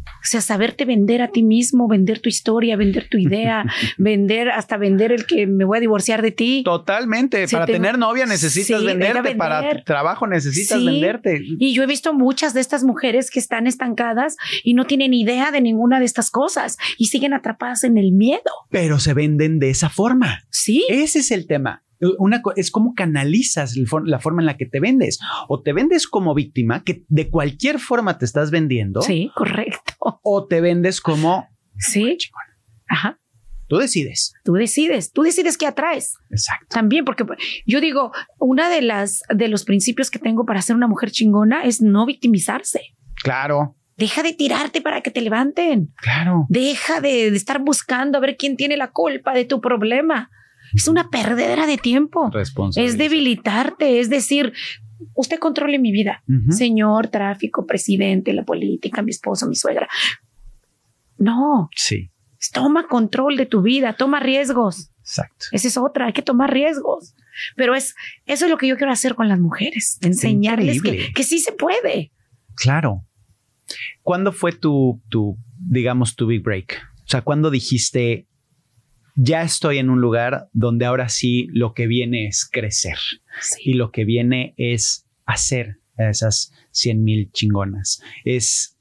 O 0.07 0.26
sea, 0.26 0.40
saberte 0.40 0.86
vender 0.86 1.20
a 1.20 1.28
ti 1.28 1.42
mismo, 1.42 1.86
vender 1.86 2.18
tu 2.20 2.30
historia, 2.30 2.76
vender 2.76 3.09
tu 3.11 3.18
idea, 3.18 3.66
vender 3.99 4.51
hasta 4.51 4.78
vender 4.78 5.12
el 5.12 5.26
que 5.26 5.47
me 5.47 5.66
voy 5.66 5.76
a 5.76 5.80
divorciar 5.80 6.22
de 6.22 6.30
ti. 6.30 6.62
Totalmente. 6.64 7.47
Para 7.49 7.66
tener 7.66 7.99
novia 7.99 8.24
necesitas 8.24 8.80
Sí, 8.80 8.86
venderte. 8.86 9.34
Para 9.36 9.84
trabajo 9.84 10.26
necesitas 10.26 10.78
Sí. 10.78 10.86
venderte. 10.86 11.42
Y 11.59 11.74
yo 11.74 11.82
he 11.82 11.86
visto 11.86 12.14
muchas 12.14 12.55
de 12.55 12.62
estas 12.62 12.84
mujeres 12.84 13.30
que 13.30 13.38
están 13.38 13.66
estancadas 13.66 14.36
y 14.62 14.72
no 14.72 14.86
tienen 14.86 15.12
idea 15.12 15.51
de 15.51 15.61
ninguna 15.61 15.99
de 15.99 16.07
estas 16.07 16.30
cosas 16.30 16.78
y 16.97 17.07
siguen 17.07 17.34
atrapadas 17.34 17.84
en 17.84 17.99
el 17.99 18.12
miedo. 18.12 18.40
Pero 18.70 18.99
se 19.01 19.12
venden 19.12 19.59
de 19.59 19.68
esa 19.68 19.90
forma. 19.90 20.45
Sí. 20.49 20.86
Ese 20.88 21.18
es 21.18 21.30
el 21.32 21.47
tema. 21.47 21.82
Una 22.18 22.42
es 22.57 22.70
cómo 22.70 22.94
canalizas 22.94 23.74
for- 23.86 24.07
la 24.09 24.18
forma 24.20 24.42
en 24.42 24.46
la 24.46 24.57
que 24.57 24.66
te 24.66 24.80
vendes. 24.80 25.18
O 25.48 25.62
te 25.62 25.72
vendes 25.72 26.07
como 26.07 26.34
víctima, 26.34 26.82
que 26.84 27.05
de 27.09 27.30
cualquier 27.30 27.78
forma 27.78 28.18
te 28.18 28.24
estás 28.24 28.50
vendiendo, 28.50 29.00
Sí, 29.02 29.30
correcto. 29.34 29.94
o 30.22 30.46
te 30.46 30.61
vendes 30.61 31.00
como 31.00 31.48
Sí. 31.78 32.16
Ajá. 32.88 33.18
Tú 33.66 33.78
decides. 33.78 34.34
Tú 34.44 34.52
decides, 34.52 35.11
tú 35.12 35.22
decides 35.22 35.57
qué 35.57 35.66
atraes. 35.66 36.14
Exacto. 36.30 36.66
También, 36.68 37.05
porque 37.07 37.24
yo 37.66 37.80
digo, 37.80 38.12
una 38.38 38.68
de 38.68 38.82
las 38.82 39.22
de 39.34 39.48
los 39.48 39.64
principios 39.64 40.11
que 40.11 40.18
tengo 40.18 40.44
para 40.44 40.61
ser 40.62 40.76
una 40.76 40.86
mujer 40.86 41.11
chingona 41.11 41.64
es 41.64 41.80
no 41.80 42.05
victimizarse. 42.07 42.80
Claro, 43.22 43.76
Deja 43.96 44.24
de 44.24 44.32
tirarte 44.32 44.80
para 44.82 45.02
que 45.02 45.11
te 45.12 45.20
levanten. 45.20 45.92
claro. 46.02 46.46
Deja 46.48 47.00
de, 47.00 47.30
de 47.30 47.36
estar 47.36 47.61
buscando 47.62 48.18
a 48.18 48.20
ver 48.20 48.36
quién 48.36 48.57
tiene 48.57 48.76
la 48.76 48.90
culpa 48.90 49.32
de 49.34 49.44
tu 49.44 49.61
problema. 49.61 50.30
Es 50.75 50.89
una 50.89 51.09
perdedera 51.11 51.66
de 51.66 51.79
tiempo. 51.79 52.31
Es 52.77 52.99
debilitarte, 52.99 54.01
es 54.01 54.11
decir, 54.11 54.53
usted 55.14 55.39
controle 55.39 55.79
mi 55.79 55.93
vida. 55.93 56.22
Señor 56.51 57.09
tráfico, 57.09 57.66
presidente, 57.66 58.33
la 58.33 58.45
política, 58.45 59.03
mi 59.03 59.11
esposo, 59.11 59.49
mi 59.49 59.55
suegra. 59.55 59.89
No, 61.16 61.68
Sí, 61.75 62.11
toma 62.53 62.87
control 62.89 63.37
de 63.37 63.47
tu 63.47 63.62
vida, 63.62 63.95
toma 63.95 64.20
riesgos. 64.20 64.91
exacto. 65.01 65.47
Esa 65.53 65.68
es 65.68 65.77
otra, 65.77 66.07
hay 66.07 66.12
que 66.12 66.22
tomar 66.22 66.53
riesgos. 66.53 67.14
Pero 67.57 67.75
es 67.75 67.95
eso 68.27 68.45
es 68.45 68.51
lo 68.51 68.59
que 68.59 68.68
yo 68.68 68.77
quiero 68.77 68.93
hacer 68.93 69.14
con 69.14 69.29
las 69.29 69.41
mujeres, 69.41 69.99
enseñarles 70.03 70.83
que, 70.83 71.12
que 71.12 71.25
sí 71.25 71.39
se 71.39 71.53
puede. 71.53 72.12
Claro. 72.55 73.05
¿Cuándo 74.03 74.33
fue 74.33 74.53
tu, 74.53 75.01
tu, 75.09 75.37
digamos, 75.59 76.14
tu 76.16 76.27
big 76.27 76.43
break? 76.43 76.81
O 77.05 77.09
sea, 77.09 77.22
¿cuándo 77.22 77.51
dijiste, 77.51 78.27
ya 79.15 79.43
estoy 79.43 79.79
en 79.79 79.91
un 79.91 80.01
lugar 80.01 80.49
donde 80.53 80.85
ahora 80.87 81.09
sí 81.09 81.49
lo 81.53 81.73
que 81.75 81.87
viene 81.87 82.27
es 82.27 82.49
crecer 82.51 82.99
y 83.62 83.75
lo 83.75 83.91
que 83.93 84.05
viene 84.05 84.55
es 84.57 85.07
hacer 85.25 85.79
esas 85.97 86.53
100 86.73 87.05
mil 87.05 87.31
chingonas? 87.33 88.03
Es, 88.25 88.77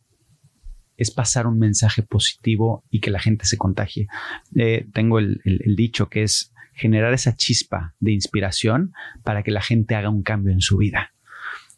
es 0.97 1.11
pasar 1.11 1.45
un 1.47 1.59
mensaje 1.59 2.01
positivo 2.03 2.83
y 2.89 2.99
que 2.99 3.11
la 3.11 3.19
gente 3.19 3.45
se 3.45 3.57
contagie. 3.57 4.07
Eh, 4.55 4.87
tengo 4.93 5.19
el, 5.19 5.41
el- 5.45 5.61
el 5.65 5.75
dicho 5.75 6.09
que 6.09 6.23
es 6.23 6.51
generar 6.73 7.13
esa 7.13 7.35
chispa 7.35 7.93
de 7.99 8.11
inspiración 8.13 8.93
para 9.23 9.43
que 9.43 9.51
la 9.51 9.61
gente 9.61 9.93
haga 9.95 10.09
un 10.09 10.23
cambio 10.23 10.51
en 10.53 10.61
su 10.61 10.77
vida. 10.77 11.13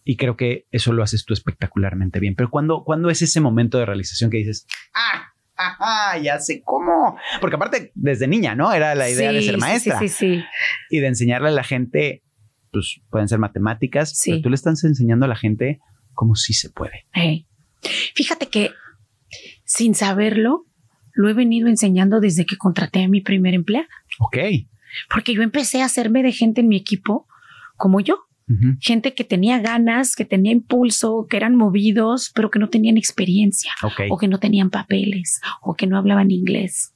Y 0.05 0.15
creo 0.17 0.37
que 0.37 0.67
eso 0.71 0.93
lo 0.93 1.03
haces 1.03 1.25
tú 1.25 1.33
espectacularmente 1.33 2.19
bien. 2.19 2.35
Pero 2.35 2.49
cuando, 2.49 2.83
cuando 2.85 3.09
es 3.09 3.21
ese 3.21 3.41
momento 3.41 3.77
de 3.79 3.85
realización 3.85 4.29
que 4.29 4.37
dices, 4.37 4.67
ah, 4.93 5.33
Ajá, 5.57 6.17
ya 6.19 6.39
sé 6.39 6.61
cómo. 6.63 7.17
Porque 7.39 7.55
aparte, 7.55 7.91
desde 7.95 8.27
niña, 8.27 8.55
¿no? 8.55 8.73
Era 8.73 8.93
la 8.95 9.09
idea 9.09 9.31
de 9.31 9.41
ser 9.41 9.57
maestra 9.57 9.99
Sí, 9.99 10.09
sí, 10.09 10.37
sí. 10.37 10.43
y 10.89 10.99
de 10.99 11.07
enseñarle 11.07 11.49
a 11.49 11.51
la 11.51 11.63
gente, 11.63 12.23
pues 12.71 12.99
pueden 13.09 13.27
ser 13.27 13.39
matemáticas, 13.39 14.17
Sí. 14.17 14.31
pero 14.31 14.41
tú 14.43 14.49
le 14.49 14.55
estás 14.55 14.83
enseñando 14.83 15.25
a 15.25 15.29
la 15.29 15.35
gente 15.35 15.79
cómo 16.13 16.35
sí 16.35 16.53
se 16.53 16.69
puede. 16.69 17.05
Eh, 17.15 17.45
Fíjate 18.15 18.47
que 18.47 18.71
sin 19.63 19.93
saberlo, 19.93 20.65
lo 21.13 21.29
he 21.29 21.33
venido 21.33 21.67
enseñando 21.67 22.19
desde 22.19 22.45
que 22.45 22.57
contraté 22.57 23.03
a 23.03 23.07
mi 23.07 23.21
primer 23.21 23.53
empleada, 23.53 23.87
Ok. 24.19 24.37
porque 25.09 25.33
yo 25.35 25.41
empecé 25.43 25.81
a 25.81 25.85
hacerme 25.85 26.23
de 26.23 26.31
gente 26.31 26.61
en 26.61 26.67
mi 26.67 26.77
equipo 26.77 27.27
como 27.77 27.99
yo, 27.99 28.17
Gente 28.79 29.13
que 29.13 29.23
tenía 29.23 29.59
ganas, 29.59 30.15
que 30.15 30.25
tenía 30.25 30.51
impulso, 30.51 31.25
que 31.29 31.37
eran 31.37 31.55
movidos, 31.55 32.31
pero 32.35 32.51
que 32.51 32.59
no 32.59 32.69
tenían 32.69 32.97
experiencia 32.97 33.71
o 34.09 34.17
que 34.17 34.27
no 34.27 34.39
tenían 34.39 34.69
papeles 34.69 35.41
o 35.61 35.75
que 35.75 35.87
no 35.87 35.97
hablaban 35.97 36.29
inglés. 36.31 36.93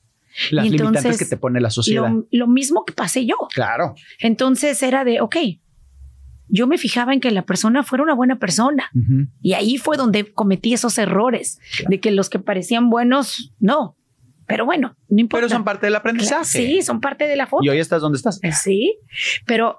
Las 0.52 0.66
y 0.66 0.70
limitantes 0.70 1.06
entonces, 1.06 1.28
que 1.28 1.36
te 1.36 1.38
pone 1.38 1.60
la 1.60 1.70
sociedad. 1.70 2.10
Lo, 2.10 2.28
lo 2.32 2.48
mismo 2.48 2.86
que 2.86 2.94
pasé 2.94 3.26
yo. 3.26 3.36
Claro. 3.54 3.96
Entonces 4.20 4.82
era 4.84 5.04
de, 5.04 5.22
ok, 5.22 5.36
yo 6.50 6.68
me 6.68 6.78
fijaba 6.78 7.14
en 7.14 7.20
que 7.20 7.32
la 7.32 7.44
persona 7.46 7.84
fuera 7.84 8.04
una 8.04 8.16
buena 8.16 8.38
persona. 8.40 8.90
Y 9.42 9.54
ahí 9.54 9.78
fue 9.78 9.98
donde 9.98 10.34
cometí 10.34 10.74
esos 10.74 10.98
errores 10.98 11.60
de 11.88 12.00
que 12.00 12.12
los 12.12 12.30
que 12.30 12.40
parecían 12.40 12.90
buenos, 12.90 13.54
no. 13.60 13.96
Pero 14.48 14.66
bueno, 14.66 14.98
no 15.10 15.20
importa. 15.20 15.46
Pero 15.46 15.56
son 15.56 15.64
parte 15.64 15.86
del 15.86 15.96
aprendizaje. 15.96 16.46
Sí, 16.46 16.82
son 16.82 17.00
parte 17.00 17.28
de 17.28 17.36
la 17.36 17.46
foto. 17.46 17.64
Y 17.64 17.70
hoy 17.70 17.78
estás 17.78 18.02
donde 18.02 18.18
estás. 18.18 18.40
Sí, 18.64 18.98
pero, 19.46 19.78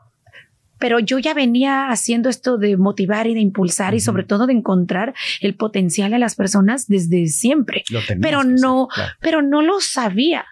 pero 0.80 0.98
yo 0.98 1.18
ya 1.18 1.34
venía 1.34 1.88
haciendo 1.90 2.28
esto 2.28 2.58
de 2.58 2.76
motivar 2.76 3.26
y 3.26 3.34
de 3.34 3.40
impulsar 3.40 3.94
y 3.94 4.00
sobre 4.00 4.24
todo 4.24 4.46
de 4.46 4.54
encontrar 4.54 5.14
el 5.40 5.54
potencial 5.54 6.12
a 6.14 6.18
las 6.18 6.34
personas 6.34 6.86
desde 6.88 7.26
siempre. 7.28 7.84
Lo 7.90 8.00
tenías 8.00 8.22
Pero 8.22 8.40
hacer, 8.40 8.52
no, 8.60 8.88
claro. 8.92 9.12
pero 9.20 9.42
no 9.42 9.62
lo 9.62 9.80
sabía. 9.80 10.44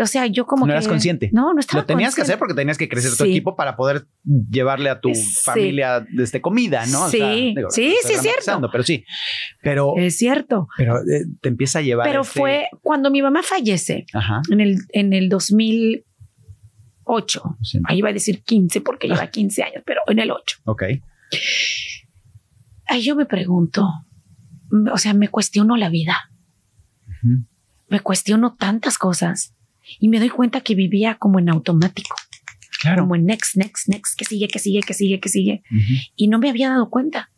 O 0.00 0.06
sea, 0.06 0.26
yo 0.26 0.46
como 0.46 0.66
No 0.66 0.70
que 0.72 0.76
eras 0.76 0.88
consciente. 0.88 1.30
No, 1.32 1.52
no 1.54 1.60
estaba 1.60 1.82
Lo 1.82 1.86
tenías 1.86 2.14
que 2.14 2.22
hacer 2.22 2.38
porque 2.38 2.54
tenías 2.54 2.78
que 2.78 2.88
crecer 2.88 3.12
tu 3.16 3.24
equipo 3.24 3.54
para 3.54 3.76
poder 3.76 4.06
llevarle 4.50 4.90
a 4.90 5.00
tu 5.00 5.14
Sí. 5.14 5.22
familia 5.44 6.04
desde 6.10 6.40
comida, 6.40 6.84
¿no? 6.86 7.08
Sí, 7.08 7.54
sí, 7.70 7.94
sí, 8.02 8.12
es 8.14 8.20
cierto. 8.22 8.68
Pero 8.72 8.82
sí, 8.84 9.04
pero, 9.62 9.94
Es 9.96 10.16
cierto. 10.16 10.68
pero 10.76 10.98
eh, 10.98 11.24
te 11.40 11.48
empieza 11.48 11.78
a 11.80 11.82
llevar. 11.82 12.06
Pero 12.08 12.22
este- 12.22 12.38
fue 12.40 12.68
cuando 12.82 13.10
mi 13.10 13.22
mamá 13.22 13.42
fallece 13.42 14.06
Ajá. 14.14 14.40
en 14.50 14.60
el, 14.60 14.78
en 14.92 15.12
el 15.12 15.28
2008. 17.06 17.56
Sí. 17.62 17.78
Ahí 17.84 17.98
iba 17.98 18.08
a 18.10 18.12
decir 18.12 18.42
15 18.42 18.80
porque 18.80 19.08
lleva 19.08 19.26
15 19.30 19.62
años, 19.62 19.82
pero 19.86 20.00
en 20.08 20.18
el 20.18 20.30
8. 20.30 20.58
Ok. 20.64 20.82
Ahí 22.88 23.02
yo 23.02 23.16
me 23.16 23.26
pregunto, 23.26 23.88
o 24.92 24.98
sea, 24.98 25.14
me 25.14 25.28
cuestiono 25.28 25.76
la 25.76 25.88
vida, 25.88 26.30
me 27.88 28.00
cuestiono 28.00 28.54
tantas 28.54 28.98
cosas 28.98 29.54
y 29.98 30.08
me 30.08 30.18
doy 30.20 30.28
cuenta 30.28 30.60
que 30.60 30.74
vivía 30.74 31.16
como 31.16 31.38
en 31.38 31.48
automático, 31.48 32.14
Claro. 32.80 33.02
como 33.02 33.16
en 33.16 33.24
next, 33.26 33.56
next, 33.56 33.88
next, 33.88 34.16
que 34.18 34.24
sigue, 34.24 34.46
que 34.48 34.58
sigue, 34.58 34.80
que 34.82 34.94
sigue, 34.94 35.18
que 35.20 35.28
sigue, 35.28 35.62
Ujú. 35.70 35.94
y 36.14 36.28
no 36.28 36.38
me 36.38 36.48
había 36.50 36.68
dado 36.70 36.88
cuenta. 36.90 37.30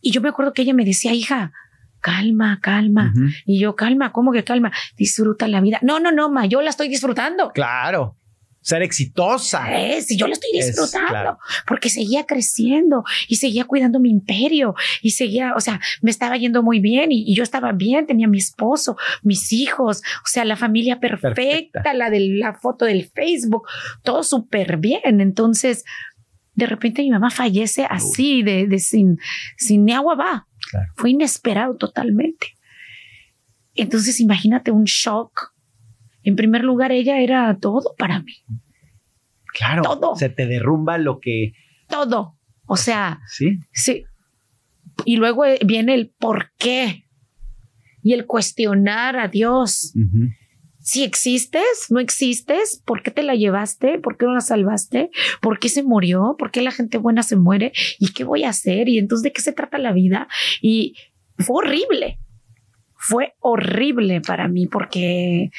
Y 0.00 0.12
yo 0.12 0.20
me 0.20 0.28
acuerdo 0.28 0.52
que 0.52 0.62
ella 0.62 0.74
me 0.74 0.84
decía, 0.84 1.12
hija, 1.12 1.52
calma, 2.00 2.58
calma. 2.62 3.12
Y 3.46 3.58
yo, 3.60 3.76
calma, 3.76 4.12
¿cómo 4.12 4.32
que 4.32 4.44
calma? 4.44 4.72
Disfruta 4.96 5.48
la 5.48 5.60
vida. 5.60 5.78
No, 5.82 6.00
no, 6.00 6.12
no, 6.12 6.28
ma, 6.30 6.46
yo 6.46 6.62
la 6.62 6.70
estoy 6.70 6.88
disfrutando. 6.88 7.50
Claro. 7.52 8.14
Ser 8.60 8.82
exitosa. 8.82 9.72
Eh, 9.72 10.02
sí, 10.02 10.18
yo 10.18 10.26
la 10.26 10.34
estoy 10.34 10.50
Es, 10.58 10.66
disfrutando 10.66 11.08
claro. 11.08 11.38
porque 11.66 11.88
seguía 11.88 12.26
creciendo 12.26 13.02
y 13.28 13.36
seguía 13.36 13.64
cuidando 13.64 13.98
mi 14.00 14.10
imperio 14.10 14.74
y 15.00 15.12
seguía, 15.12 15.54
o 15.56 15.60
sea, 15.60 15.80
me 16.02 16.10
estaba 16.10 16.36
yendo 16.36 16.62
muy 16.62 16.78
bien 16.80 17.10
y, 17.12 17.22
y 17.26 17.34
yo 17.34 17.44
estaba 17.44 17.72
bien, 17.72 18.06
tenía 18.06 18.26
mi 18.28 18.36
esposo, 18.38 18.96
mis 19.22 19.52
hijos, 19.52 20.02
o 20.22 20.26
sea, 20.26 20.44
la 20.44 20.56
familia 20.56 20.98
perfecta, 21.00 21.34
Perfecta. 21.34 21.94
la 21.94 22.10
de 22.10 22.20
la 22.20 22.52
foto 22.54 22.84
del 22.84 23.08
Facebook, 23.08 23.62
todo 24.02 24.22
súper 24.22 24.76
bien. 24.76 25.20
Entonces, 25.20 25.84
de 26.58 26.66
repente 26.66 27.02
mi 27.02 27.10
mamá 27.10 27.30
fallece 27.30 27.86
así, 27.88 28.42
de, 28.42 28.66
de 28.66 28.78
sin, 28.80 29.16
sin 29.56 29.84
ni 29.84 29.92
agua 29.92 30.16
va. 30.16 30.48
Claro. 30.70 30.92
Fue 30.96 31.10
inesperado 31.10 31.76
totalmente. 31.76 32.48
Entonces, 33.74 34.18
imagínate 34.20 34.72
un 34.72 34.84
shock. 34.84 35.52
En 36.24 36.34
primer 36.34 36.64
lugar, 36.64 36.90
ella 36.90 37.20
era 37.20 37.56
todo 37.60 37.94
para 37.96 38.20
mí. 38.20 38.34
Claro. 39.56 39.82
Todo. 39.82 40.16
Se 40.16 40.28
te 40.28 40.46
derrumba 40.46 40.98
lo 40.98 41.20
que. 41.20 41.52
todo. 41.88 42.36
O 42.66 42.76
sea, 42.76 43.20
Sí. 43.28 43.60
sí. 43.72 44.04
Y 45.04 45.16
luego 45.16 45.44
eh, 45.46 45.58
viene 45.64 45.94
el 45.94 46.12
por 46.18 46.50
qué 46.58 47.04
y 48.02 48.12
el 48.14 48.26
cuestionar 48.26 49.16
a 49.16 49.28
Dios. 49.28 49.94
Si 50.88 51.04
existes, 51.04 51.88
no 51.90 52.00
existes, 52.00 52.82
¿por 52.86 53.02
qué 53.02 53.10
te 53.10 53.22
la 53.22 53.34
llevaste? 53.34 53.98
¿Por 53.98 54.16
qué 54.16 54.24
no 54.24 54.32
la 54.32 54.40
salvaste? 54.40 55.10
¿Por 55.42 55.58
qué 55.58 55.68
se 55.68 55.82
murió? 55.82 56.34
¿Por 56.38 56.50
qué 56.50 56.62
la 56.62 56.70
gente 56.70 56.96
buena 56.96 57.22
se 57.22 57.36
muere? 57.36 57.72
¿Y 57.98 58.14
qué 58.14 58.24
voy 58.24 58.44
a 58.44 58.48
hacer? 58.48 58.88
¿Y 58.88 58.98
entonces 58.98 59.22
de 59.22 59.32
qué 59.32 59.42
se 59.42 59.52
trata 59.52 59.76
la 59.76 59.92
vida? 59.92 60.28
Y 60.62 60.94
fue 61.36 61.56
horrible. 61.56 62.20
Fue 62.94 63.34
horrible 63.40 64.22
para 64.22 64.48
mí 64.48 64.66
porque 64.66 65.50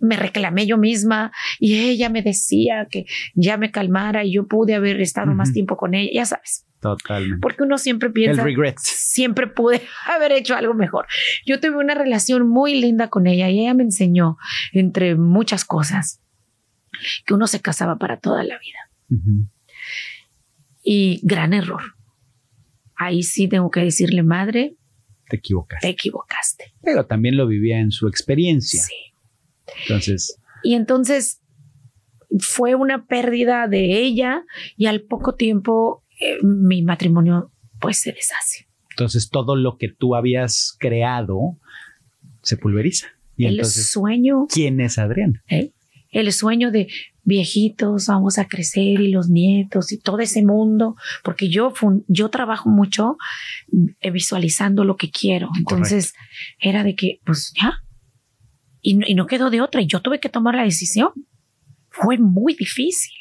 me 0.00 0.16
reclamé 0.16 0.66
yo 0.66 0.78
misma 0.78 1.30
y 1.60 1.76
ella 1.76 2.08
me 2.08 2.20
decía 2.20 2.88
que 2.90 3.06
ya 3.36 3.56
me 3.56 3.70
calmara 3.70 4.24
y 4.24 4.32
yo 4.32 4.48
pude 4.48 4.74
haber 4.74 5.00
estado 5.00 5.32
más 5.32 5.52
tiempo 5.52 5.76
con 5.76 5.94
ella, 5.94 6.10
ya 6.12 6.26
sabes, 6.26 6.66
Totalmente. 6.84 7.40
porque 7.40 7.62
uno 7.62 7.78
siempre 7.78 8.10
piensa, 8.10 8.42
El 8.42 8.46
regret. 8.46 8.78
siempre 8.78 9.46
pude 9.46 9.80
haber 10.06 10.32
hecho 10.32 10.54
algo 10.54 10.74
mejor. 10.74 11.06
Yo 11.46 11.58
tuve 11.60 11.76
una 11.78 11.94
relación 11.94 12.46
muy 12.48 12.78
linda 12.80 13.08
con 13.08 13.26
ella 13.26 13.48
y 13.50 13.60
ella 13.60 13.72
me 13.74 13.82
enseñó, 13.84 14.36
entre 14.72 15.14
muchas 15.16 15.64
cosas, 15.64 16.20
que 17.26 17.32
uno 17.34 17.46
se 17.46 17.60
casaba 17.60 17.96
para 17.96 18.18
toda 18.20 18.44
la 18.44 18.58
vida. 18.58 19.18
Y 20.82 21.20
gran 21.22 21.52
error. 21.54 21.82
Ahí 22.96 23.22
sí 23.22 23.48
tengo 23.48 23.70
que 23.70 23.80
decirle, 23.80 24.22
madre, 24.22 24.76
Te 25.28 25.36
equivocas. 25.36 25.80
te 25.80 25.88
equivocaste. 25.88 26.74
Pero 26.82 27.06
también 27.06 27.36
lo 27.36 27.46
vivía 27.46 27.78
en 27.80 27.90
su 27.90 28.06
experiencia. 28.08 28.82
Sí. 28.82 28.94
Entonces, 29.82 30.38
Y 30.62 30.74
entonces 30.74 31.40
fue 32.38 32.74
una 32.74 33.06
pérdida 33.06 33.66
de 33.68 33.98
ella 34.00 34.44
y 34.76 34.86
al 34.86 35.00
poco 35.02 35.34
tiempo 35.34 36.03
eh, 36.20 36.38
mi 36.42 36.82
matrimonio 36.82 37.50
pues 37.80 38.00
se 38.00 38.12
deshace. 38.12 38.66
entonces 38.90 39.30
todo 39.30 39.56
lo 39.56 39.76
que 39.76 39.88
tú 39.88 40.14
habías 40.14 40.76
creado 40.78 41.58
se 42.42 42.56
pulveriza. 42.56 43.08
Y 43.36 43.46
el 43.46 43.54
entonces, 43.54 43.90
sueño, 43.90 44.46
¿quién 44.48 44.80
es 44.80 44.98
Adrián? 44.98 45.42
¿eh? 45.48 45.72
el 46.14 46.32
sueño 46.32 46.70
de 46.70 46.88
viejitos, 47.24 48.06
vamos 48.06 48.38
a 48.38 48.46
crecer 48.46 49.00
y 49.00 49.10
los 49.10 49.28
nietos 49.28 49.90
y 49.92 49.98
todo 49.98 50.20
ese 50.20 50.44
mundo, 50.44 50.96
porque 51.22 51.48
yo, 51.48 51.72
yo 52.06 52.28
trabajo 52.28 52.68
mucho 52.68 53.16
eh, 54.00 54.10
visualizando 54.10 54.84
lo 54.84 54.96
que 54.96 55.10
quiero. 55.10 55.48
Entonces 55.56 56.14
era 56.60 56.84
de 56.84 56.94
que, 56.94 57.20
pues 57.24 57.52
ya, 57.60 57.82
y, 58.80 59.10
y 59.10 59.14
no 59.14 59.26
quedó 59.26 59.50
de 59.50 59.60
otra, 59.60 59.80
y 59.80 59.86
yo 59.86 60.00
tuve 60.00 60.20
que 60.20 60.28
tomar 60.28 60.54
la 60.54 60.62
decisión. 60.62 61.10
Fue 61.90 62.18
muy 62.18 62.54
difícil, 62.54 63.12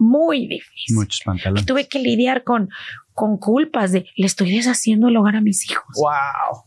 muy 0.00 0.46
difícil. 0.48 0.96
Muchos 0.96 1.20
pantalones. 1.24 1.66
Tuve 1.66 1.86
que 1.86 1.98
lidiar 2.00 2.42
con, 2.42 2.68
con 3.12 3.36
culpas 3.38 3.92
de, 3.92 4.06
le 4.16 4.26
estoy 4.26 4.50
deshaciendo 4.50 5.08
el 5.08 5.16
hogar 5.16 5.36
a 5.36 5.40
mis 5.40 5.70
hijos. 5.70 5.84
¡Wow! 5.96 6.64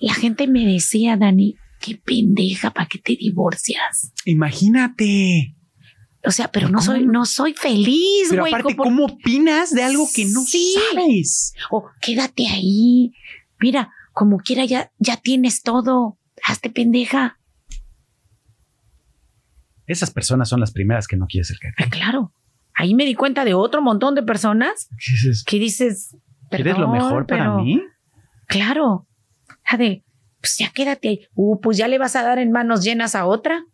La 0.00 0.14
gente 0.14 0.46
me 0.46 0.64
decía, 0.64 1.16
Dani, 1.16 1.56
qué 1.80 1.96
pendeja, 1.96 2.70
¿para 2.70 2.86
qué 2.88 2.98
te 2.98 3.16
divorcias? 3.16 4.12
Imagínate. 4.24 5.54
O 6.24 6.30
sea, 6.30 6.48
pero 6.50 6.66
¿Pero 6.66 6.72
no 6.72 6.78
cómo 6.78 6.92
soy, 6.92 7.06
no? 7.06 7.24
soy 7.24 7.54
feliz, 7.54 8.26
Pero 8.30 8.42
güey. 8.42 8.52
aparte, 8.52 8.74
¿cómo- 8.76 8.84
¿cómo 8.90 9.04
opinas 9.06 9.70
de 9.72 9.82
algo 9.84 10.06
que 10.12 10.24
no 10.24 10.42
Sí. 10.42 10.74
sabes? 10.92 11.52
O 11.70 11.84
quédate 12.00 12.48
ahí. 12.48 13.12
Mira, 13.60 13.90
como 14.12 14.38
quiera, 14.38 14.64
ya, 14.64 14.90
ya 14.98 15.16
tienes 15.18 15.62
todo. 15.62 16.18
Hazte 16.44 16.68
pendeja. 16.70 17.38
Esas 19.86 20.10
personas 20.10 20.48
son 20.48 20.60
las 20.60 20.72
primeras 20.72 21.06
que 21.06 21.16
no 21.16 21.26
quieres 21.26 21.48
ser 21.48 21.58
Ah, 21.78 21.88
claro. 21.90 22.32
Ahí 22.74 22.94
me 22.94 23.04
di 23.04 23.14
cuenta 23.14 23.44
de 23.44 23.54
otro 23.54 23.80
montón 23.82 24.14
de 24.14 24.22
personas 24.22 24.88
que 25.46 25.58
dices, 25.58 26.16
¿Quieres 26.50 26.66
lo 26.78 26.90
"Perdón, 26.90 26.92
mejor 26.92 27.26
para 27.26 27.56
mí? 27.56 27.82
Claro. 28.46 29.06
La 29.70 29.78
de, 29.78 30.04
pues 30.40 30.56
ya 30.58 30.70
quédate 30.70 31.08
ahí. 31.08 31.20
Uh, 31.34 31.60
pues 31.60 31.76
ya 31.78 31.88
le 31.88 31.98
vas 31.98 32.16
a 32.16 32.22
dar 32.22 32.38
en 32.38 32.52
manos 32.52 32.84
llenas 32.84 33.14
a 33.14 33.26
otra. 33.26 33.64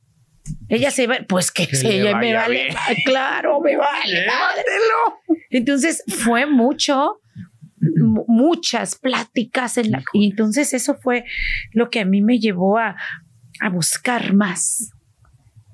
Ella 0.69 0.91
se 0.91 1.07
va, 1.07 1.17
pues 1.29 1.51
que, 1.51 1.67
Que 1.67 1.77
se 1.77 2.01
ella 2.01 2.17
me 2.17 2.33
vale. 2.35 2.65
bien. 2.65 2.77
Claro, 3.05 3.61
me 3.61 3.77
vale. 3.77 4.27
Entonces 5.51 6.03
fue 6.09 6.47
mucho, 6.47 7.19
mu- 8.01 8.25
muchas 8.27 8.97
pláticas 8.97 9.77
en 9.79 9.91
la, 9.91 10.03
y 10.13 10.31
entonces 10.31 10.73
eso 10.75 10.95
fue 10.97 11.25
lo 11.73 11.91
que 11.91 12.01
a 12.01 12.05
mí 12.05 12.23
me 12.23 12.39
llevó 12.39 12.79
a, 12.79 12.97
a 13.61 13.69
buscar 13.69 14.33
más 14.33 14.93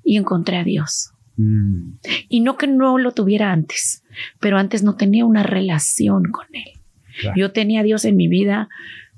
y 0.09 0.17
encontré 0.17 0.57
a 0.57 0.63
Dios. 0.63 1.11
Mm, 1.37 1.99
Y 2.29 2.39
no 2.41 2.57
que 2.57 2.65
no 2.65 2.97
lo 2.97 3.11
tuviera 3.11 3.51
antes, 3.51 4.03
pero 4.39 4.57
antes 4.57 4.81
no 4.81 4.95
tenía 4.95 5.23
una 5.23 5.43
relación 5.43 6.23
con 6.31 6.47
Él. 6.51 6.81
Claro. 7.21 7.35
Yo 7.37 7.51
tenía 7.51 7.81
a 7.81 7.83
Dios 7.83 8.05
en 8.05 8.15
mi 8.15 8.27
vida 8.27 8.69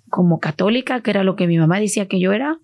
como 0.10 0.42
católica, 0.42 1.00
que 1.00 1.12
era 1.12 1.24
lo 1.24 1.38
que 1.38 1.48
mi 1.48 1.58
mamá 1.58 1.80
decía 1.80 2.10
que 2.10 2.20
yo 2.20 2.34
era. 2.34 2.58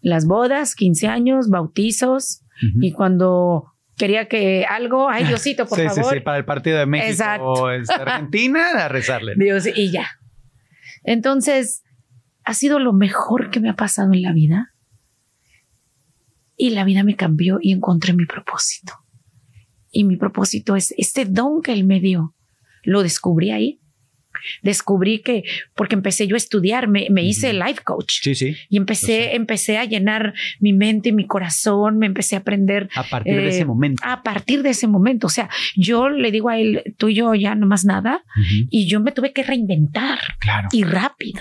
Las 0.00 0.26
bodas, 0.26 0.76
15 0.76 1.08
años, 1.08 1.48
bautizos, 1.50 2.42
Ujú. 2.62 2.84
y 2.84 2.92
cuando 2.92 3.64
quería 3.96 4.28
que 4.28 4.64
algo, 4.64 5.08
ay 5.08 5.24
Diosito, 5.36 5.66
por 5.66 5.76
sí, 5.76 5.86
favor, 5.88 6.04
sí, 6.04 6.18
sí, 6.18 6.20
para 6.20 6.38
el 6.38 6.44
partido 6.44 6.78
de 6.78 6.86
México 6.86 7.10
Exacto. 7.10 7.44
o 7.46 7.70
este, 7.70 7.94
Argentina, 7.94 8.68
a 8.84 8.88
rezarle. 8.88 9.34
Dios, 9.36 9.66
y 9.74 9.90
ya. 9.90 10.06
Entonces, 11.02 11.82
ha 12.44 12.54
sido 12.54 12.78
lo 12.78 12.92
mejor 12.92 13.50
que 13.50 13.58
me 13.58 13.70
ha 13.70 13.74
pasado 13.74 14.12
en 14.12 14.22
la 14.22 14.32
vida. 14.32 14.70
Y 16.56 16.70
la 16.70 16.84
vida 16.84 17.02
me 17.02 17.16
cambió 17.16 17.58
y 17.60 17.72
encontré 17.72 18.12
mi 18.12 18.26
propósito. 18.26 18.92
Y 19.90 20.04
mi 20.04 20.16
propósito 20.16 20.76
es 20.76 20.92
este 20.98 21.24
don 21.24 21.62
que 21.62 21.72
él 21.72 21.84
me 21.84 22.00
dio. 22.00 22.34
Lo 22.82 23.02
descubrí 23.02 23.50
ahí. 23.50 23.80
Descubrí 24.62 25.20
que, 25.22 25.44
porque 25.74 25.94
empecé 25.94 26.26
yo 26.26 26.34
a 26.34 26.36
estudiar, 26.36 26.86
me, 26.88 27.06
me 27.08 27.22
hice 27.24 27.50
Ujú. 27.56 27.64
life 27.64 27.80
coach. 27.84 28.20
Sí, 28.20 28.34
sí. 28.34 28.54
Y 28.68 28.76
empecé, 28.76 29.36
empecé 29.36 29.78
a 29.78 29.84
llenar 29.84 30.34
mi 30.60 30.72
mente 30.72 31.10
y 31.10 31.12
mi 31.12 31.26
corazón, 31.26 31.98
me 31.98 32.06
empecé 32.06 32.34
a 32.36 32.40
aprender 32.40 32.88
A 32.94 33.04
partir 33.04 33.36
de 33.36 33.44
Eh, 33.46 33.48
ese 33.48 33.64
momento. 33.64 34.02
a 34.04 34.22
partir 34.22 34.62
de 34.62 34.70
ese 34.70 34.86
momento. 34.86 35.28
O 35.28 35.30
sea, 35.30 35.48
yo 35.76 36.08
le 36.10 36.30
digo 36.30 36.48
a 36.50 36.58
él, 36.58 36.82
tú 36.98 37.08
y 37.08 37.14
yo 37.14 37.34
ya 37.34 37.54
no 37.54 37.66
más 37.66 37.84
nada, 37.84 38.22
y 38.70 38.86
yo 38.86 39.00
me 39.00 39.12
tuve 39.12 39.32
que 39.32 39.44
reinventar 39.44 40.18
Claro. 40.40 40.68
y 40.72 40.82
rápido. 40.82 41.40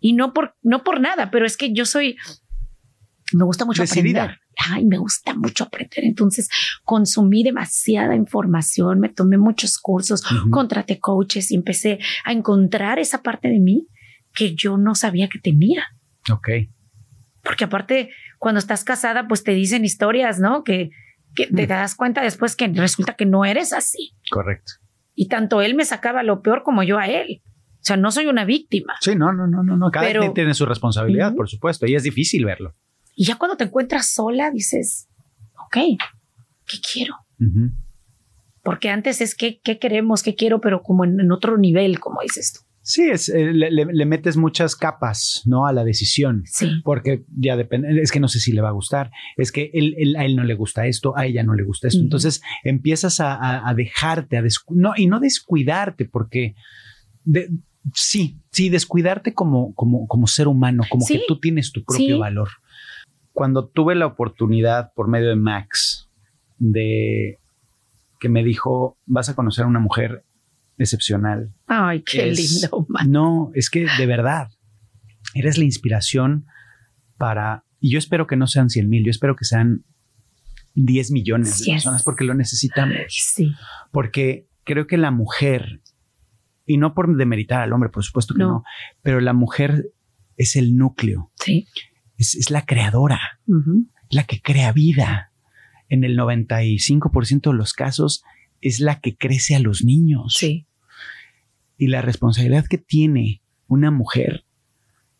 Y 0.00 0.12
no 0.12 0.32
por, 0.32 0.54
no 0.62 0.84
por 0.84 1.00
nada, 1.00 1.30
pero 1.30 1.44
es 1.44 1.56
que 1.56 1.72
yo 1.72 1.84
soy, 1.86 2.16
me 3.36 3.44
gusta 3.44 3.64
mucho 3.64 3.82
Decidida. 3.82 4.22
aprender. 4.24 4.40
Ay, 4.70 4.84
me 4.84 4.98
gusta 4.98 5.34
mucho 5.34 5.64
aprender. 5.64 6.04
Entonces 6.04 6.48
consumí 6.84 7.42
demasiada 7.42 8.14
información, 8.14 9.00
me 9.00 9.08
tomé 9.08 9.36
muchos 9.38 9.78
cursos, 9.78 10.22
contraté 10.50 10.98
coaches 11.00 11.50
y 11.50 11.56
empecé 11.56 11.98
a 12.24 12.32
encontrar 12.32 12.98
esa 12.98 13.22
parte 13.22 13.48
de 13.48 13.60
mí 13.60 13.88
que 14.32 14.54
yo 14.54 14.76
no 14.78 14.94
sabía 14.94 15.28
que 15.28 15.38
tenía. 15.38 15.84
Ok. 16.32 16.48
Porque 17.42 17.64
aparte, 17.64 18.10
cuando 18.38 18.58
estás 18.58 18.84
casada, 18.84 19.28
pues 19.28 19.44
te 19.44 19.52
dicen 19.52 19.84
historias, 19.84 20.40
¿no? 20.40 20.64
Que, 20.64 20.90
que 21.34 21.46
te 21.46 21.66
Mm. 21.66 21.68
das 21.68 21.94
cuenta 21.94 22.22
después 22.22 22.56
que 22.56 22.66
resulta 22.68 23.14
que 23.14 23.26
no 23.26 23.44
eres 23.44 23.72
así. 23.72 24.12
Correcto. 24.30 24.72
Y 25.14 25.28
tanto 25.28 25.60
él 25.62 25.74
me 25.74 25.84
sacaba 25.84 26.22
lo 26.22 26.42
peor 26.42 26.62
como 26.62 26.82
yo 26.82 26.98
a 26.98 27.06
él. 27.06 27.42
O 27.46 27.86
sea, 27.86 27.96
no 27.98 28.10
soy 28.10 28.26
una 28.26 28.44
víctima. 28.46 28.94
Sí, 29.02 29.14
no, 29.14 29.32
no, 29.32 29.46
no, 29.46 29.62
no. 29.62 29.90
Cada 29.90 30.06
Pero- 30.06 30.20
quien 30.22 30.32
tiene 30.32 30.54
su 30.54 30.64
responsabilidad, 30.64 31.34
por 31.34 31.48
supuesto, 31.50 31.86
y 31.86 31.94
es 31.94 32.02
difícil 32.02 32.44
verlo. 32.46 32.74
Y 33.14 33.24
ya 33.26 33.36
cuando 33.36 33.56
te 33.56 33.64
encuentras 33.64 34.12
sola, 34.12 34.50
dices, 34.50 35.08
ok, 35.66 35.76
¿qué 36.66 36.76
quiero? 36.92 37.14
Porque 38.62 38.88
antes 38.88 39.20
es 39.20 39.34
que, 39.34 39.60
¿qué 39.62 39.78
queremos? 39.78 40.22
¿Qué 40.22 40.34
quiero? 40.34 40.60
Pero 40.60 40.82
como 40.82 41.04
en, 41.04 41.20
en 41.20 41.30
otro 41.32 41.58
nivel, 41.58 42.00
como 42.00 42.20
dices 42.22 42.52
tú. 42.54 42.60
Sí, 42.86 43.08
es, 43.10 43.30
eh, 43.30 43.52
le, 43.54 44.04
metes 44.04 44.36
muchas 44.36 44.76
capas, 44.76 45.40
¿no? 45.46 45.66
A 45.66 45.72
la 45.72 45.84
decisión. 45.84 46.42
Sí. 46.44 46.68
Porque 46.84 47.24
ya 47.34 47.56
depende, 47.56 47.98
es 48.02 48.12
que 48.12 48.20
no 48.20 48.28
sé 48.28 48.40
si 48.40 48.52
le 48.52 48.60
va 48.60 48.68
a 48.68 48.72
gustar, 48.72 49.10
es 49.38 49.52
que 49.52 49.70
él, 49.72 49.94
él- 49.96 50.16
a 50.16 50.24
él 50.26 50.36
no 50.36 50.44
le 50.44 50.54
gusta 50.54 50.86
esto, 50.86 51.16
a 51.16 51.24
ella 51.24 51.42
no 51.44 51.54
le 51.54 51.62
gusta 51.64 51.88
esto. 51.88 52.00
Entonces 52.02 52.42
empiezas 52.62 53.20
a, 53.20 53.34
a- 53.34 53.68
a 53.68 53.74
dejarte, 53.74 54.36
a 54.36 54.42
no, 54.68 54.92
y 54.96 55.06
no 55.06 55.18
descuidarte, 55.18 56.04
porque 56.04 56.54
de- 57.24 57.48
sí, 57.94 58.38
sí, 58.50 58.68
descuidarte 58.68 59.32
como, 59.32 59.74
como, 59.74 60.06
como 60.06 60.26
ser 60.26 60.46
humano, 60.48 60.82
como 60.90 61.06
Sí. 61.06 61.14
que 61.14 61.22
tú 61.26 61.40
tienes 61.40 61.72
tu 61.72 61.84
propio 61.84 62.16
Sí. 62.16 62.20
valor. 62.20 62.48
Cuando 63.34 63.68
tuve 63.68 63.94
la 63.94 64.06
oportunidad 64.06 64.92
por 64.94 65.08
medio 65.08 65.28
de 65.28 65.36
Max 65.36 66.08
de 66.58 67.38
que 68.20 68.28
me 68.30 68.42
dijo, 68.42 68.96
vas 69.04 69.28
a 69.28 69.34
conocer 69.34 69.64
a 69.64 69.68
una 69.68 69.80
mujer 69.80 70.24
excepcional, 70.78 71.52
Ay, 71.66 72.02
qué 72.02 72.30
es- 72.30 72.62
lindo, 72.62 72.86
man. 72.88 73.10
No, 73.10 73.50
es 73.54 73.68
que 73.68 73.86
de 73.98 74.06
verdad, 74.06 74.48
eres 75.34 75.58
la 75.58 75.64
inspiración 75.64 76.46
para, 77.18 77.64
y 77.80 77.90
yo 77.92 77.98
espero 77.98 78.26
que 78.26 78.36
no 78.36 78.46
sean 78.46 78.70
100 78.70 78.88
mil, 78.88 79.04
yo 79.04 79.10
espero 79.10 79.36
que 79.36 79.44
sean 79.44 79.84
10 80.74 81.10
millones 81.10 81.58
de 81.58 81.64
Yes. 81.66 81.74
personas 81.74 82.02
porque 82.02 82.24
lo 82.24 82.34
necesitamos, 82.34 82.96
Sí. 83.08 83.52
porque 83.92 84.48
creo 84.64 84.86
que 84.86 84.96
la 84.96 85.10
mujer, 85.10 85.82
y 86.66 86.78
no 86.78 86.94
por 86.94 87.14
demeritar 87.16 87.62
al 87.62 87.72
hombre, 87.72 87.90
por 87.90 88.02
supuesto 88.04 88.34
que 88.34 88.40
no, 88.42 88.48
No. 88.48 88.64
pero 89.02 89.20
la 89.20 89.32
mujer 89.34 89.90
es 90.36 90.56
el 90.56 90.76
núcleo, 90.76 91.30
Sí. 91.36 91.66
Es, 92.18 92.34
es 92.34 92.50
la 92.50 92.64
creadora, 92.64 93.40
la 94.10 94.24
que 94.24 94.40
crea 94.40 94.72
vida. 94.72 95.32
En 95.88 96.04
el 96.04 96.16
95% 96.18 97.50
de 97.50 97.56
los 97.56 97.72
casos 97.72 98.24
es 98.60 98.80
la 98.80 99.00
que 99.00 99.16
crece 99.16 99.54
a 99.54 99.60
los 99.60 99.84
niños 99.84 100.34
Sí. 100.38 100.66
y 101.76 101.88
la 101.88 102.02
responsabilidad 102.02 102.64
que 102.66 102.78
tiene 102.78 103.42
una 103.66 103.90
mujer 103.90 104.44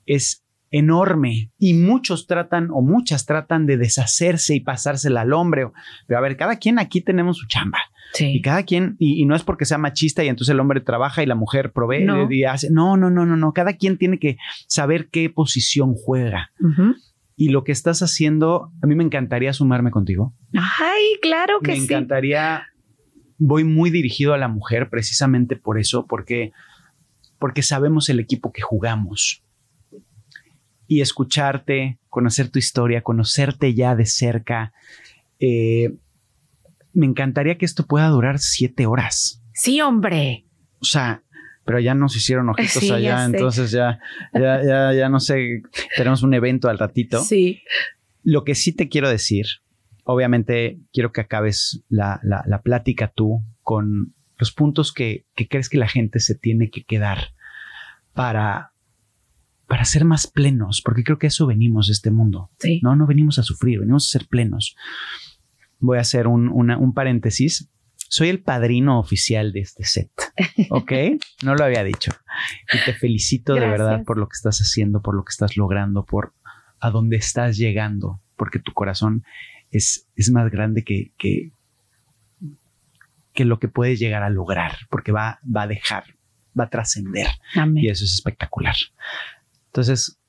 es 0.06 0.44
enorme 0.70 1.50
y 1.58 1.74
muchos 1.74 2.26
tratan 2.26 2.68
o 2.72 2.80
muchas 2.82 3.26
tratan 3.26 3.66
de 3.66 3.76
deshacerse 3.76 4.54
y 4.54 4.60
pasársela 4.60 5.20
al 5.22 5.32
hombre. 5.32 5.68
Pero 6.06 6.18
a 6.18 6.22
ver, 6.22 6.36
cada 6.36 6.56
quien 6.56 6.78
aquí 6.78 7.00
tenemos 7.00 7.36
su 7.38 7.46
chamba 7.46 7.78
y 8.18 8.40
cada 8.42 8.62
quien, 8.62 8.96
y, 8.98 9.20
y 9.22 9.26
no 9.26 9.34
es 9.34 9.42
porque 9.42 9.64
sea 9.64 9.78
machista 9.78 10.22
y 10.24 10.28
entonces 10.28 10.52
el 10.52 10.60
hombre 10.60 10.80
trabaja 10.80 11.22
y 11.22 11.26
la 11.26 11.34
mujer 11.34 11.72
provee 11.72 12.04
No. 12.04 12.30
y 12.30 12.44
hace. 12.44 12.68
No, 12.70 12.96
no, 12.96 13.10
no, 13.10 13.26
no, 13.26 13.36
no. 13.36 13.52
Cada 13.52 13.72
quien 13.74 13.98
tiene 13.98 14.18
que 14.18 14.36
saber 14.68 15.08
qué 15.10 15.30
posición 15.30 15.94
juega. 15.94 16.50
Y 17.36 17.48
lo 17.48 17.64
que 17.64 17.72
estás 17.72 18.00
haciendo, 18.02 18.70
a 18.82 18.86
mí 18.86 18.94
me 18.94 19.02
encantaría 19.04 19.52
sumarme 19.52 19.90
contigo. 19.90 20.32
Ay, 20.54 21.02
claro 21.20 21.58
que 21.60 21.72
me 21.72 21.76
sí. 21.78 21.84
encantaría. 21.84 22.66
Voy 23.38 23.64
muy 23.64 23.90
dirigido 23.90 24.32
a 24.34 24.38
la 24.38 24.46
mujer 24.46 24.88
precisamente 24.90 25.56
por 25.56 25.78
eso, 25.80 26.06
porque, 26.06 26.52
porque 27.40 27.62
sabemos 27.62 28.08
el 28.08 28.20
equipo 28.20 28.52
que 28.52 28.62
jugamos. 28.62 29.42
Y 30.86 31.00
escucharte, 31.00 31.98
conocer 32.08 32.50
tu 32.50 32.58
historia, 32.60 33.02
conocerte 33.02 33.74
ya 33.74 33.96
de 33.96 34.06
cerca. 34.06 34.72
eh, 35.40 35.94
me 36.94 37.06
encantaría 37.06 37.58
que 37.58 37.64
esto 37.64 37.86
pueda 37.86 38.08
durar 38.08 38.38
siete 38.38 38.86
horas. 38.86 39.42
Sí, 39.52 39.80
hombre. 39.80 40.46
O 40.80 40.84
sea, 40.84 41.22
pero 41.64 41.80
ya 41.80 41.94
nos 41.94 42.14
hicieron 42.16 42.48
ojitos 42.50 42.72
Sí, 42.72 42.90
allá, 42.90 43.24
entonces 43.24 43.70
ya, 43.70 43.98
ya, 44.34 44.62
ya, 44.64 44.92
ya 44.92 45.08
no 45.08 45.18
sé, 45.20 45.62
tenemos 45.96 46.22
un 46.22 46.34
evento 46.34 46.68
al 46.68 46.78
ratito. 46.78 47.22
Sí. 47.22 47.62
Lo 48.22 48.44
que 48.44 48.54
sí 48.54 48.72
te 48.72 48.88
quiero 48.88 49.08
decir, 49.08 49.46
obviamente 50.04 50.78
quiero 50.92 51.12
que 51.12 51.20
acabes 51.22 51.82
la, 51.88 52.20
la- 52.22 52.44
la 52.46 52.60
plática 52.62 53.12
tú 53.14 53.42
con 53.62 54.14
los 54.38 54.52
puntos 54.52 54.92
que, 54.92 55.26
que 55.34 55.48
crees 55.48 55.68
que 55.68 55.78
la 55.78 55.88
gente 55.88 56.20
se 56.20 56.34
tiene 56.34 56.68
que 56.70 56.84
quedar 56.84 57.32
para, 58.12 58.72
para 59.66 59.84
ser 59.84 60.04
más 60.04 60.26
plenos, 60.26 60.82
porque 60.84 61.02
creo 61.04 61.18
que 61.18 61.28
eso 61.28 61.46
venimos 61.46 61.86
de 61.86 61.92
este 61.94 62.10
mundo. 62.10 62.50
Sí. 62.58 62.80
No, 62.82 62.94
no 62.96 63.06
venimos 63.06 63.38
a 63.38 63.42
sufrir, 63.42 63.80
venimos 63.80 64.08
a 64.08 64.18
ser 64.18 64.26
plenos. 64.28 64.76
Voy 65.84 65.98
a 65.98 66.00
hacer 66.00 66.26
un, 66.26 66.48
una- 66.48 66.78
un 66.78 66.94
paréntesis. 66.94 67.68
Soy 68.08 68.28
el 68.28 68.42
padrino 68.42 68.98
oficial 69.00 69.52
de 69.52 69.60
este 69.60 69.84
set, 69.84 70.10
¿ok? 70.70 70.92
No 71.42 71.54
lo 71.54 71.64
había 71.64 71.82
dicho. 71.84 72.12
Y 72.72 72.78
te 72.84 72.94
felicito 72.94 73.54
de 73.54 73.60
verdad 73.72 74.04
por 74.04 74.18
lo 74.18 74.26
que 74.28 74.34
estás 74.34 74.58
haciendo, 74.60 75.02
por 75.02 75.14
lo 75.16 75.24
que 75.24 75.30
estás 75.30 75.56
logrando, 75.56 76.04
por 76.04 76.32
a 76.80 76.90
dónde 76.90 77.16
estás 77.16 77.56
llegando, 77.56 78.20
porque 78.36 78.58
tu 78.60 78.72
corazón 78.72 79.24
es, 79.70 80.06
es 80.16 80.30
más 80.30 80.50
grande 80.50 80.84
que, 80.84 81.12
que, 81.18 81.50
que 83.32 83.44
lo 83.44 83.58
que 83.58 83.68
puedes 83.68 83.98
llegar 83.98 84.22
a 84.22 84.30
lograr, 84.30 84.72
porque 84.90 85.10
va, 85.12 85.40
va 85.44 85.62
a 85.62 85.66
dejar, 85.66 86.04
va 86.58 86.64
a 86.64 86.70
trascender. 86.70 87.26
Y 87.82 87.88
eso 87.88 88.04
es 88.04 88.12
espectacular. 88.14 88.76
Entonces, 89.66 90.20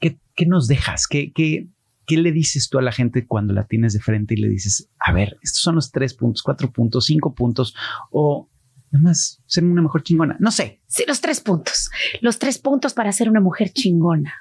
¿qué, 0.00 0.18
qué 0.34 0.46
nos 0.46 0.66
dejas? 0.66 1.06
¿Qué, 1.06 1.30
qué, 1.32 1.66
¿Qué 2.08 2.16
le 2.16 2.32
dices 2.32 2.70
tú 2.70 2.78
a 2.78 2.82
la 2.82 2.90
gente 2.90 3.26
cuando 3.26 3.52
la 3.52 3.66
tienes 3.66 3.92
de 3.92 4.00
frente 4.00 4.32
y 4.32 4.38
le 4.38 4.48
dices, 4.48 4.90
a 4.98 5.12
ver, 5.12 5.38
estos 5.42 5.60
son 5.60 5.74
los 5.74 5.92
tres 5.92 6.14
puntos, 6.14 6.42
cuatro 6.42 6.72
puntos, 6.72 7.04
cinco 7.04 7.34
puntos, 7.34 7.76
o 8.10 8.50
nada 8.90 9.02
más 9.02 9.42
ser 9.44 9.62
una 9.64 9.82
mejor 9.82 10.02
chingona? 10.02 10.34
No 10.40 10.50
sé. 10.50 10.80
Sí, 10.86 11.04
los 11.06 11.20
tres 11.20 11.40
puntos. 11.40 11.90
Los 12.22 12.38
tres 12.38 12.58
puntos 12.58 12.94
para 12.94 13.12
ser 13.12 13.28
una 13.28 13.40
mujer 13.40 13.72
chingona. 13.74 14.32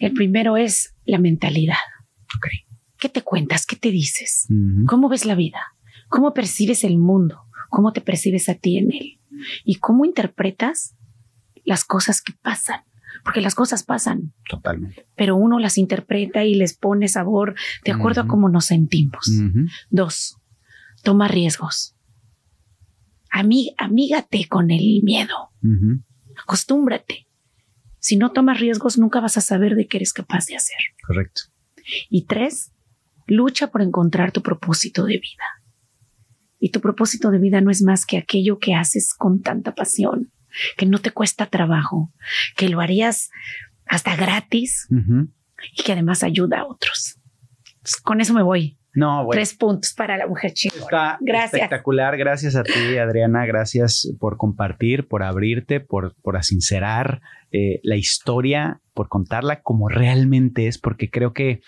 El 0.00 0.12
primero 0.12 0.56
es 0.56 0.96
la 1.04 1.18
mentalidad. 1.18 1.76
¿Qué 2.98 3.08
te 3.08 3.22
cuentas? 3.22 3.64
¿Qué 3.64 3.76
te 3.76 3.92
dices? 3.92 4.48
¿Cómo 4.88 5.08
ves 5.08 5.24
la 5.24 5.36
vida? 5.36 5.60
¿Cómo 6.08 6.34
percibes 6.34 6.82
el 6.82 6.98
mundo? 6.98 7.42
¿Cómo 7.68 7.92
te 7.92 8.00
percibes 8.00 8.48
a 8.48 8.54
ti 8.56 8.78
en 8.78 8.92
él? 8.92 9.20
¿Y 9.64 9.76
cómo 9.76 10.04
interpretas 10.04 10.96
las 11.64 11.84
cosas 11.84 12.20
que 12.20 12.32
pasan? 12.42 12.82
Porque 13.24 13.40
las 13.40 13.54
cosas 13.54 13.82
pasan, 13.82 14.32
Totalmente. 14.48 15.06
pero 15.16 15.36
uno 15.36 15.58
las 15.58 15.78
interpreta 15.78 16.44
y 16.44 16.54
les 16.54 16.76
pone 16.76 17.08
sabor 17.08 17.54
de 17.84 17.92
acuerdo 17.92 18.22
a 18.22 18.26
cómo 18.26 18.48
nos 18.48 18.66
sentimos. 18.66 19.30
Dos, 19.90 20.36
toma 21.02 21.28
riesgos. 21.28 21.94
Amígate 23.30 24.46
con 24.48 24.70
el 24.70 25.02
miedo. 25.02 25.50
Acostúmbrate. 26.42 27.26
Si 27.98 28.16
no 28.16 28.32
tomas 28.32 28.58
riesgos, 28.58 28.98
nunca 28.98 29.20
vas 29.20 29.36
a 29.36 29.42
saber 29.42 29.74
de 29.74 29.86
qué 29.86 29.98
eres 29.98 30.12
capaz 30.12 30.46
de 30.46 30.56
hacer. 30.56 30.78
Correcto. 31.06 31.42
Y 32.08 32.24
tres, 32.24 32.72
lucha 33.26 33.70
por 33.70 33.82
encontrar 33.82 34.32
tu 34.32 34.42
propósito 34.42 35.04
de 35.04 35.18
vida. 35.18 35.44
Y 36.58 36.70
tu 36.70 36.80
propósito 36.80 37.30
de 37.30 37.38
vida 37.38 37.60
no 37.60 37.70
es 37.70 37.82
más 37.82 38.06
que 38.06 38.18
aquello 38.18 38.58
que 38.58 38.74
haces 38.74 39.14
con 39.14 39.40
tanta 39.42 39.74
pasión, 39.74 40.32
que 40.76 40.86
no 40.86 40.98
te 40.98 41.10
cuesta 41.10 41.46
trabajo, 41.46 42.12
que 42.56 42.68
lo 42.68 42.80
harías 42.80 43.30
hasta 43.86 44.16
gratis 44.16 44.88
y 45.76 45.82
que 45.82 45.92
además 45.92 46.22
ayuda 46.22 46.60
a 46.60 46.66
otros. 46.66 47.18
Con 48.02 48.20
eso 48.20 48.34
me 48.34 48.42
voy. 48.42 48.76
No, 48.92 49.24
bueno. 49.24 49.38
Tres 49.38 49.54
puntos 49.54 49.94
para 49.94 50.16
la 50.16 50.26
mujer 50.26 50.52
chingona. 50.52 50.82
Está 50.82 51.18
Gracias. 51.20 51.54
espectacular. 51.54 52.16
Gracias 52.16 52.56
a 52.56 52.64
ti, 52.64 52.98
Adriana. 52.98 53.46
Gracias 53.46 54.12
por 54.18 54.36
compartir, 54.36 55.06
por 55.06 55.22
abrirte, 55.22 55.78
por, 55.80 56.16
por 56.22 56.36
asincerar 56.36 57.20
eh, 57.52 57.80
la 57.84 57.96
historia, 57.96 58.80
por 58.92 59.08
contarla 59.08 59.62
como 59.62 59.88
realmente 59.88 60.66
es, 60.66 60.78
porque 60.78 61.08
creo 61.08 61.32
que 61.32 61.62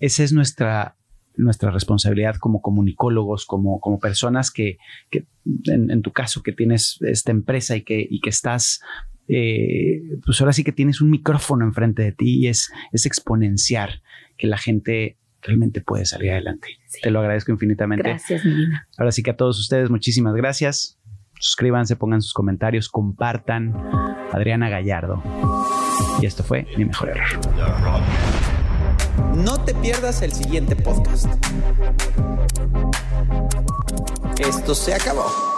esa 0.00 0.24
es 0.24 0.32
nuestra, 0.32 0.96
nuestra 1.38 1.70
responsabilidad 1.70 2.36
como 2.36 2.60
comunicólogos, 2.60 3.46
como, 3.46 3.80
como 3.80 3.98
personas 3.98 4.50
que, 4.50 4.78
que 5.10 5.26
en, 5.64 5.90
en 5.90 6.02
tu 6.02 6.12
caso, 6.12 6.42
que 6.42 6.52
tienes 6.52 6.98
esta 7.00 7.30
empresa 7.30 7.76
y 7.76 7.82
que, 7.82 8.06
y 8.08 8.20
que 8.20 8.30
estás 8.30 8.80
eh, 9.28 10.00
pues 10.24 10.40
ahora 10.40 10.54
sí 10.54 10.64
que 10.64 10.72
tienes 10.72 11.02
un 11.02 11.10
micrófono 11.10 11.64
enfrente 11.66 12.02
de 12.02 12.12
ti 12.12 12.38
y 12.38 12.46
es, 12.48 12.72
es 12.92 13.04
exponenciar 13.04 14.02
que 14.38 14.46
la 14.46 14.56
gente 14.56 15.18
realmente 15.42 15.80
puede 15.80 16.06
salir 16.06 16.30
adelante. 16.32 16.68
Sí. 16.86 17.00
Te 17.02 17.10
lo 17.10 17.20
agradezco 17.20 17.52
infinitamente. 17.52 18.08
Gracias, 18.08 18.44
mi 18.44 18.54
vida. 18.54 18.88
Ahora 18.96 19.12
sí 19.12 19.22
que 19.22 19.30
a 19.30 19.36
todos 19.36 19.58
ustedes, 19.58 19.90
muchísimas 19.90 20.34
gracias. 20.34 20.98
Suscríbanse, 21.38 21.94
pongan 21.96 22.22
sus 22.22 22.32
comentarios, 22.32 22.88
compartan. 22.88 23.74
Adriana 24.32 24.68
Gallardo. 24.68 25.22
Y 26.20 26.26
esto 26.26 26.42
fue 26.42 26.66
mi 26.76 26.84
mejor 26.84 27.10
error. 27.10 27.40
No 29.38 29.56
te 29.64 29.72
pierdas 29.72 30.20
el 30.22 30.32
siguiente 30.32 30.74
podcast. 30.74 31.26
Esto 34.40 34.74
se 34.74 34.94
acabó. 34.94 35.57